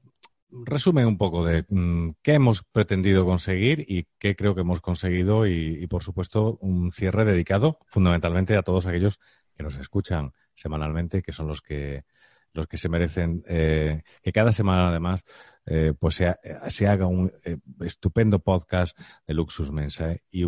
resume 0.52 1.06
un 1.06 1.16
poco 1.16 1.44
de 1.44 1.64
mm, 1.68 2.16
qué 2.22 2.34
hemos 2.34 2.62
pretendido 2.62 3.24
conseguir 3.24 3.84
y 3.88 4.06
qué 4.18 4.36
creo 4.36 4.54
que 4.54 4.60
hemos 4.60 4.80
conseguido 4.80 5.46
y, 5.46 5.86
por 5.86 6.02
supuesto, 6.02 6.58
un 6.60 6.92
cierre 6.92 7.24
dedicado 7.24 7.78
fundamentalmente 7.86 8.56
a 8.56 8.62
todos 8.62 8.86
aquellos 8.86 9.18
que 9.56 9.62
nos 9.62 9.76
escuchan 9.76 10.32
semanalmente, 10.54 11.22
que 11.22 11.32
son 11.32 11.48
los 11.48 11.62
que 11.62 12.04
los 12.52 12.66
que 12.66 12.76
se 12.76 12.88
merecen 12.88 13.42
eh, 13.48 14.02
que 14.22 14.32
cada 14.32 14.52
semana 14.52 14.88
además 14.88 15.24
eh, 15.64 15.94
pues 15.98 16.16
se, 16.16 16.86
haga 16.86 17.06
un 17.06 17.32
eh, 17.44 17.56
estupendo 17.80 18.40
podcast 18.40 18.98
de 19.26 19.34
Luxus 19.34 19.70
Mensa 19.70 20.16
y, 20.30 20.42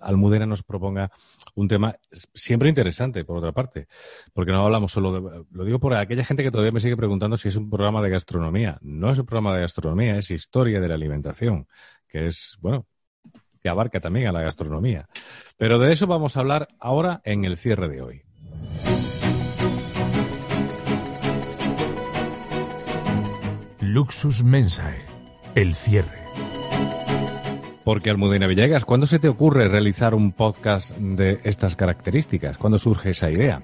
Almudena 0.00 0.46
nos 0.46 0.62
proponga 0.62 1.10
un 1.56 1.66
tema 1.66 1.96
siempre 2.34 2.68
interesante, 2.68 3.24
por 3.24 3.38
otra 3.38 3.52
parte, 3.52 3.88
porque 4.32 4.52
no 4.52 4.64
hablamos 4.64 4.92
solo 4.92 5.12
de... 5.12 5.44
Lo 5.50 5.64
digo 5.64 5.80
por 5.80 5.94
aquella 5.94 6.24
gente 6.24 6.44
que 6.44 6.52
todavía 6.52 6.72
me 6.72 6.80
sigue 6.80 6.96
preguntando 6.96 7.36
si 7.36 7.48
es 7.48 7.56
un 7.56 7.68
programa 7.68 8.00
de 8.00 8.10
gastronomía. 8.10 8.78
No 8.80 9.10
es 9.10 9.18
un 9.18 9.26
programa 9.26 9.54
de 9.54 9.62
gastronomía, 9.62 10.16
es 10.16 10.30
historia 10.30 10.80
de 10.80 10.88
la 10.88 10.94
alimentación, 10.94 11.66
que 12.06 12.28
es, 12.28 12.58
bueno, 12.60 12.86
que 13.60 13.68
abarca 13.68 13.98
también 13.98 14.28
a 14.28 14.32
la 14.32 14.42
gastronomía. 14.42 15.08
Pero 15.56 15.80
de 15.80 15.92
eso 15.92 16.06
vamos 16.06 16.36
a 16.36 16.40
hablar 16.40 16.68
ahora 16.78 17.20
en 17.24 17.44
el 17.44 17.56
cierre 17.56 17.88
de 17.88 18.02
hoy. 18.02 18.27
Luxus 23.92 24.44
Mensae, 24.44 25.00
el 25.54 25.74
cierre. 25.74 26.18
Porque 27.84 28.10
Almudena 28.10 28.46
Villegas, 28.46 28.84
¿cuándo 28.84 29.06
se 29.06 29.18
te 29.18 29.28
ocurre 29.28 29.66
realizar 29.66 30.14
un 30.14 30.32
podcast 30.32 30.94
de 30.98 31.40
estas 31.42 31.74
características? 31.74 32.58
¿Cuándo 32.58 32.78
surge 32.78 33.10
esa 33.10 33.30
idea? 33.30 33.62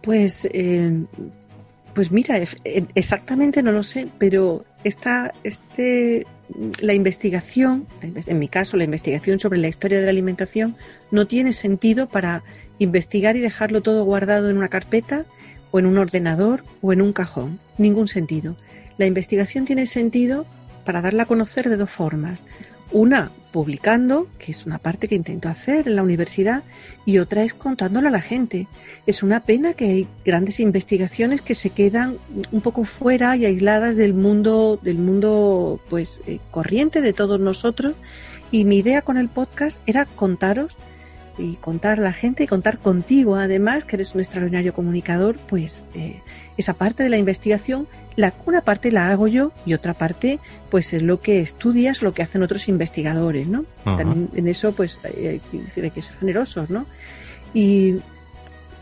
Pues, 0.00 0.48
eh, 0.50 1.04
pues 1.92 2.10
mira, 2.10 2.38
eh, 2.38 2.86
exactamente 2.94 3.62
no 3.62 3.72
lo 3.72 3.82
sé, 3.82 4.08
pero 4.16 4.64
esta, 4.84 5.34
este, 5.44 6.26
la 6.80 6.94
investigación, 6.94 7.86
en 8.00 8.38
mi 8.38 8.48
caso, 8.48 8.78
la 8.78 8.84
investigación 8.84 9.38
sobre 9.38 9.58
la 9.58 9.68
historia 9.68 9.98
de 9.98 10.06
la 10.06 10.12
alimentación, 10.12 10.76
no 11.10 11.26
tiene 11.26 11.52
sentido 11.52 12.08
para 12.08 12.42
investigar 12.78 13.36
y 13.36 13.40
dejarlo 13.40 13.82
todo 13.82 14.02
guardado 14.04 14.48
en 14.48 14.56
una 14.56 14.68
carpeta 14.68 15.26
o 15.72 15.78
en 15.78 15.84
un 15.84 15.98
ordenador 15.98 16.64
o 16.80 16.94
en 16.94 17.02
un 17.02 17.12
cajón. 17.12 17.60
Ningún 17.76 18.08
sentido. 18.08 18.56
La 19.02 19.06
investigación 19.06 19.64
tiene 19.64 19.88
sentido 19.88 20.46
para 20.84 21.02
darla 21.02 21.24
a 21.24 21.26
conocer 21.26 21.68
de 21.68 21.76
dos 21.76 21.90
formas. 21.90 22.40
Una, 22.92 23.32
publicando, 23.50 24.28
que 24.38 24.52
es 24.52 24.64
una 24.64 24.78
parte 24.78 25.08
que 25.08 25.16
intento 25.16 25.48
hacer 25.48 25.88
en 25.88 25.96
la 25.96 26.04
universidad, 26.04 26.62
y 27.04 27.18
otra 27.18 27.42
es 27.42 27.52
contándolo 27.52 28.06
a 28.06 28.12
la 28.12 28.20
gente. 28.20 28.68
Es 29.04 29.24
una 29.24 29.40
pena 29.40 29.74
que 29.74 29.86
hay 29.86 30.08
grandes 30.24 30.60
investigaciones 30.60 31.40
que 31.40 31.56
se 31.56 31.70
quedan 31.70 32.16
un 32.52 32.60
poco 32.60 32.84
fuera 32.84 33.36
y 33.36 33.44
aisladas 33.44 33.96
del 33.96 34.14
mundo, 34.14 34.78
del 34.80 34.98
mundo 34.98 35.80
pues 35.90 36.20
eh, 36.28 36.38
corriente 36.52 37.00
de 37.00 37.12
todos 37.12 37.40
nosotros. 37.40 37.96
Y 38.52 38.64
mi 38.64 38.76
idea 38.76 39.02
con 39.02 39.18
el 39.18 39.28
podcast 39.28 39.80
era 39.84 40.06
contaros 40.06 40.76
y 41.38 41.54
contar 41.54 41.98
a 41.98 42.02
la 42.02 42.12
gente 42.12 42.44
y 42.44 42.46
contar 42.46 42.78
contigo, 42.78 43.36
además, 43.36 43.84
que 43.84 43.96
eres 43.96 44.14
un 44.14 44.20
extraordinario 44.20 44.74
comunicador, 44.74 45.36
pues 45.48 45.82
eh, 45.94 46.20
esa 46.56 46.74
parte 46.74 47.02
de 47.02 47.08
la 47.08 47.18
investigación 47.18 47.88
la, 48.16 48.34
una 48.46 48.60
parte 48.60 48.92
la 48.92 49.10
hago 49.10 49.26
yo 49.26 49.52
y 49.64 49.74
otra 49.74 49.94
parte 49.94 50.38
pues 50.70 50.92
es 50.92 51.02
lo 51.02 51.20
que 51.20 51.40
estudias, 51.40 52.02
lo 52.02 52.12
que 52.12 52.22
hacen 52.22 52.42
otros 52.42 52.68
investigadores, 52.68 53.46
¿no? 53.46 53.64
También 53.84 54.28
en 54.34 54.48
eso 54.48 54.72
pues 54.72 55.00
hay 55.04 55.40
que 55.90 56.02
ser 56.02 56.16
generosos, 56.18 56.70
¿no? 56.70 56.86
Y 57.54 57.96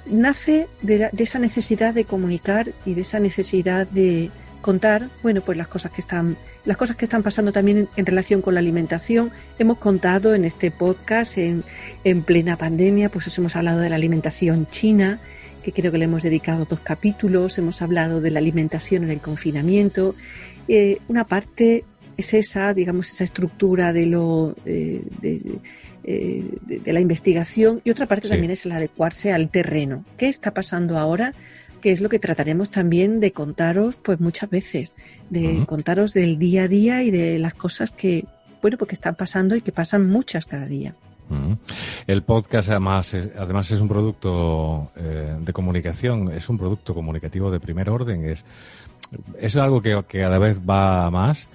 nace 0.07 0.68
de, 0.82 1.11
esa 1.18 1.38
necesidad 1.38 1.94
de 1.94 2.05
comunicar 2.05 2.72
y 2.84 2.94
de 2.94 3.03
esa 3.03 3.20
necesidad 3.20 3.86
de 3.86 4.30
contar, 4.61 5.11
bueno, 5.22 5.40
pues 5.40 5.58
las 5.58 5.68
cosas 5.68 5.90
que 5.92 6.00
están, 6.00 6.36
las 6.64 6.76
cosas 6.76 6.96
que 6.96 7.04
están 7.04 7.22
pasando 7.22 7.52
también 7.52 7.88
en, 7.96 8.06
relación 8.06 8.42
con 8.42 8.54
la 8.54 8.61
alimentación. 8.61 9.32
Hemos 9.58 9.78
contado 9.78 10.34
en 10.34 10.44
este 10.44 10.70
podcast, 10.70 11.38
en, 11.38 11.64
en 12.04 12.22
plena 12.22 12.56
pandemia, 12.56 13.08
pues 13.08 13.26
os 13.26 13.38
hemos 13.38 13.56
hablado 13.56 13.80
de 13.80 13.90
la 13.90 13.96
alimentación 13.96 14.66
china, 14.68 15.20
que 15.62 15.72
creo 15.72 15.92
que 15.92 15.98
le 15.98 16.04
hemos 16.04 16.22
dedicado 16.22 16.64
dos 16.64 16.80
capítulos, 16.80 17.58
hemos 17.58 17.82
hablado 17.82 18.20
de 18.20 18.30
la 18.30 18.38
alimentación 18.38 19.04
en 19.04 19.11
el 19.11 19.20
confinamiento. 19.20 20.14
Eh, 20.68 20.98
una 21.08 21.24
parte 21.24 21.84
es 22.16 22.34
esa, 22.34 22.74
digamos, 22.74 23.11
esa 23.11 23.24
estructura 23.24 23.92
de 23.92 24.06
lo, 24.06 24.54
eh, 24.66 25.02
de, 25.22 26.92
la 26.92 27.00
investigación 27.00 27.80
y 27.84 27.90
otra 27.90 28.06
parte 28.06 28.28
también 28.28 28.50
es 28.52 28.64
el 28.66 28.72
adecuarse 28.72 29.32
al 29.32 29.50
terreno. 29.50 30.04
¿Qué 30.16 30.28
está 30.28 30.52
pasando 30.52 30.98
ahora? 30.98 31.34
Que 31.81 31.93
es 31.93 32.01
lo 32.01 32.09
que 32.09 32.18
trataremos 32.18 32.70
también 32.70 33.20
de 33.20 33.33
contaros 33.33 33.97
pues 33.97 34.20
muchas 34.20 34.51
veces, 34.51 34.95
de 35.31 35.64
contaros 35.66 36.12
del 36.12 36.39
día 36.39 36.64
a 36.64 36.68
día 36.68 37.03
y 37.03 37.11
de 37.11 37.39
las 37.39 37.55
cosas 37.55 37.91
que, 37.91 38.24
bueno, 38.62 38.76
porque 38.78 38.95
están 38.95 39.14
pasando 39.14 39.57
y 39.57 39.61
que 39.61 39.72
pasan 39.72 40.09
muchas 40.09 40.47
cada 40.47 40.66
día. 40.66 40.95
El 42.07 42.22
podcast 42.22 42.70
además 42.70 43.14
es, 43.14 43.31
además 43.37 43.70
es 43.70 43.81
un 43.81 43.89
producto 43.89 44.91
eh, 44.97 45.37
de 45.41 45.53
comunicación, 45.53 46.33
es 46.33 46.49
un 46.49 46.59
producto 46.59 46.93
comunicativo 46.93 47.51
de 47.53 47.61
primer 47.61 47.89
orden, 47.89 48.24
es, 48.24 48.45
es 49.39 49.57
algo 49.57 49.81
que, 49.81 50.03
cada 50.09 50.39
vez 50.39 50.61
va 50.61 51.09
más 51.11 51.49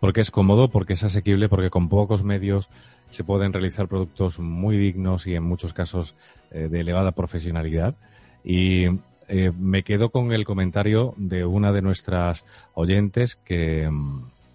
porque 0.00 0.20
es 0.22 0.30
cómodo, 0.30 0.68
porque 0.68 0.94
es 0.94 1.04
asequible, 1.04 1.48
porque 1.48 1.70
con 1.70 1.88
pocos 1.88 2.24
medios 2.24 2.70
se 3.10 3.24
pueden 3.24 3.52
realizar 3.52 3.88
productos 3.88 4.38
muy 4.38 4.76
dignos 4.78 5.26
y 5.26 5.34
en 5.34 5.42
muchos 5.42 5.74
casos 5.74 6.14
eh, 6.50 6.68
de 6.70 6.80
elevada 6.80 7.12
profesionalidad. 7.12 7.96
Y 8.44 8.86
eh, 9.28 9.52
me 9.58 9.82
quedo 9.82 10.10
con 10.10 10.32
el 10.32 10.44
comentario 10.44 11.14
de 11.16 11.44
una 11.44 11.72
de 11.72 11.82
nuestras 11.82 12.44
oyentes 12.74 13.36
que, 13.36 13.88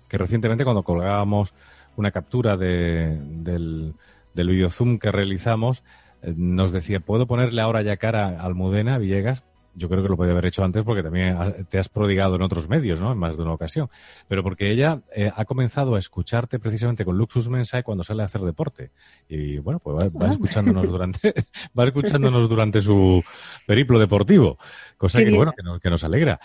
que 0.08 0.18
recientemente 0.18 0.64
cuando 0.64 0.84
colgábamos 0.84 1.54
una 1.96 2.12
captura 2.12 2.58
de, 2.58 3.18
del, 3.20 3.94
del 4.34 4.50
video 4.50 4.70
Zoom 4.70 4.98
que 4.98 5.12
realizamos, 5.12 5.84
eh, 6.24 6.34
nos 6.36 6.72
decía, 6.72 7.00
¿puedo 7.00 7.28
ponerle 7.28 7.62
ahora 7.62 7.82
ya 7.84 7.98
cara 7.98 8.30
a 8.30 8.46
Almudena 8.46 8.98
Villegas? 8.98 9.44
Yo 9.76 9.90
creo 9.90 10.04
que 10.04 10.10
lo 10.10 10.18
podía 10.18 10.34
haber 10.34 10.46
hecho 10.46 10.64
antes 10.64 10.84
porque 10.84 11.02
también 11.02 11.66
te 11.70 11.80
has 11.80 11.90
prodigado 11.90 12.36
en 12.36 12.44
otros 12.44 12.70
medios, 12.70 13.00
¿no? 13.00 13.12
En 13.12 13.18
más 13.18 13.38
de 13.38 13.44
una 13.44 13.54
ocasión. 13.54 13.90
Pero 14.28 14.44
porque 14.44 14.72
ella 14.72 15.02
eh, 15.16 15.32
ha 15.36 15.46
comenzado 15.46 15.96
a 15.96 16.00
escucharte 16.00 16.60
precisamente 16.60 17.04
con 17.04 17.18
Luxus 17.18 17.50
Mensae 17.50 17.84
cuando 17.84 18.04
sale 18.04 18.22
a 18.22 18.26
hacer 18.26 18.42
deporte. 18.42 18.92
Y 19.28 19.58
bueno, 19.58 19.80
pues 19.80 20.10
va, 20.14 20.32
escuchándonos 20.32 20.88
durante, 20.90 21.34
va 21.78 21.86
escuchándonos 21.86 22.50
durante 22.50 22.82
su 22.82 23.24
periplo 23.66 24.00
deportivo. 24.00 24.58
Cosa 24.98 25.24
que, 25.24 25.32
bueno, 25.32 25.54
que 25.56 25.64
nos, 25.64 25.80
que 25.80 25.90
nos, 25.90 26.04
alegra. 26.04 26.40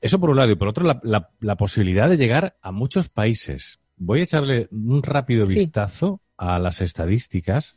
Eso 0.00 0.18
por 0.18 0.30
un 0.30 0.36
lado. 0.36 0.50
Y 0.50 0.56
por 0.56 0.68
otro, 0.68 0.84
la, 0.84 1.00
la, 1.02 1.30
la 1.40 1.56
posibilidad 1.56 2.08
de 2.08 2.16
llegar 2.16 2.56
a 2.62 2.72
muchos 2.72 3.08
países. 3.08 3.80
Voy 3.96 4.20
a 4.20 4.24
echarle 4.24 4.68
un 4.70 5.02
rápido 5.02 5.46
vistazo 5.46 6.20
a 6.36 6.58
las 6.58 6.80
estadísticas 6.80 7.76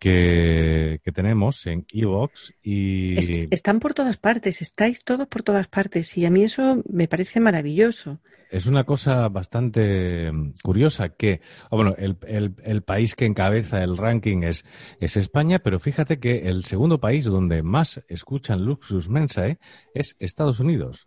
que, 0.00 1.00
tenemos 1.14 1.66
en 1.66 1.86
Evox 1.92 2.54
y... 2.62 3.54
Están 3.54 3.78
por 3.78 3.94
todas 3.94 4.16
partes, 4.16 4.62
estáis 4.62 5.04
todos 5.04 5.28
por 5.28 5.42
todas 5.42 5.68
partes 5.68 6.16
y 6.16 6.24
a 6.24 6.30
mí 6.30 6.42
eso 6.42 6.82
me 6.90 7.06
parece 7.06 7.38
maravilloso. 7.38 8.20
Es 8.50 8.66
una 8.66 8.82
cosa 8.82 9.28
bastante 9.28 10.32
curiosa 10.62 11.10
que, 11.10 11.40
oh, 11.68 11.76
bueno, 11.76 11.94
el, 11.98 12.16
el, 12.64 12.82
país 12.82 13.14
que 13.14 13.26
encabeza 13.26 13.84
el 13.84 13.96
ranking 13.96 14.42
es, 14.42 14.64
es 14.98 15.16
España, 15.16 15.60
pero 15.60 15.78
fíjate 15.78 16.18
que 16.18 16.48
el 16.48 16.64
segundo 16.64 16.98
país 16.98 17.26
donde 17.26 17.62
más 17.62 18.00
escuchan 18.08 18.64
Luxus 18.64 19.08
Mensae 19.08 19.58
es 19.94 20.16
Estados 20.18 20.58
Unidos. 20.58 21.06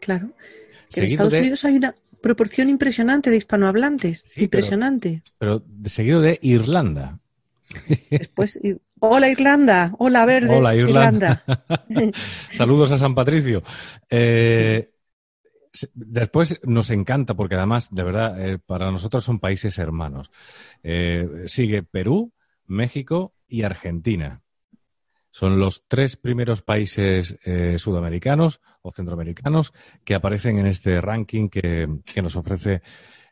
Claro. 0.00 0.30
en 0.94 1.04
Estados 1.04 1.34
Unidos 1.34 1.64
hay 1.64 1.76
una, 1.76 1.94
proporción 2.24 2.70
impresionante 2.70 3.28
de 3.28 3.36
hispanohablantes. 3.36 4.26
impresionante. 4.36 5.22
Pero, 5.36 5.62
seguido 5.84 6.22
de 6.22 6.38
Irlanda. 6.40 7.20
Después, 8.10 8.58
hola 9.00 9.28
Irlanda, 9.28 9.94
hola 9.98 10.24
Verde. 10.26 10.56
Hola 10.56 10.74
Irlanda. 10.74 11.44
Saludos 12.50 12.90
a 12.90 12.98
San 12.98 13.14
Patricio. 13.14 13.62
Eh, 14.08 14.90
después 15.94 16.60
nos 16.62 16.90
encanta, 16.90 17.34
porque 17.34 17.56
además, 17.56 17.88
de 17.90 18.02
verdad, 18.02 18.48
eh, 18.48 18.58
para 18.58 18.90
nosotros 18.90 19.24
son 19.24 19.40
países 19.40 19.78
hermanos. 19.78 20.30
Eh, 20.82 21.44
sigue 21.46 21.82
Perú, 21.82 22.32
México 22.66 23.34
y 23.46 23.62
Argentina. 23.62 24.42
Son 25.30 25.58
los 25.58 25.84
tres 25.88 26.16
primeros 26.16 26.62
países 26.62 27.36
sudamericanos 27.76 28.60
o 28.82 28.92
centroamericanos 28.92 29.72
que 30.04 30.14
aparecen 30.14 30.60
en 30.60 30.66
este 30.66 31.00
ranking 31.00 31.48
que, 31.48 31.88
nos 32.22 32.36
ofrece 32.36 32.82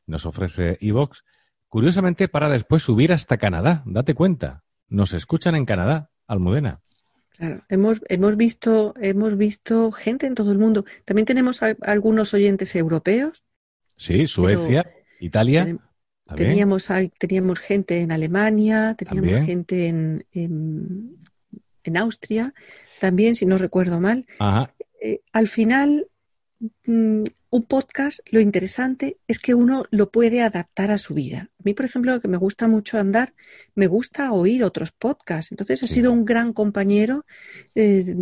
nos 0.07 0.27
ofrece 0.27 0.79
Evox. 0.81 1.25
Curiosamente, 1.73 2.29
para 2.29 2.51
después 2.51 2.83
subir 2.83 3.15
hasta 3.15 3.39
Canadá. 3.39 3.83
Date 3.87 4.13
cuenta. 4.13 4.63
Nos 4.91 5.15
escuchan 5.15 5.55
en 5.55 5.65
Canadá, 5.65 6.11
Almudena. 6.27 6.83
Claro, 7.31 7.65
hemos, 7.71 8.03
hemos, 8.11 8.37
visto, 8.37 8.93
hemos 9.01 9.39
visto 9.39 9.91
gente 9.91 10.27
en 10.27 10.35
todo 10.35 10.53
el 10.53 10.59
mundo. 10.59 10.85
También 11.07 11.25
tenemos 11.25 11.63
algunos 11.63 12.35
oyentes 12.35 12.77
europeos. 12.77 13.43
Sí, 13.97 14.27
Suecia, 14.27 14.85
Italia. 15.19 15.79
teníamos, 16.37 16.89
teníamos 17.19 17.59
gente 17.59 18.03
en 18.03 18.13
Alemania, 18.13 18.95
teníamos 18.95 19.47
gente 19.47 19.87
en, 19.87 20.27
en 20.31 21.97
Austria, 21.97 22.53
también, 23.01 23.35
si 23.35 23.47
no 23.47 23.57
recuerdo 23.57 23.99
mal. 23.99 24.27
Eh, 25.01 25.23
al 25.33 25.49
final, 25.49 26.07
un 27.53 27.67
podcast, 27.67 28.21
lo 28.31 28.41
interesante 28.41 29.19
es 29.27 29.39
que 29.39 29.55
uno 29.55 29.85
lo 29.91 30.11
puede 30.11 30.43
adaptar 30.43 30.91
a 30.91 30.99
su 30.99 31.15
vida. 31.15 31.51
A 31.59 31.63
mí, 31.65 31.75
por 31.75 31.87
ejemplo, 31.87 32.21
que 32.21 32.29
me 32.29 32.37
gusta 32.37 32.69
mucho 32.69 32.99
andar, 32.99 33.35
me 33.75 33.87
gusta 33.87 34.33
oír 34.33 34.65
otros 34.65 34.93
podcasts. 34.93 35.53
Entonces, 35.53 35.83
ha 35.83 35.87
sido 35.87 36.13
un 36.13 36.25
gran 36.25 36.53
compañero 36.53 37.27
eh, 37.75 38.17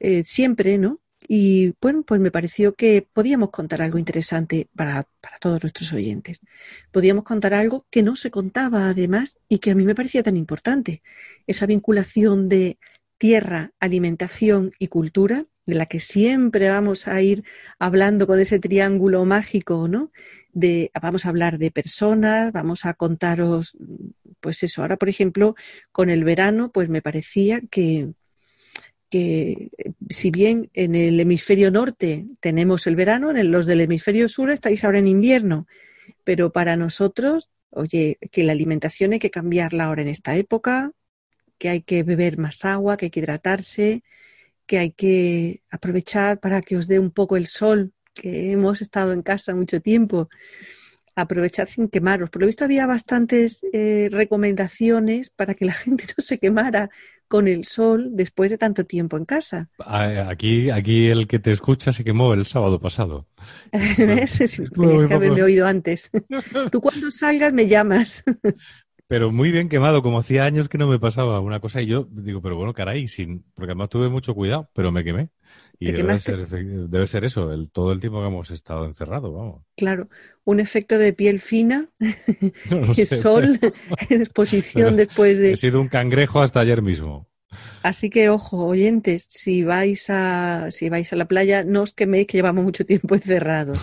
eh, 0.00 0.22
siempre, 0.24 0.78
¿no? 0.78 1.00
Y 1.26 1.74
bueno, 1.80 2.02
pues 2.02 2.20
me 2.20 2.30
pareció 2.30 2.74
que 2.74 3.06
podíamos 3.12 3.50
contar 3.50 3.80
algo 3.82 3.98
interesante 3.98 4.68
para, 4.76 5.08
para, 5.20 5.38
todos 5.38 5.62
nuestros 5.62 5.92
oyentes. 5.92 6.40
Podíamos 6.92 7.24
contar 7.24 7.54
algo 7.54 7.86
que 7.90 8.02
no 8.02 8.14
se 8.14 8.30
contaba 8.30 8.88
además 8.88 9.38
y 9.48 9.58
que 9.58 9.70
a 9.70 9.74
mí 9.74 9.84
me 9.84 9.94
parecía 9.94 10.22
tan 10.22 10.36
importante. 10.36 11.02
Esa 11.46 11.66
vinculación 11.66 12.48
de 12.48 12.78
tierra, 13.18 13.72
alimentación 13.80 14.72
y 14.78 14.88
cultura, 14.88 15.46
de 15.66 15.74
la 15.74 15.86
que 15.86 16.00
siempre 16.00 16.68
vamos 16.68 17.08
a 17.08 17.20
ir 17.22 17.44
hablando 17.78 18.26
con 18.26 18.40
ese 18.40 18.58
triángulo 18.58 19.24
mágico, 19.24 19.88
¿no? 19.88 20.10
De, 20.52 20.90
vamos 21.00 21.26
a 21.26 21.30
hablar 21.30 21.58
de 21.58 21.70
personas, 21.70 22.52
vamos 22.52 22.84
a 22.84 22.94
contaros, 22.94 23.76
pues 24.40 24.62
eso. 24.62 24.82
Ahora, 24.82 24.96
por 24.96 25.08
ejemplo, 25.08 25.56
con 25.90 26.10
el 26.10 26.22
verano, 26.22 26.70
pues 26.70 26.88
me 26.88 27.02
parecía 27.02 27.60
que, 27.70 28.14
que 29.10 29.70
si 30.08 30.30
bien 30.30 30.70
en 30.74 30.94
el 30.94 31.18
hemisferio 31.18 31.70
norte 31.70 32.26
tenemos 32.40 32.86
el 32.86 32.96
verano, 32.96 33.30
en 33.30 33.50
los 33.50 33.66
del 33.66 33.80
hemisferio 33.80 34.28
sur 34.28 34.50
estáis 34.50 34.84
ahora 34.84 34.98
en 34.98 35.08
invierno, 35.08 35.66
pero 36.24 36.52
para 36.52 36.76
nosotros, 36.76 37.50
oye, 37.70 38.18
que 38.30 38.44
la 38.44 38.52
alimentación 38.52 39.12
hay 39.12 39.18
que 39.18 39.30
cambiarla 39.30 39.84
ahora 39.84 40.02
en 40.02 40.08
esta 40.08 40.36
época, 40.36 40.92
que 41.58 41.68
hay 41.68 41.82
que 41.82 42.02
beber 42.02 42.38
más 42.38 42.64
agua, 42.64 42.96
que 42.96 43.06
hay 43.06 43.10
que 43.10 43.20
hidratarse, 43.20 44.02
que 44.66 44.78
hay 44.78 44.90
que 44.92 45.62
aprovechar 45.70 46.40
para 46.40 46.62
que 46.62 46.76
os 46.76 46.88
dé 46.88 46.98
un 46.98 47.10
poco 47.10 47.36
el 47.36 47.46
sol, 47.46 47.92
que 48.12 48.52
hemos 48.52 48.80
estado 48.80 49.12
en 49.12 49.22
casa 49.22 49.54
mucho 49.54 49.80
tiempo, 49.80 50.28
aprovechar 51.16 51.68
sin 51.68 51.88
quemaros. 51.88 52.30
Por 52.30 52.42
lo 52.42 52.46
visto 52.46 52.64
había 52.64 52.86
bastantes 52.86 53.64
eh, 53.72 54.08
recomendaciones 54.10 55.30
para 55.30 55.54
que 55.54 55.64
la 55.64 55.72
gente 55.74 56.04
no 56.16 56.22
se 56.22 56.38
quemara 56.38 56.90
con 57.28 57.48
el 57.48 57.64
sol 57.64 58.10
después 58.12 58.50
de 58.50 58.58
tanto 58.58 58.84
tiempo 58.84 59.16
en 59.16 59.24
casa. 59.24 59.68
Aquí, 59.78 60.70
aquí 60.70 61.08
el 61.08 61.26
que 61.26 61.38
te 61.38 61.50
escucha 61.50 61.90
se 61.90 62.04
quemó 62.04 62.34
el 62.34 62.46
sábado 62.46 62.78
pasado. 62.78 63.26
Ese 63.72 64.46
sí, 64.46 64.64
que 65.08 65.14
haberme 65.14 65.42
oído 65.42 65.66
antes. 65.66 66.10
Tú 66.70 66.80
cuando 66.80 67.10
salgas 67.10 67.52
me 67.52 67.66
llamas. 67.66 68.22
Pero 69.06 69.30
muy 69.30 69.50
bien 69.50 69.68
quemado, 69.68 70.02
como 70.02 70.18
hacía 70.18 70.44
años 70.44 70.68
que 70.68 70.78
no 70.78 70.86
me 70.86 70.98
pasaba 70.98 71.40
una 71.40 71.60
cosa 71.60 71.82
y 71.82 71.86
yo 71.86 72.08
digo, 72.10 72.40
pero 72.40 72.56
bueno, 72.56 72.72
caray, 72.72 73.06
sin, 73.06 73.44
porque 73.54 73.72
además 73.72 73.90
tuve 73.90 74.08
mucho 74.08 74.34
cuidado, 74.34 74.70
pero 74.72 74.90
me 74.92 75.04
quemé. 75.04 75.28
Y 75.78 75.92
debe 75.92 76.18
ser, 76.18 76.48
debe 76.48 77.06
ser, 77.06 77.24
eso, 77.24 77.52
el, 77.52 77.70
todo 77.70 77.92
el 77.92 78.00
tiempo 78.00 78.20
que 78.20 78.28
hemos 78.28 78.50
estado 78.50 78.86
encerrados, 78.86 79.34
vamos. 79.34 79.62
Claro, 79.76 80.08
un 80.44 80.60
efecto 80.60 80.96
de 80.98 81.12
piel 81.12 81.40
fina, 81.40 81.90
no 82.70 82.94
sol, 83.06 83.58
en 84.08 84.22
exposición 84.22 84.96
después 84.96 85.38
de... 85.38 85.52
He 85.52 85.56
sido 85.56 85.80
un 85.80 85.88
cangrejo 85.88 86.40
hasta 86.40 86.60
ayer 86.60 86.80
mismo. 86.80 87.28
Así 87.82 88.10
que 88.10 88.28
ojo, 88.28 88.64
oyentes, 88.66 89.26
si 89.28 89.64
vais 89.64 90.08
a 90.10 90.70
si 90.70 90.88
vais 90.88 91.12
a 91.12 91.16
la 91.16 91.26
playa, 91.26 91.62
no 91.64 91.82
os 91.82 91.92
queméis 91.92 92.26
que 92.26 92.38
llevamos 92.38 92.64
mucho 92.64 92.84
tiempo 92.84 93.14
encerrados. 93.14 93.78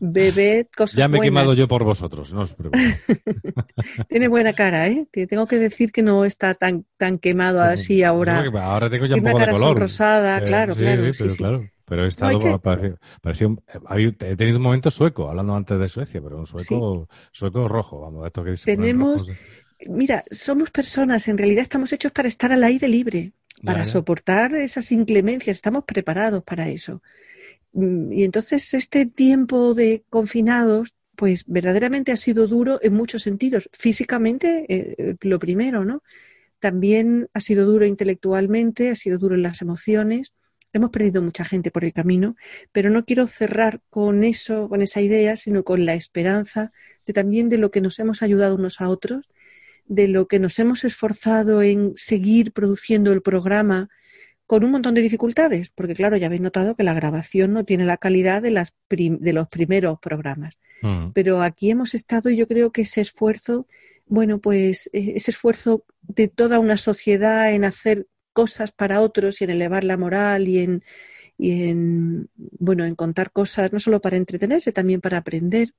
Bebed 0.00 0.66
cosas 0.76 0.96
Ya 0.96 1.08
me 1.08 1.18
he 1.18 1.20
quemado 1.20 1.54
yo 1.54 1.68
por 1.68 1.84
vosotros, 1.84 2.32
no 2.32 2.42
os 2.42 2.54
preocupéis. 2.54 2.96
Tiene 4.08 4.28
buena 4.28 4.52
cara, 4.52 4.88
¿eh? 4.88 5.06
tengo 5.28 5.46
que 5.46 5.58
decir 5.58 5.92
que 5.92 6.02
no 6.02 6.24
está 6.24 6.54
tan 6.54 6.84
tan 6.96 7.18
quemado 7.18 7.60
así 7.62 8.02
ahora. 8.02 8.42
ahora 8.62 8.90
tengo 8.90 9.06
ya 9.06 9.16
un 9.16 9.22
poco 9.22 9.38
de 9.38 9.52
color. 9.52 9.78
rosada, 9.78 10.38
eh, 10.38 10.44
claro, 10.46 10.74
claro, 10.74 11.12
sí, 11.12 11.22
pero 11.22 11.34
claro. 11.36 11.70
Pero 11.90 12.04
he 12.04 12.08
estado, 12.08 12.38
he 14.20 14.36
tenido 14.36 14.58
un 14.58 14.62
momento 14.62 14.92
sueco, 14.92 15.28
hablando 15.28 15.56
antes 15.56 15.76
de 15.76 15.88
Suecia, 15.88 16.20
pero 16.22 16.38
un 16.38 16.46
sueco, 16.46 17.08
sueco 17.32 17.66
rojo, 17.66 18.00
vamos, 18.02 18.24
esto 18.28 18.44
que 18.44 18.54
Tenemos, 18.54 19.28
mira, 19.86 20.24
somos 20.30 20.70
personas, 20.70 21.28
en 21.28 21.38
realidad 21.38 21.62
estamos 21.62 21.92
hechos 21.92 22.12
para 22.12 22.28
estar 22.28 22.52
al 22.52 22.64
aire 22.64 22.88
libre, 22.88 23.32
para 23.64 23.84
soportar 23.84 24.54
esas 24.54 24.90
inclemencias, 24.90 25.58
estamos 25.58 25.84
preparados 25.84 26.42
para 26.42 26.68
eso. 26.68 27.02
Mm, 27.72 28.12
y 28.12 28.24
entonces 28.24 28.74
este 28.74 29.06
tiempo 29.06 29.74
de 29.74 30.04
confinados, 30.08 30.94
pues 31.16 31.44
verdaderamente 31.46 32.12
ha 32.12 32.16
sido 32.16 32.46
duro 32.46 32.78
en 32.82 32.94
muchos 32.94 33.22
sentidos. 33.22 33.68
Físicamente, 33.72 34.64
eh, 34.68 35.16
lo 35.20 35.38
primero, 35.38 35.84
¿no? 35.84 36.02
También 36.58 37.28
ha 37.34 37.40
sido 37.40 37.66
duro 37.66 37.86
intelectualmente, 37.86 38.90
ha 38.90 38.96
sido 38.96 39.18
duro 39.18 39.34
en 39.34 39.42
las 39.42 39.62
emociones. 39.62 40.32
Hemos 40.72 40.90
perdido 40.90 41.20
mucha 41.20 41.44
gente 41.44 41.70
por 41.70 41.84
el 41.84 41.92
camino, 41.92 42.36
pero 42.72 42.90
no 42.90 43.04
quiero 43.04 43.26
cerrar 43.26 43.80
con 43.90 44.24
eso, 44.24 44.68
con 44.68 44.82
esa 44.82 45.00
idea, 45.00 45.36
sino 45.36 45.64
con 45.64 45.84
la 45.84 45.94
esperanza 45.94 46.72
de 47.06 47.12
también 47.12 47.48
de 47.48 47.58
lo 47.58 47.70
que 47.70 47.80
nos 47.80 47.98
hemos 47.98 48.22
ayudado 48.22 48.54
unos 48.54 48.80
a 48.80 48.88
otros, 48.88 49.28
de 49.90 50.06
lo 50.06 50.28
que 50.28 50.38
nos 50.38 50.60
hemos 50.60 50.84
esforzado 50.84 51.62
en 51.62 51.94
seguir 51.96 52.52
produciendo 52.52 53.12
el 53.12 53.22
programa 53.22 53.88
con 54.46 54.62
un 54.64 54.70
montón 54.70 54.94
de 54.94 55.02
dificultades, 55.02 55.70
porque 55.70 55.94
claro, 55.94 56.16
ya 56.16 56.26
habéis 56.26 56.42
notado 56.42 56.76
que 56.76 56.84
la 56.84 56.94
grabación 56.94 57.52
no 57.52 57.64
tiene 57.64 57.84
la 57.84 57.96
calidad 57.96 58.40
de, 58.40 58.52
las 58.52 58.72
de 58.88 59.32
los 59.32 59.48
primeros 59.48 59.98
programas. 59.98 60.54
Mm. 60.82 61.08
Pero 61.12 61.42
aquí 61.42 61.72
hemos 61.72 61.94
estado 61.94 62.30
y 62.30 62.36
yo 62.36 62.46
creo 62.46 62.70
que 62.70 62.82
ese 62.82 63.00
esfuerzo, 63.00 63.66
bueno, 64.06 64.40
pues 64.40 64.88
eh, 64.92 65.14
ese 65.16 65.32
esfuerzo 65.32 65.84
de 66.02 66.28
toda 66.28 66.60
una 66.60 66.76
sociedad 66.76 67.52
en 67.52 67.64
hacer 67.64 68.06
cosas 68.32 68.70
para 68.70 69.00
otros 69.00 69.40
y 69.40 69.44
en 69.44 69.50
elevar 69.50 69.82
la 69.82 69.96
moral 69.96 70.46
y 70.46 70.60
en, 70.60 70.84
y 71.36 71.64
en 71.64 72.28
bueno, 72.36 72.84
en 72.84 72.94
contar 72.94 73.32
cosas 73.32 73.72
no 73.72 73.80
solo 73.80 74.00
para 74.00 74.16
entretenerse, 74.16 74.70
también 74.70 75.00
para 75.00 75.18
aprender, 75.18 75.74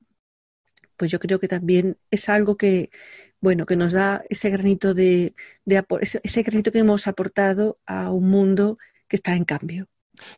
pues 0.97 1.11
yo 1.11 1.19
creo 1.19 1.39
que 1.39 1.47
también 1.47 1.97
es 2.11 2.27
algo 2.27 2.57
que, 2.57 2.89
bueno, 3.41 3.65
que 3.65 3.75
nos 3.75 3.91
da 3.91 4.23
ese 4.29 4.49
granito 4.51 4.93
de, 4.93 5.33
ese 5.99 6.43
granito 6.43 6.71
que 6.71 6.79
hemos 6.79 7.07
aportado 7.07 7.79
a 7.85 8.11
un 8.11 8.29
mundo 8.29 8.77
que 9.07 9.15
está 9.15 9.35
en 9.35 9.45
cambio. 9.45 9.87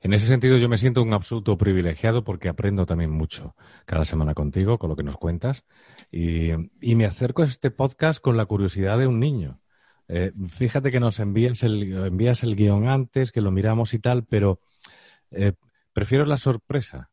En 0.01 0.13
ese 0.13 0.27
sentido, 0.27 0.57
yo 0.57 0.69
me 0.69 0.77
siento 0.77 1.03
un 1.03 1.13
absoluto 1.13 1.57
privilegiado 1.57 2.23
porque 2.23 2.47
aprendo 2.47 2.85
también 2.85 3.11
mucho 3.11 3.55
cada 3.85 4.05
semana 4.05 4.33
contigo, 4.33 4.77
con 4.77 4.89
lo 4.89 4.95
que 4.95 5.03
nos 5.03 5.17
cuentas, 5.17 5.65
y, 6.11 6.51
me 6.79 7.05
acerco 7.05 7.41
a 7.41 7.45
este 7.45 7.71
podcast 7.71 8.21
con 8.21 8.37
la 8.37 8.45
curiosidad 8.45 8.97
de 8.97 9.07
un 9.07 9.19
niño. 9.19 9.59
Eh, 10.07 10.31
fíjate 10.49 10.91
que 10.91 10.99
nos 10.99 11.19
envías 11.19 11.63
el, 11.63 11.91
envías 12.05 12.43
el 12.43 12.55
guion 12.55 12.87
antes, 12.87 13.31
que 13.31 13.41
lo 13.41 13.51
miramos 13.51 13.93
y 13.93 13.99
tal, 13.99 14.25
pero 14.25 14.61
eh, 15.31 15.53
prefiero 15.91 16.25
la 16.25 16.37
sorpresa. 16.37 17.09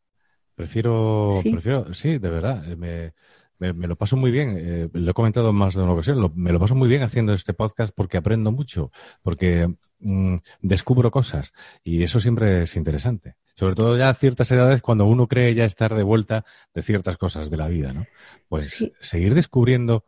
Prefiero, 0.55 1.31
¿Sí? 1.43 1.51
prefiero, 1.51 1.95
sí, 1.95 2.19
de 2.19 2.29
verdad. 2.29 2.63
Eh, 2.69 3.13
me, 3.61 3.73
me, 3.73 3.87
lo 3.87 3.97
paso 3.97 4.17
muy 4.17 4.31
bien. 4.31 4.57
Eh, 4.59 4.89
lo 4.93 5.11
he 5.11 5.15
comentado 5.15 5.53
más 5.53 5.75
de 5.75 5.83
una 5.83 5.93
ocasión. 5.93 6.33
me 6.35 6.53
lo 6.53 6.59
paso 6.59 6.75
muy 6.75 6.89
bien 6.89 7.03
haciendo 7.03 7.33
este 7.33 7.55
podcast 7.55 7.93
porque 7.95 8.17
aprendo 8.17 8.51
mucho, 8.51 8.91
porque 9.23 9.73
mm, 10.01 10.37
descubro 10.63 11.11
cosas 11.11 11.53
y 11.85 12.03
eso 12.03 12.19
siempre 12.19 12.63
es 12.63 12.75
interesante. 12.77 13.37
Sobre 13.55 13.75
todo 13.75 13.97
ya 13.97 14.09
a 14.09 14.15
ciertas 14.15 14.51
edades 14.51 14.81
cuando 14.81 15.05
uno 15.07 15.29
cree 15.29 15.55
ya 15.55 15.65
estar 15.65 15.95
de 15.95 16.03
vuelta 16.03 16.45
de 16.75 16.83
ciertas 16.83 17.17
cosas 17.19 17.51
de 17.51 17.57
la 17.59 17.69
vida, 17.69 17.93
¿no? 17.93 18.07
Pues 18.49 18.91
seguir 19.01 19.35
descubriendo 19.35 20.05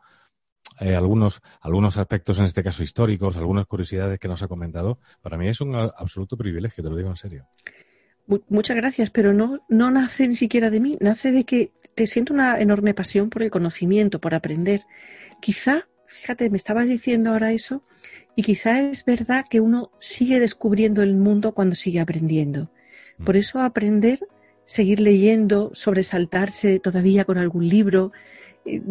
eh, 0.79 0.95
algunos, 0.95 1.41
algunos 1.61 1.97
aspectos, 1.97 2.39
en 2.39 2.45
este 2.45 2.63
caso 2.63 2.81
históricos, 2.81 3.37
algunas 3.37 3.67
curiosidades 3.67 4.19
que 4.19 4.27
nos 4.27 4.41
ha 4.41 4.47
comentado, 4.47 4.99
para 5.21 5.37
mí 5.37 5.47
es 5.47 5.61
un 5.61 5.75
absoluto 5.75 6.35
privilegio, 6.35 6.83
te 6.83 6.89
lo 6.89 6.95
digo 6.95 7.09
en 7.09 7.17
serio. 7.17 7.47
Muchas 8.47 8.77
gracias, 8.77 9.09
pero 9.09 9.33
no, 9.33 9.59
no 9.69 9.91
nace 9.91 10.27
ni 10.27 10.35
siquiera 10.35 10.69
de 10.69 10.79
mí, 10.79 10.97
nace 11.01 11.31
de 11.31 11.43
que 11.43 11.73
te 11.95 12.07
siento 12.07 12.33
una 12.33 12.59
enorme 12.59 12.93
pasión 12.93 13.29
por 13.29 13.43
el 13.43 13.51
conocimiento, 13.51 14.19
por 14.19 14.35
aprender. 14.35 14.81
Quizá, 15.41 15.87
fíjate, 16.07 16.49
me 16.49 16.57
estabas 16.57 16.87
diciendo 16.87 17.31
ahora 17.31 17.51
eso, 17.51 17.83
y 18.35 18.43
quizá 18.43 18.81
es 18.81 19.05
verdad 19.05 19.45
que 19.49 19.59
uno 19.59 19.91
sigue 19.99 20.39
descubriendo 20.39 21.03
el 21.03 21.15
mundo 21.15 21.53
cuando 21.53 21.75
sigue 21.75 21.99
aprendiendo. 21.99 22.71
Mm. 23.17 23.25
Por 23.25 23.37
eso 23.37 23.61
aprender, 23.61 24.19
seguir 24.65 24.99
leyendo, 24.99 25.71
sobresaltarse 25.73 26.79
todavía 26.79 27.25
con 27.25 27.37
algún 27.37 27.67
libro, 27.67 28.11
eh, 28.65 28.81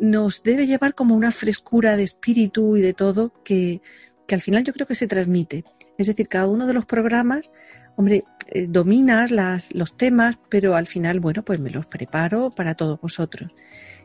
nos 0.00 0.42
debe 0.42 0.66
llevar 0.66 0.94
como 0.94 1.14
una 1.14 1.30
frescura 1.30 1.96
de 1.96 2.02
espíritu 2.02 2.76
y 2.76 2.80
de 2.80 2.92
todo 2.92 3.32
que, 3.44 3.80
que 4.26 4.34
al 4.34 4.42
final 4.42 4.64
yo 4.64 4.72
creo 4.72 4.86
que 4.86 4.96
se 4.96 5.06
transmite. 5.06 5.64
Es 5.96 6.08
decir, 6.08 6.28
cada 6.28 6.48
uno 6.48 6.66
de 6.66 6.74
los 6.74 6.86
programas 6.86 7.52
hombre, 7.96 8.24
eh, 8.48 8.66
dominas 8.68 9.30
las, 9.30 9.74
los 9.74 9.96
temas, 9.96 10.38
pero 10.48 10.76
al 10.76 10.86
final, 10.86 11.20
bueno, 11.20 11.42
pues 11.42 11.58
me 11.58 11.70
los 11.70 11.86
preparo 11.86 12.50
para 12.50 12.74
todos 12.74 13.00
vosotros. 13.00 13.50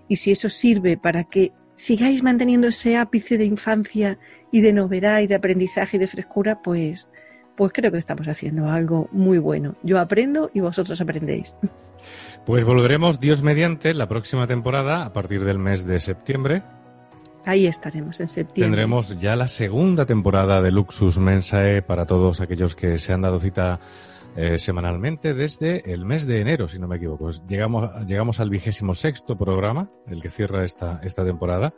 Y 0.07 0.15
si 0.17 0.31
eso 0.31 0.49
sirve 0.49 0.97
para 0.97 1.25
que 1.25 1.51
sigáis 1.75 2.23
manteniendo 2.23 2.67
ese 2.67 2.97
ápice 2.97 3.37
de 3.37 3.45
infancia 3.45 4.17
y 4.51 4.61
de 4.61 4.73
novedad 4.73 5.21
y 5.21 5.27
de 5.27 5.35
aprendizaje 5.35 5.97
y 5.97 5.99
de 5.99 6.07
frescura, 6.07 6.61
pues, 6.61 7.09
pues 7.55 7.71
creo 7.73 7.91
que 7.91 7.97
estamos 7.97 8.27
haciendo 8.27 8.69
algo 8.69 9.09
muy 9.11 9.37
bueno. 9.37 9.75
Yo 9.83 9.99
aprendo 9.99 10.49
y 10.53 10.59
vosotros 10.59 10.99
aprendéis. 11.01 11.55
Pues 12.45 12.65
volveremos, 12.65 13.19
Dios 13.19 13.43
mediante, 13.43 13.93
la 13.93 14.07
próxima 14.07 14.47
temporada, 14.47 15.05
a 15.05 15.13
partir 15.13 15.43
del 15.43 15.59
mes 15.59 15.85
de 15.85 15.99
septiembre, 15.99 16.63
Ahí 17.45 17.65
estaremos 17.65 18.19
en 18.19 18.27
septiembre. 18.27 18.63
Tendremos 18.63 19.17
ya 19.19 19.35
la 19.35 19.47
segunda 19.47 20.05
temporada 20.05 20.61
de 20.61 20.71
Luxus 20.71 21.17
Mensae 21.17 21.81
para 21.81 22.05
todos 22.05 22.39
aquellos 22.41 22.75
que 22.75 22.99
se 22.99 23.13
han 23.13 23.21
dado 23.21 23.39
cita 23.39 23.79
eh, 24.35 24.59
semanalmente 24.59 25.33
desde 25.33 25.91
el 25.91 26.05
mes 26.05 26.25
de 26.25 26.39
enero, 26.39 26.67
si 26.67 26.79
no 26.79 26.87
me 26.87 26.97
equivoco. 26.97 27.31
Llegamos, 27.47 27.89
llegamos 28.05 28.39
al 28.39 28.49
vigésimo 28.49 28.95
sexto 28.95 29.37
programa, 29.37 29.89
el 30.07 30.21
que 30.21 30.29
cierra 30.29 30.63
esta, 30.63 30.99
esta 31.03 31.25
temporada. 31.25 31.73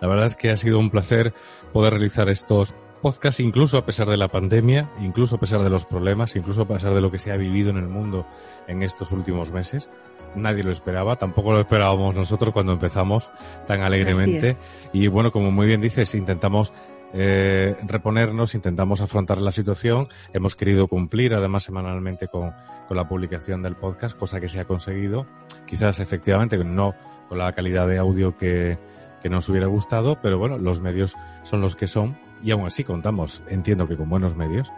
La 0.00 0.08
verdad 0.08 0.26
es 0.26 0.36
que 0.36 0.50
ha 0.50 0.56
sido 0.56 0.78
un 0.78 0.90
placer 0.90 1.34
poder 1.72 1.94
realizar 1.94 2.28
estos 2.28 2.74
podcasts, 3.02 3.40
incluso 3.40 3.78
a 3.78 3.84
pesar 3.84 4.08
de 4.08 4.16
la 4.16 4.28
pandemia, 4.28 4.90
incluso 5.00 5.36
a 5.36 5.40
pesar 5.40 5.62
de 5.62 5.70
los 5.70 5.84
problemas, 5.84 6.36
incluso 6.36 6.62
a 6.62 6.68
pesar 6.68 6.94
de 6.94 7.00
lo 7.00 7.10
que 7.10 7.18
se 7.18 7.32
ha 7.32 7.36
vivido 7.36 7.70
en 7.70 7.76
el 7.76 7.88
mundo 7.88 8.24
en 8.68 8.82
estos 8.82 9.10
últimos 9.10 9.52
meses 9.52 9.90
nadie 10.34 10.62
lo 10.62 10.70
esperaba, 10.70 11.16
tampoco 11.16 11.52
lo 11.52 11.60
esperábamos 11.60 12.14
nosotros 12.14 12.52
cuando 12.52 12.72
empezamos 12.72 13.30
tan 13.66 13.82
alegremente. 13.82 14.56
Y 14.92 15.08
bueno, 15.08 15.32
como 15.32 15.50
muy 15.50 15.66
bien 15.66 15.80
dices, 15.80 16.14
intentamos 16.14 16.72
eh, 17.14 17.76
reponernos, 17.86 18.54
intentamos 18.54 19.00
afrontar 19.00 19.38
la 19.38 19.52
situación. 19.52 20.08
Hemos 20.32 20.56
querido 20.56 20.88
cumplir 20.88 21.34
además 21.34 21.64
semanalmente 21.64 22.28
con, 22.28 22.52
con, 22.88 22.96
la 22.96 23.06
publicación 23.06 23.62
del 23.62 23.76
podcast, 23.76 24.16
cosa 24.16 24.40
que 24.40 24.48
se 24.48 24.60
ha 24.60 24.64
conseguido. 24.64 25.26
Quizás 25.66 26.00
efectivamente 26.00 26.56
no 26.64 26.94
con 27.28 27.38
la 27.38 27.52
calidad 27.52 27.86
de 27.86 27.98
audio 27.98 28.36
que, 28.36 28.78
que 29.22 29.28
nos 29.28 29.48
hubiera 29.48 29.66
gustado, 29.66 30.18
pero 30.22 30.38
bueno, 30.38 30.58
los 30.58 30.80
medios 30.80 31.16
son 31.42 31.60
los 31.60 31.76
que 31.76 31.86
son 31.86 32.18
y 32.42 32.50
aún 32.50 32.66
así 32.66 32.82
contamos, 32.82 33.42
entiendo 33.48 33.86
que 33.86 33.96
con 33.96 34.08
buenos 34.08 34.34
medios. 34.34 34.70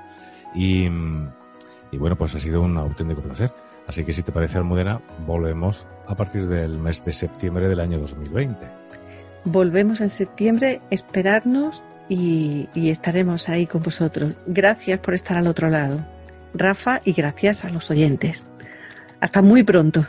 Y, 0.54 0.86
y 1.90 1.98
bueno, 1.98 2.16
pues 2.16 2.34
ha 2.34 2.38
sido 2.38 2.62
un 2.62 2.76
auténtico 2.76 3.22
placer. 3.22 3.52
Así 3.86 4.04
que 4.04 4.12
si 4.12 4.22
te 4.22 4.32
parece, 4.32 4.58
Almudena, 4.58 5.00
volvemos 5.26 5.86
a 6.06 6.14
partir 6.14 6.46
del 6.48 6.78
mes 6.78 7.04
de 7.04 7.12
septiembre 7.12 7.68
del 7.68 7.80
año 7.80 7.98
2020. 7.98 8.66
Volvemos 9.44 10.00
en 10.00 10.10
septiembre, 10.10 10.80
esperarnos 10.90 11.84
y, 12.08 12.68
y 12.74 12.90
estaremos 12.90 13.48
ahí 13.48 13.66
con 13.66 13.82
vosotros. 13.82 14.34
Gracias 14.46 14.98
por 15.00 15.14
estar 15.14 15.36
al 15.36 15.46
otro 15.46 15.68
lado, 15.68 16.06
Rafa, 16.54 17.00
y 17.04 17.12
gracias 17.12 17.64
a 17.64 17.68
los 17.68 17.90
oyentes. 17.90 18.46
Hasta 19.20 19.42
muy 19.42 19.62
pronto. 19.62 20.06